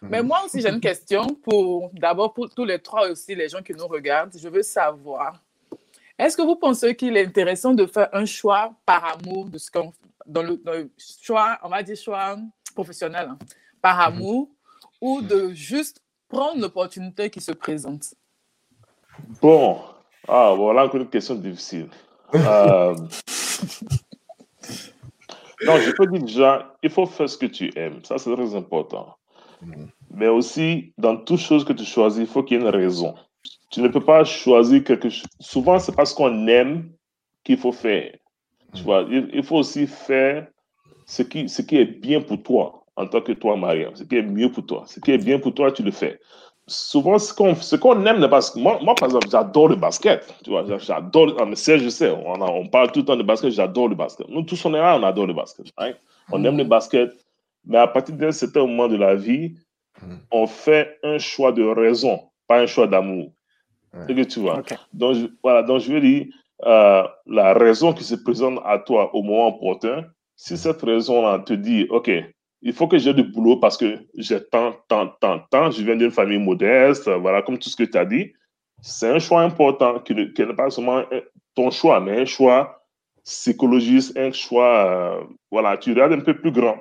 Mais 0.00 0.20
mhm. 0.20 0.28
moi 0.28 0.42
aussi, 0.44 0.60
j'ai 0.60 0.70
une 0.70 0.80
question 0.80 1.26
pour, 1.26 1.90
d'abord, 1.92 2.32
pour 2.32 2.48
tous 2.50 2.64
les 2.64 2.78
trois 2.78 3.08
aussi, 3.10 3.34
les 3.34 3.48
gens 3.48 3.62
qui 3.62 3.72
nous 3.72 3.86
regardent. 3.86 4.36
Je 4.36 4.48
veux 4.48 4.62
savoir, 4.62 5.42
est-ce 6.18 6.36
que 6.36 6.42
vous 6.42 6.56
pensez 6.56 6.94
qu'il 6.94 7.16
est 7.16 7.26
intéressant 7.26 7.74
de 7.74 7.86
faire 7.86 8.08
un 8.12 8.24
choix 8.24 8.72
par 8.86 9.18
amour 9.18 9.46
de 9.46 9.58
ce 9.58 9.70
qu'on 9.70 9.92
dans 10.26 10.42
le, 10.42 10.90
choix, 11.22 11.58
on 11.62 11.68
va 11.70 11.82
dire 11.82 11.96
choix 11.96 12.36
professionnel, 12.74 13.28
hein, 13.30 13.38
par 13.80 13.96
mhm. 13.96 14.16
amour, 14.16 14.50
ou 15.00 15.20
de 15.22 15.52
juste 15.52 16.02
prendre 16.28 16.60
l'opportunité 16.60 17.30
qui 17.30 17.40
se 17.40 17.52
présente? 17.52 18.14
Bon, 19.40 19.80
ah, 20.28 20.54
voilà 20.56 20.84
encore 20.84 21.00
une 21.00 21.08
question 21.08 21.34
difficile. 21.34 21.88
Euh, 22.34 22.94
non, 25.66 25.76
je 25.78 25.90
peux 25.92 26.06
dire 26.06 26.22
déjà, 26.22 26.74
il 26.82 26.90
faut 26.90 27.06
faire 27.06 27.28
ce 27.28 27.38
que 27.38 27.46
tu 27.46 27.70
aimes. 27.76 28.04
Ça, 28.04 28.18
c'est 28.18 28.34
très 28.34 28.54
important. 28.54 29.16
Mais 30.10 30.28
aussi, 30.28 30.92
dans 30.98 31.16
toute 31.16 31.40
chose 31.40 31.64
que 31.64 31.72
tu 31.72 31.84
choisis, 31.84 32.20
il 32.20 32.26
faut 32.26 32.42
qu'il 32.42 32.58
y 32.58 32.60
ait 32.60 32.62
une 32.62 32.70
raison 32.70 33.14
tu 33.70 33.82
ne 33.82 33.88
peux 33.88 34.00
pas 34.00 34.24
choisir 34.24 34.82
quelque 34.84 35.08
chose. 35.08 35.26
Souvent, 35.40 35.78
c'est 35.78 35.94
parce 35.94 36.12
qu'on 36.14 36.46
aime 36.46 36.90
qu'il 37.44 37.58
faut 37.58 37.72
faire. 37.72 38.16
Tu 38.74 38.82
vois, 38.82 39.06
il, 39.10 39.42
faut 39.42 39.56
aussi 39.56 39.86
faire 39.86 40.46
ce 41.06 41.22
qui, 41.22 41.48
ce 41.48 41.62
qui 41.62 41.76
est 41.76 41.86
bien 41.86 42.20
pour 42.20 42.42
toi 42.42 42.84
en 42.96 43.06
tant 43.06 43.20
que 43.20 43.32
toi, 43.32 43.56
Mariam. 43.56 43.94
Ce 43.94 44.04
qui 44.04 44.16
est 44.16 44.22
mieux 44.22 44.50
pour 44.50 44.66
toi. 44.66 44.84
Ce 44.86 45.00
qui 45.00 45.12
est 45.12 45.18
bien 45.18 45.38
pour 45.38 45.54
toi, 45.54 45.72
tu 45.72 45.82
le 45.82 45.90
fais. 45.90 46.18
Souvent, 46.68 47.18
ce 47.18 47.32
qu'on 47.32 47.54
ce 47.54 47.76
qu'on 47.76 48.04
aime, 48.06 48.28
parce 48.28 48.50
que 48.50 48.58
moi, 48.58 48.78
moi, 48.82 48.94
par 48.94 49.08
exemple, 49.08 49.28
j'adore 49.30 49.68
le 49.68 49.76
basket. 49.76 50.32
Tu 50.44 50.50
vois, 50.50 50.64
j'adore. 50.78 51.34
Ah, 51.40 51.44
je 51.50 51.88
sais, 51.88 52.10
on, 52.10 52.40
on, 52.40 52.66
parle 52.68 52.92
tout 52.92 53.00
le 53.00 53.04
temps 53.06 53.16
de 53.16 53.22
basket, 53.22 53.50
j'adore 53.50 53.88
le 53.88 53.94
basket. 53.94 54.28
Nous 54.28 54.42
tous, 54.42 54.64
on 54.64 54.74
est 54.74 54.78
là, 54.78 54.98
on 54.98 55.02
adore 55.02 55.26
le 55.26 55.34
basket. 55.34 55.66
Hein. 55.78 55.92
On 56.30 56.44
aime 56.44 56.58
le 56.58 56.64
basket. 56.64 57.10
Mais 57.64 57.78
à 57.78 57.86
partir 57.86 58.14
d'un 58.14 58.32
certain 58.32 58.60
moment 58.60 58.88
de 58.88 58.96
la 58.96 59.14
vie, 59.14 59.54
mm. 60.02 60.14
on 60.30 60.46
fait 60.46 60.98
un 61.02 61.18
choix 61.18 61.52
de 61.52 61.62
raison, 61.62 62.20
pas 62.46 62.60
un 62.60 62.66
choix 62.66 62.86
d'amour. 62.86 63.32
C'est 64.06 64.14
que 64.14 64.22
tu 64.22 64.40
vois. 64.40 64.62
Donc, 64.92 65.14
je, 65.14 65.26
voilà, 65.42 65.62
donc 65.62 65.80
je 65.80 65.92
veux 65.92 66.00
dire, 66.00 66.26
euh, 66.66 67.02
la 67.26 67.54
raison 67.54 67.92
qui 67.92 68.04
se 68.04 68.14
présente 68.14 68.60
à 68.64 68.78
toi 68.78 69.14
au 69.14 69.22
moment 69.22 69.48
opportun, 69.48 70.04
si 70.36 70.54
mm. 70.54 70.56
cette 70.56 70.82
raison-là 70.82 71.40
te 71.40 71.54
dit, 71.54 71.86
OK, 71.90 72.10
il 72.62 72.72
faut 72.72 72.88
que 72.88 72.98
j'ai 72.98 73.14
du 73.14 73.22
boulot 73.22 73.56
parce 73.56 73.76
que 73.76 73.98
j'ai 74.16 74.42
tant, 74.42 74.74
tant, 74.88 75.08
tant, 75.20 75.40
tant, 75.50 75.70
je 75.70 75.82
viens 75.82 75.96
d'une 75.96 76.10
famille 76.10 76.38
modeste, 76.38 77.08
voilà, 77.08 77.42
comme 77.42 77.58
tout 77.58 77.68
ce 77.68 77.76
que 77.76 77.84
tu 77.84 77.96
as 77.96 78.04
dit, 78.04 78.32
c'est 78.80 79.08
un 79.08 79.18
choix 79.18 79.42
important 79.42 79.98
qui, 80.00 80.14
n'est 80.14 80.54
pas 80.56 80.70
seulement 80.70 81.04
ton 81.54 81.70
choix, 81.70 82.00
mais 82.00 82.20
un 82.20 82.24
choix 82.24 82.84
psychologiste, 83.24 84.16
un 84.16 84.32
choix, 84.32 84.86
euh, 84.86 85.24
voilà, 85.50 85.76
tu 85.76 85.90
regardes 85.90 86.12
un 86.12 86.20
peu 86.20 86.34
plus 86.34 86.50
grand, 86.50 86.78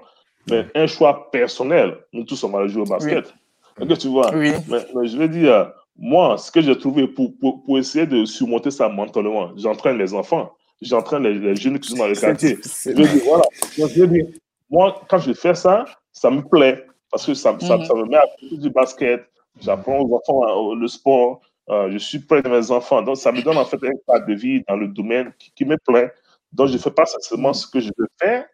mais 0.50 0.64
mm. 0.64 0.70
un 0.76 0.88
choix 0.88 1.30
personnel. 1.32 1.98
Nous 2.14 2.24
tous, 2.24 2.44
on 2.44 2.50
va 2.50 2.68
jouer 2.68 2.84
au 2.84 2.86
basket. 2.86 3.34
Oui. 3.80 3.98
tu 3.98 4.08
vois, 4.08 4.32
oui. 4.34 4.54
mais, 4.70 5.08
je 5.08 5.18
veux 5.18 5.28
dire, 5.28 5.72
moi, 5.98 6.38
ce 6.38 6.52
que 6.52 6.62
j'ai 6.62 6.78
trouvé 6.78 7.08
pour, 7.08 7.38
pour, 7.38 7.64
pour, 7.64 7.78
essayer 7.78 8.06
de 8.06 8.26
surmonter 8.26 8.72
ça 8.72 8.88
mentalement, 8.88 9.52
j'entraîne 9.58 9.98
les 9.98 10.14
enfants, 10.14 10.54
j'entraîne 10.82 11.24
les, 11.24 11.56
jeunes 11.56 11.80
qui 11.80 11.90
sont 11.90 11.98
dans 11.98 12.08
le 12.08 12.16
quartier. 12.16 12.58
Je 12.86 12.92
dis, 12.92 13.20
voilà. 13.26 13.44
je 13.76 14.06
dis, 14.06 14.22
moi, 14.70 15.02
quand 15.10 15.20
je 15.20 15.34
fais 15.34 15.56
ça, 15.56 15.86
ça 16.12 16.30
me 16.30 16.42
plaît 16.42 16.86
parce 17.12 17.26
que 17.26 17.34
ça, 17.34 17.58
ça, 17.60 17.84
ça, 17.86 17.94
me 17.94 18.06
met 18.06 18.18
à 18.18 18.26
faire 18.40 18.60
du 18.60 18.70
basket, 18.70 19.30
j'apprends 19.62 20.00
aux 20.00 20.16
enfants 20.16 20.72
euh, 20.72 20.76
le 20.76 20.88
sport, 20.88 21.42
euh, 21.70 21.90
je 21.92 21.98
suis 21.98 22.20
près 22.20 22.42
de 22.42 22.50
mes 22.50 22.72
enfants. 22.72 23.02
Donc, 23.02 23.18
ça 23.18 23.32
me 23.32 23.42
donne 23.42 23.58
en 23.58 23.66
fait 23.66 23.78
un 23.84 23.92
cadre 24.08 24.26
de 24.28 24.34
vie 24.34 24.64
dans 24.68 24.76
le 24.76 24.88
domaine 24.88 25.34
qui, 25.40 25.52
qui 25.52 25.66
me 25.66 25.78
plaît. 25.78 26.12
Donc, 26.52 26.68
je 26.68 26.74
ne 26.74 26.78
fais 26.78 26.92
pas 26.92 27.06
seulement 27.06 27.54
ce 27.54 27.68
que 27.68 27.80
je 27.80 27.92
veux 27.98 28.08
faire, 28.20 28.46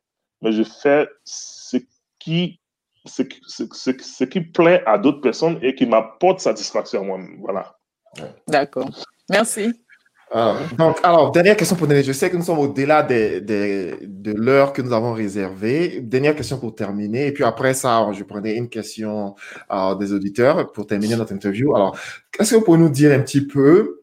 mais 0.42 0.52
je 0.52 0.64
fais 0.64 1.08
ce 1.24 1.78
qui 2.20 2.60
ce, 3.06 3.24
ce, 3.48 3.66
ce, 3.74 4.24
qui 4.24 4.42
plaît 4.42 4.82
à 4.86 4.98
d'autres 4.98 5.20
personnes 5.20 5.60
et 5.62 5.76
qui 5.76 5.86
m'apporte 5.86 6.40
satisfaction 6.40 7.02
à 7.02 7.04
moi-même. 7.04 7.38
Voilà. 7.42 7.76
D'accord. 8.48 8.90
Merci. 9.30 9.74
Alors, 10.34 10.58
donc, 10.80 10.98
alors, 11.04 11.32
dernière 11.32 11.56
question 11.56 11.76
pour 11.76 11.86
Denis. 11.86 12.04
Je 12.04 12.12
sais 12.12 12.28
que 12.32 12.36
nous 12.36 12.44
sommes 12.44 12.58
au-delà 12.58 13.04
de, 13.04 13.38
de, 13.40 14.00
de 14.02 14.32
l'heure 14.34 14.74
que 14.74 14.82
nous 14.82 14.92
avons 14.92 15.14
réservée. 15.14 16.02
Dernière 16.02 16.36
question 16.36 16.58
pour 16.58 16.74
terminer. 16.74 17.28
Et 17.28 17.32
puis 17.32 17.44
après 17.44 17.76
ça, 17.76 18.12
je 18.14 18.24
prendrai 18.24 18.56
une 18.56 18.68
question 18.68 19.36
euh, 19.72 19.94
des 19.94 20.12
auditeurs 20.12 20.72
pour 20.72 20.88
terminer 20.88 21.16
notre 21.16 21.34
interview. 21.34 21.76
Alors, 21.76 21.96
est-ce 22.40 22.52
que 22.52 22.56
vous 22.56 22.64
pouvez 22.64 22.80
nous 22.80 22.90
dire 22.90 23.12
un 23.12 23.20
petit 23.20 23.46
peu 23.46 24.02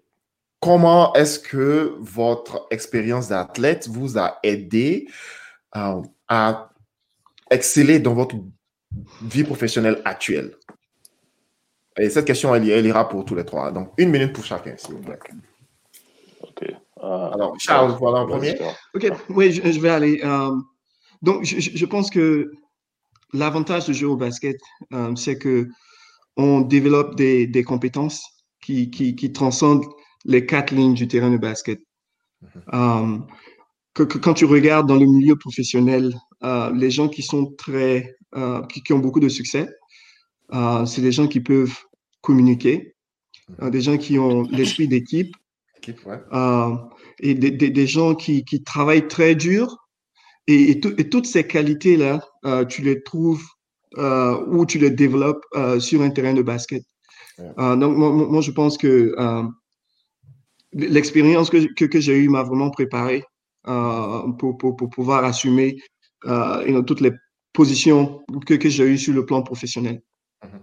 comment 0.60 1.12
est-ce 1.14 1.40
que 1.40 1.96
votre 1.98 2.68
expérience 2.70 3.28
d'athlète 3.28 3.88
vous 3.88 4.16
a 4.16 4.38
aidé 4.44 5.08
euh, 5.76 6.00
à 6.28 6.70
exceller 7.50 7.98
dans 7.98 8.14
votre 8.14 8.36
vie 9.22 9.42
professionnelle 9.42 10.00
actuelle? 10.04 10.52
Et 11.98 12.08
cette 12.08 12.24
question, 12.24 12.54
elle, 12.54 12.86
ira 12.86 13.08
pour 13.08 13.24
tous 13.24 13.34
les 13.34 13.44
trois. 13.44 13.72
Donc, 13.72 13.90
une 13.98 14.10
minute 14.10 14.32
pour 14.32 14.44
chacun, 14.44 14.74
s'il 14.76 14.94
vous 14.94 15.00
plaît. 15.00 15.18
OK. 16.40 16.62
Euh, 16.62 17.30
Alors, 17.32 17.54
Charles, 17.58 17.96
voilà 17.98 18.20
en 18.20 18.26
premier. 18.26 18.56
OK, 18.94 19.10
oui, 19.30 19.52
je, 19.52 19.80
vais 19.80 19.90
aller. 19.90 20.20
Euh, 20.24 20.50
donc, 21.22 21.44
je, 21.44 21.86
pense 21.86 22.10
que 22.10 22.50
l'avantage 23.32 23.86
de 23.86 23.92
jouer 23.92 24.08
au 24.08 24.16
basket, 24.16 24.56
c'est 25.16 25.38
que 25.38 25.68
on 26.36 26.60
développe 26.60 27.16
des, 27.16 27.46
des 27.46 27.64
compétences 27.64 28.22
qui, 28.62 28.90
qui, 28.90 29.14
qui 29.14 29.32
transcendent 29.32 29.84
les 30.24 30.46
quatre 30.46 30.72
lignes 30.72 30.94
du 30.94 31.08
terrain 31.08 31.30
de 31.30 31.38
basket. 31.38 31.80
Mm-hmm. 32.72 33.26
que, 33.94 34.02
quand 34.04 34.34
tu 34.34 34.44
regardes 34.44 34.88
dans 34.88 34.96
le 34.96 35.06
milieu 35.06 35.36
professionnel, 35.36 36.14
euh, 36.42 36.72
les 36.74 36.90
gens 36.90 37.08
qui 37.08 37.22
sont 37.22 37.52
très, 37.56 38.16
euh, 38.34 38.62
qui, 38.66 38.92
ont 38.92 38.98
beaucoup 38.98 39.20
de 39.20 39.28
succès, 39.28 39.68
euh, 40.52 40.86
c'est 40.86 41.02
des 41.02 41.12
gens 41.12 41.26
qui 41.26 41.40
peuvent 41.40 41.76
communiquer, 42.22 42.94
mm-hmm. 43.50 43.70
des 43.70 43.80
gens 43.80 43.98
qui 43.98 44.18
ont 44.18 44.42
l'esprit 44.50 44.88
d'équipe, 44.88 45.34
et 47.20 47.34
des, 47.34 47.50
des, 47.50 47.86
gens 47.86 48.14
qui, 48.14 48.44
qui, 48.44 48.62
travaillent 48.62 49.08
très 49.08 49.34
dur. 49.34 49.76
Et, 50.46 50.70
et, 50.70 50.80
toutes 50.80 51.26
ces 51.26 51.46
qualités-là, 51.46 52.20
tu 52.68 52.82
les 52.82 53.02
trouves 53.02 53.44
ou 53.96 54.66
tu 54.66 54.78
les 54.78 54.90
développes 54.90 55.44
sur 55.78 56.02
un 56.02 56.10
terrain 56.10 56.34
de 56.34 56.42
basket. 56.42 56.82
donc, 57.56 57.96
moi, 57.96 58.12
moi, 58.12 58.40
je 58.40 58.50
pense 58.50 58.78
que 58.78 59.14
l'expérience 60.72 61.50
que, 61.50 61.72
que, 61.74 61.84
que 61.84 62.00
j'ai 62.00 62.16
eue 62.18 62.28
m'a 62.28 62.42
vraiment 62.42 62.70
préparé 62.70 63.24
euh, 63.68 64.32
pour, 64.38 64.56
pour, 64.56 64.76
pour, 64.76 64.90
pouvoir 64.90 65.24
assumer 65.24 65.76
euh, 66.26 66.82
toutes 66.82 67.00
les 67.00 67.12
positions 67.52 68.24
que, 68.46 68.54
que 68.54 68.68
j'ai 68.68 68.84
eues 68.84 68.98
sur 68.98 69.14
le 69.14 69.26
plan 69.26 69.42
professionnel. 69.42 70.00
Mm-hmm. 70.42 70.60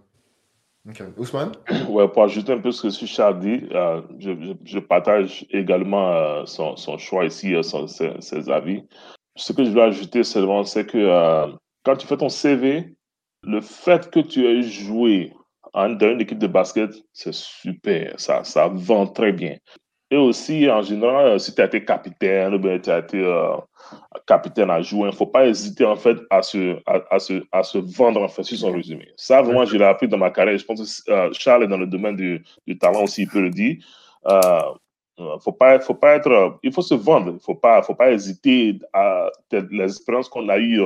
Ok. 0.88 1.03
Ousmane? 1.17 1.51
Ouais, 1.89 2.07
pour 2.07 2.23
ajouter 2.23 2.53
un 2.53 2.59
peu 2.59 2.71
ce 2.71 2.83
que 2.83 2.99
Richard 2.99 3.35
dit, 3.35 3.61
euh, 3.71 4.01
je, 4.19 4.31
je, 4.63 4.79
partage 4.79 5.45
également 5.49 6.13
euh, 6.13 6.45
son, 6.45 6.75
son, 6.77 6.97
choix 6.97 7.25
ici, 7.25 7.53
euh, 7.53 7.63
son, 7.63 7.88
ses, 7.88 8.49
avis. 8.49 8.83
Ce 9.35 9.53
que 9.53 9.63
je 9.63 9.69
veux 9.69 9.81
ajouter 9.81 10.23
seulement, 10.23 10.63
c'est 10.63 10.85
que 10.85 11.45
quand 11.83 11.95
tu 11.95 12.07
fais 12.07 12.17
ton 12.17 12.29
CV, 12.29 12.95
le 13.43 13.61
fait 13.61 14.09
que 14.09 14.19
tu 14.19 14.45
aies 14.47 14.63
joué 14.63 15.33
dans 15.73 15.99
une 16.01 16.21
équipe 16.21 16.39
de 16.39 16.47
basket, 16.47 16.91
c'est 17.13 17.33
super. 17.33 18.19
Ça, 18.19 18.43
ça 18.43 18.67
vend 18.67 19.05
très 19.05 19.31
bien. 19.31 19.57
Et 20.10 20.16
aussi, 20.16 20.70
en 20.70 20.82
général, 20.82 21.28
euh, 21.28 21.38
si 21.38 21.53
tu 21.53 21.62
as 21.62 21.66
été 21.66 21.84
capitaine 21.84 22.53
ou 22.53 22.80
tu 22.80 22.89
as 22.89 22.99
été 22.99 23.22
euh, 23.22 23.58
capitaine 24.26 24.70
à 24.70 24.82
jouer, 24.82 25.01
il 25.01 25.05
ne 25.08 25.12
faut 25.12 25.26
pas 25.26 25.47
hésiter 25.47 25.84
en 25.84 25.97
fait 25.97 26.18
à 26.30 26.41
se, 26.41 26.78
à, 26.86 27.20
se, 27.20 27.43
à 27.51 27.64
se 27.64 27.78
vendre 27.78 28.22
en 28.22 28.30
fait 28.30 28.43
sur 28.43 28.58
son 28.58 28.72
résumé. 28.72 29.10
Ça, 29.18 29.41
vraiment, 29.41 29.66
je 29.66 29.76
l'ai 29.76 29.84
appris 29.84 30.08
dans 30.08 30.18
ma 30.18 30.30
carrière. 30.32 30.58
Je 30.58 30.64
pense 30.64 31.03
que 31.03 31.12
euh, 31.12 31.30
Charles 31.34 31.64
est 31.64 31.68
dans 31.68 31.78
le 31.78 31.88
domaine 31.88 32.16
du, 32.16 32.43
talent 32.80 33.03
aussi, 33.03 33.24
il 33.24 33.28
peut 33.28 33.41
le 33.41 33.49
dire. 33.49 33.78
faut 35.41 35.51
pas, 35.51 35.80
faut 35.82 35.95
pas 35.95 36.16
être, 36.16 36.58
il 36.64 36.72
faut 36.72 36.82
se 36.82 36.95
vendre. 36.95 37.28
Il 37.28 37.34
ne 37.34 37.39
faut 37.39 37.55
pas, 37.55 37.82
faut 37.82 37.95
pas 37.95 38.12
hésiter 38.12 38.80
à 38.93 39.30
les 39.51 39.84
expériences 39.84 40.30
qu'on 40.30 40.47
a 40.47 40.58
eues 40.58 40.82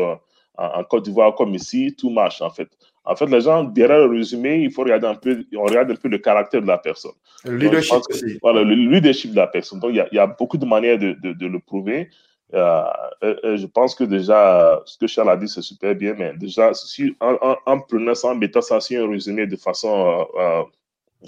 en 0.57 0.83
Côte 0.85 1.05
d'Ivoire 1.05 1.35
comme 1.35 1.53
ici, 1.53 1.95
tout 1.95 2.09
marche 2.09 2.41
en 2.41 2.49
fait. 2.49 2.69
En 3.03 3.15
fait, 3.15 3.25
les 3.25 3.41
gens, 3.41 3.63
derrière 3.63 4.07
le 4.07 4.17
résumé, 4.17 4.59
il 4.59 4.71
faut 4.71 4.83
regarder 4.83 5.07
un 5.07 5.15
peu, 5.15 5.43
on 5.55 5.63
regarde 5.63 5.89
un 5.91 5.95
peu 5.95 6.07
le 6.07 6.19
caractère 6.19 6.61
de 6.61 6.67
la 6.67 6.77
personne. 6.77 7.13
Le 7.45 7.57
leadership 7.57 8.01
aussi. 8.09 8.37
Voilà, 8.41 8.63
le 8.63 8.75
leadership 8.75 9.31
de 9.31 9.37
la 9.37 9.47
personne. 9.47 9.79
Donc, 9.79 9.89
il 9.91 9.97
y 9.97 9.99
a, 9.99 10.07
il 10.11 10.15
y 10.15 10.19
a 10.19 10.27
beaucoup 10.27 10.57
de 10.57 10.65
manières 10.65 10.99
de, 10.99 11.13
de, 11.13 11.33
de 11.33 11.47
le 11.47 11.59
prouver. 11.59 12.09
Euh, 12.53 12.83
je 13.23 13.65
pense 13.65 13.95
que 13.95 14.03
déjà, 14.03 14.81
ce 14.85 14.97
que 14.97 15.07
Charles 15.07 15.29
a 15.29 15.37
dit, 15.37 15.47
c'est 15.47 15.61
super 15.61 15.95
bien, 15.95 16.13
mais 16.17 16.33
déjà, 16.37 16.73
si, 16.73 17.15
en, 17.19 17.37
en, 17.41 17.55
en, 17.65 17.79
prenant 17.79 18.13
ça, 18.13 18.27
en 18.27 18.35
mettant 18.35 18.61
ça 18.61 18.79
sur 18.79 19.03
un 19.03 19.09
résumé 19.09 19.47
de 19.47 19.55
façon 19.55 20.27
euh, 20.37 20.63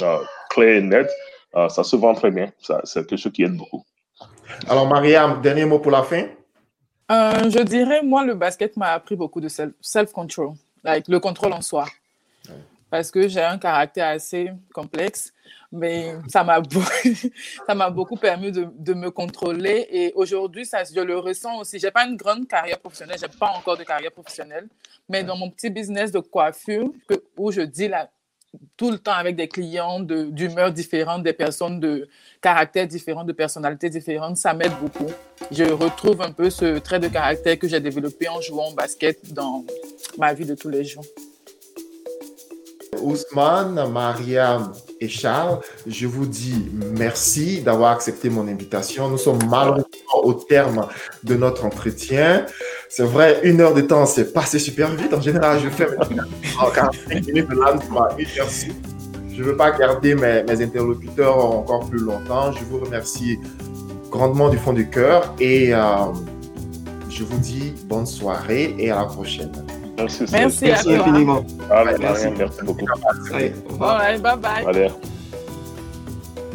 euh, 0.02 0.18
claire 0.50 0.76
et 0.78 0.82
nette, 0.82 1.12
euh, 1.56 1.70
ça 1.70 1.84
se 1.84 1.96
vend 1.96 2.14
très 2.14 2.30
bien. 2.30 2.52
C'est 2.84 3.08
quelque 3.08 3.18
chose 3.18 3.32
qui 3.32 3.44
aide 3.44 3.56
beaucoup. 3.58 3.84
Alors, 4.68 4.88
Mariam, 4.88 5.42
dernier 5.42 5.66
mot 5.66 5.80
pour 5.80 5.92
la 5.92 6.04
fin? 6.04 6.26
Euh, 7.12 7.50
je 7.50 7.64
dirais, 7.64 8.02
moi, 8.04 8.24
le 8.26 8.36
basket 8.36 8.78
m'a 8.78 8.92
appris 8.92 9.16
beaucoup 9.16 9.42
de 9.42 9.48
self-control 9.48 10.54
avec 10.84 11.08
le 11.08 11.20
contrôle 11.20 11.54
en 11.54 11.62
soi. 11.62 11.86
Parce 12.90 13.10
que 13.10 13.28
j'ai 13.28 13.42
un 13.42 13.58
caractère 13.58 14.08
assez 14.08 14.52
complexe, 14.72 15.34
mais 15.72 16.14
ça 16.28 16.44
m'a 16.44 16.60
beaucoup, 16.62 17.92
beaucoup 17.92 18.16
permis 18.18 18.52
de, 18.52 18.68
de, 18.78 18.94
me 18.94 19.10
contrôler. 19.10 19.88
Et 19.90 20.14
aujourd'hui, 20.14 20.64
je 20.64 21.02
le 21.02 21.18
ressens 21.18 21.58
aussi. 21.58 21.80
Je 21.80 21.88
n'ai 21.88 21.92
pas 21.92 22.06
une 22.06 22.16
grande 22.16 22.48
carrière 22.48 22.80
professionnelle, 22.80 23.18
je 23.20 23.26
n'ai 23.26 23.34
pas 23.34 23.48
encore 23.48 23.78
de 23.78 23.84
carrière 23.84 24.12
professionnelle, 24.12 24.68
mais 25.10 25.24
dans 25.24 25.36
mon 25.36 25.50
petit 25.50 25.72
business 25.72 26.12
de 26.12 26.20
coiffure, 26.20 26.92
où 27.36 27.52
je 27.52 27.62
dis 27.62 27.88
la, 27.88 28.12
tout 28.78 28.92
le 28.92 28.98
temps 28.98 29.14
avec 29.14 29.36
des 29.36 29.48
clients 29.48 30.00
d'humeur 30.00 30.72
différentes, 30.72 31.24
des 31.24 31.34
personnes 31.34 31.80
de 31.80 32.08
caractères 32.42 32.88
différents, 32.88 33.24
de 33.24 33.34
personnalités 33.34 33.90
différentes, 33.90 34.38
ça 34.38 34.54
m'aide 34.54 34.74
beaucoup. 34.82 35.12
Je 35.52 35.64
retrouve 35.64 36.22
un 36.22 36.32
peu 36.32 36.50
ce 36.50 36.80
trait 36.80 37.00
de 37.00 37.08
caractère 37.08 37.58
que 37.58 37.68
j'ai 37.68 37.80
développé 37.80 38.28
en 38.28 38.42
jouant 38.42 38.70
au 38.70 38.74
basket 38.74 39.34
dans 39.34 39.64
ma 40.18 40.34
vie 40.34 40.46
de 40.46 40.56
tous 40.56 40.70
les 40.70 40.84
jours. 40.84 41.06
Ousmane, 43.02 43.90
Mariam 43.92 44.72
et 45.00 45.10
Charles, 45.10 45.60
je 45.88 46.08
vous 46.08 46.26
dis 46.26 46.66
merci 46.98 47.62
d'avoir 47.62 47.92
accepté 47.92 48.30
mon 48.30 48.48
invitation. 48.48 49.10
Nous 49.10 49.18
sommes 49.18 49.40
malheureusement 49.50 49.88
au 50.24 50.34
terme 50.34 50.88
de 51.24 51.36
notre 51.36 51.66
entretien. 51.66 52.46
C'est 52.96 53.06
vrai, 53.06 53.40
une 53.42 53.60
heure 53.60 53.74
de 53.74 53.82
temps, 53.82 54.06
c'est 54.06 54.32
passé 54.32 54.60
super 54.60 54.92
vite. 54.92 55.12
En 55.16 55.20
général, 55.20 55.60
je 55.60 55.68
fais 55.68 55.88
en 56.60 56.70
45 56.70 57.26
minutes, 57.26 57.48
là, 57.50 57.76
Je 59.32 59.42
ne 59.42 59.44
veux 59.44 59.58
pas 59.58 59.72
garder 59.72 60.14
mes, 60.14 60.44
mes, 60.44 60.62
interlocuteurs 60.62 61.44
encore 61.44 61.90
plus 61.90 61.98
longtemps. 61.98 62.52
Je 62.52 62.64
vous 62.66 62.78
remercie 62.78 63.40
grandement 64.12 64.48
du 64.48 64.60
fond 64.60 64.74
du 64.74 64.88
cœur 64.88 65.34
et 65.40 65.74
euh, 65.74 65.80
je 67.10 67.24
vous 67.24 67.40
dis 67.40 67.74
bonne 67.86 68.06
soirée 68.06 68.76
et 68.78 68.92
à 68.92 68.98
la 68.98 69.06
prochaine. 69.06 69.52
Merci, 69.98 70.26
merci, 70.32 70.66
merci 70.66 70.94
infiniment. 70.94 71.44
Ah, 71.72 71.86
merci. 72.00 72.28
merci 72.38 72.60
beaucoup. 72.64 72.86
Allez, 73.34 74.20
bye 74.20 74.38
bye. 74.38 74.66
Allez. 74.68 74.90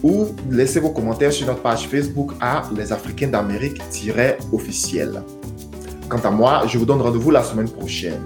ou 0.03 0.27
laissez 0.49 0.79
vos 0.79 0.91
commentaires 0.91 1.33
sur 1.33 1.47
notre 1.47 1.61
page 1.61 1.89
Facebook 1.89 2.31
à 2.39 2.63
Les 2.73 2.93
Africains 2.93 3.27
d'Amérique-officiel. 3.27 5.21
Quant 6.07 6.21
à 6.23 6.31
moi, 6.31 6.63
je 6.65 6.77
vous 6.77 6.85
donne 6.85 7.01
rendez-vous 7.01 7.31
la 7.31 7.43
semaine 7.43 7.67
prochaine 7.67 8.21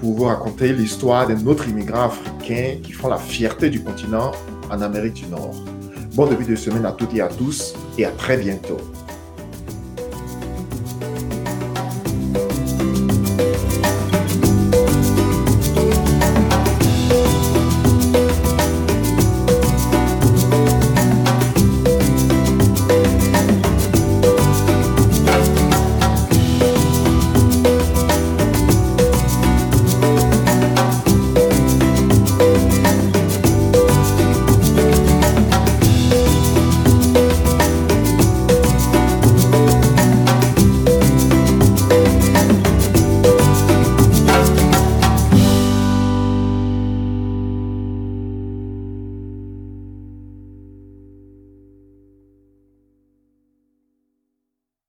pour 0.00 0.14
vous 0.14 0.24
raconter 0.24 0.72
l'histoire 0.72 1.26
d'un 1.26 1.46
autre 1.46 1.68
immigrant 1.68 2.06
africain 2.06 2.76
qui 2.82 2.92
font 2.92 3.08
la 3.08 3.18
fierté 3.18 3.70
du 3.70 3.82
continent 3.82 4.32
en 4.70 4.80
Amérique 4.80 5.14
du 5.14 5.26
Nord. 5.26 5.54
Bon 6.14 6.26
début 6.26 6.44
de 6.44 6.56
semaine 6.56 6.86
à 6.86 6.92
toutes 6.92 7.14
et 7.14 7.20
à 7.20 7.28
tous 7.28 7.74
et 7.96 8.04
à 8.04 8.10
très 8.10 8.36
bientôt. 8.36 8.78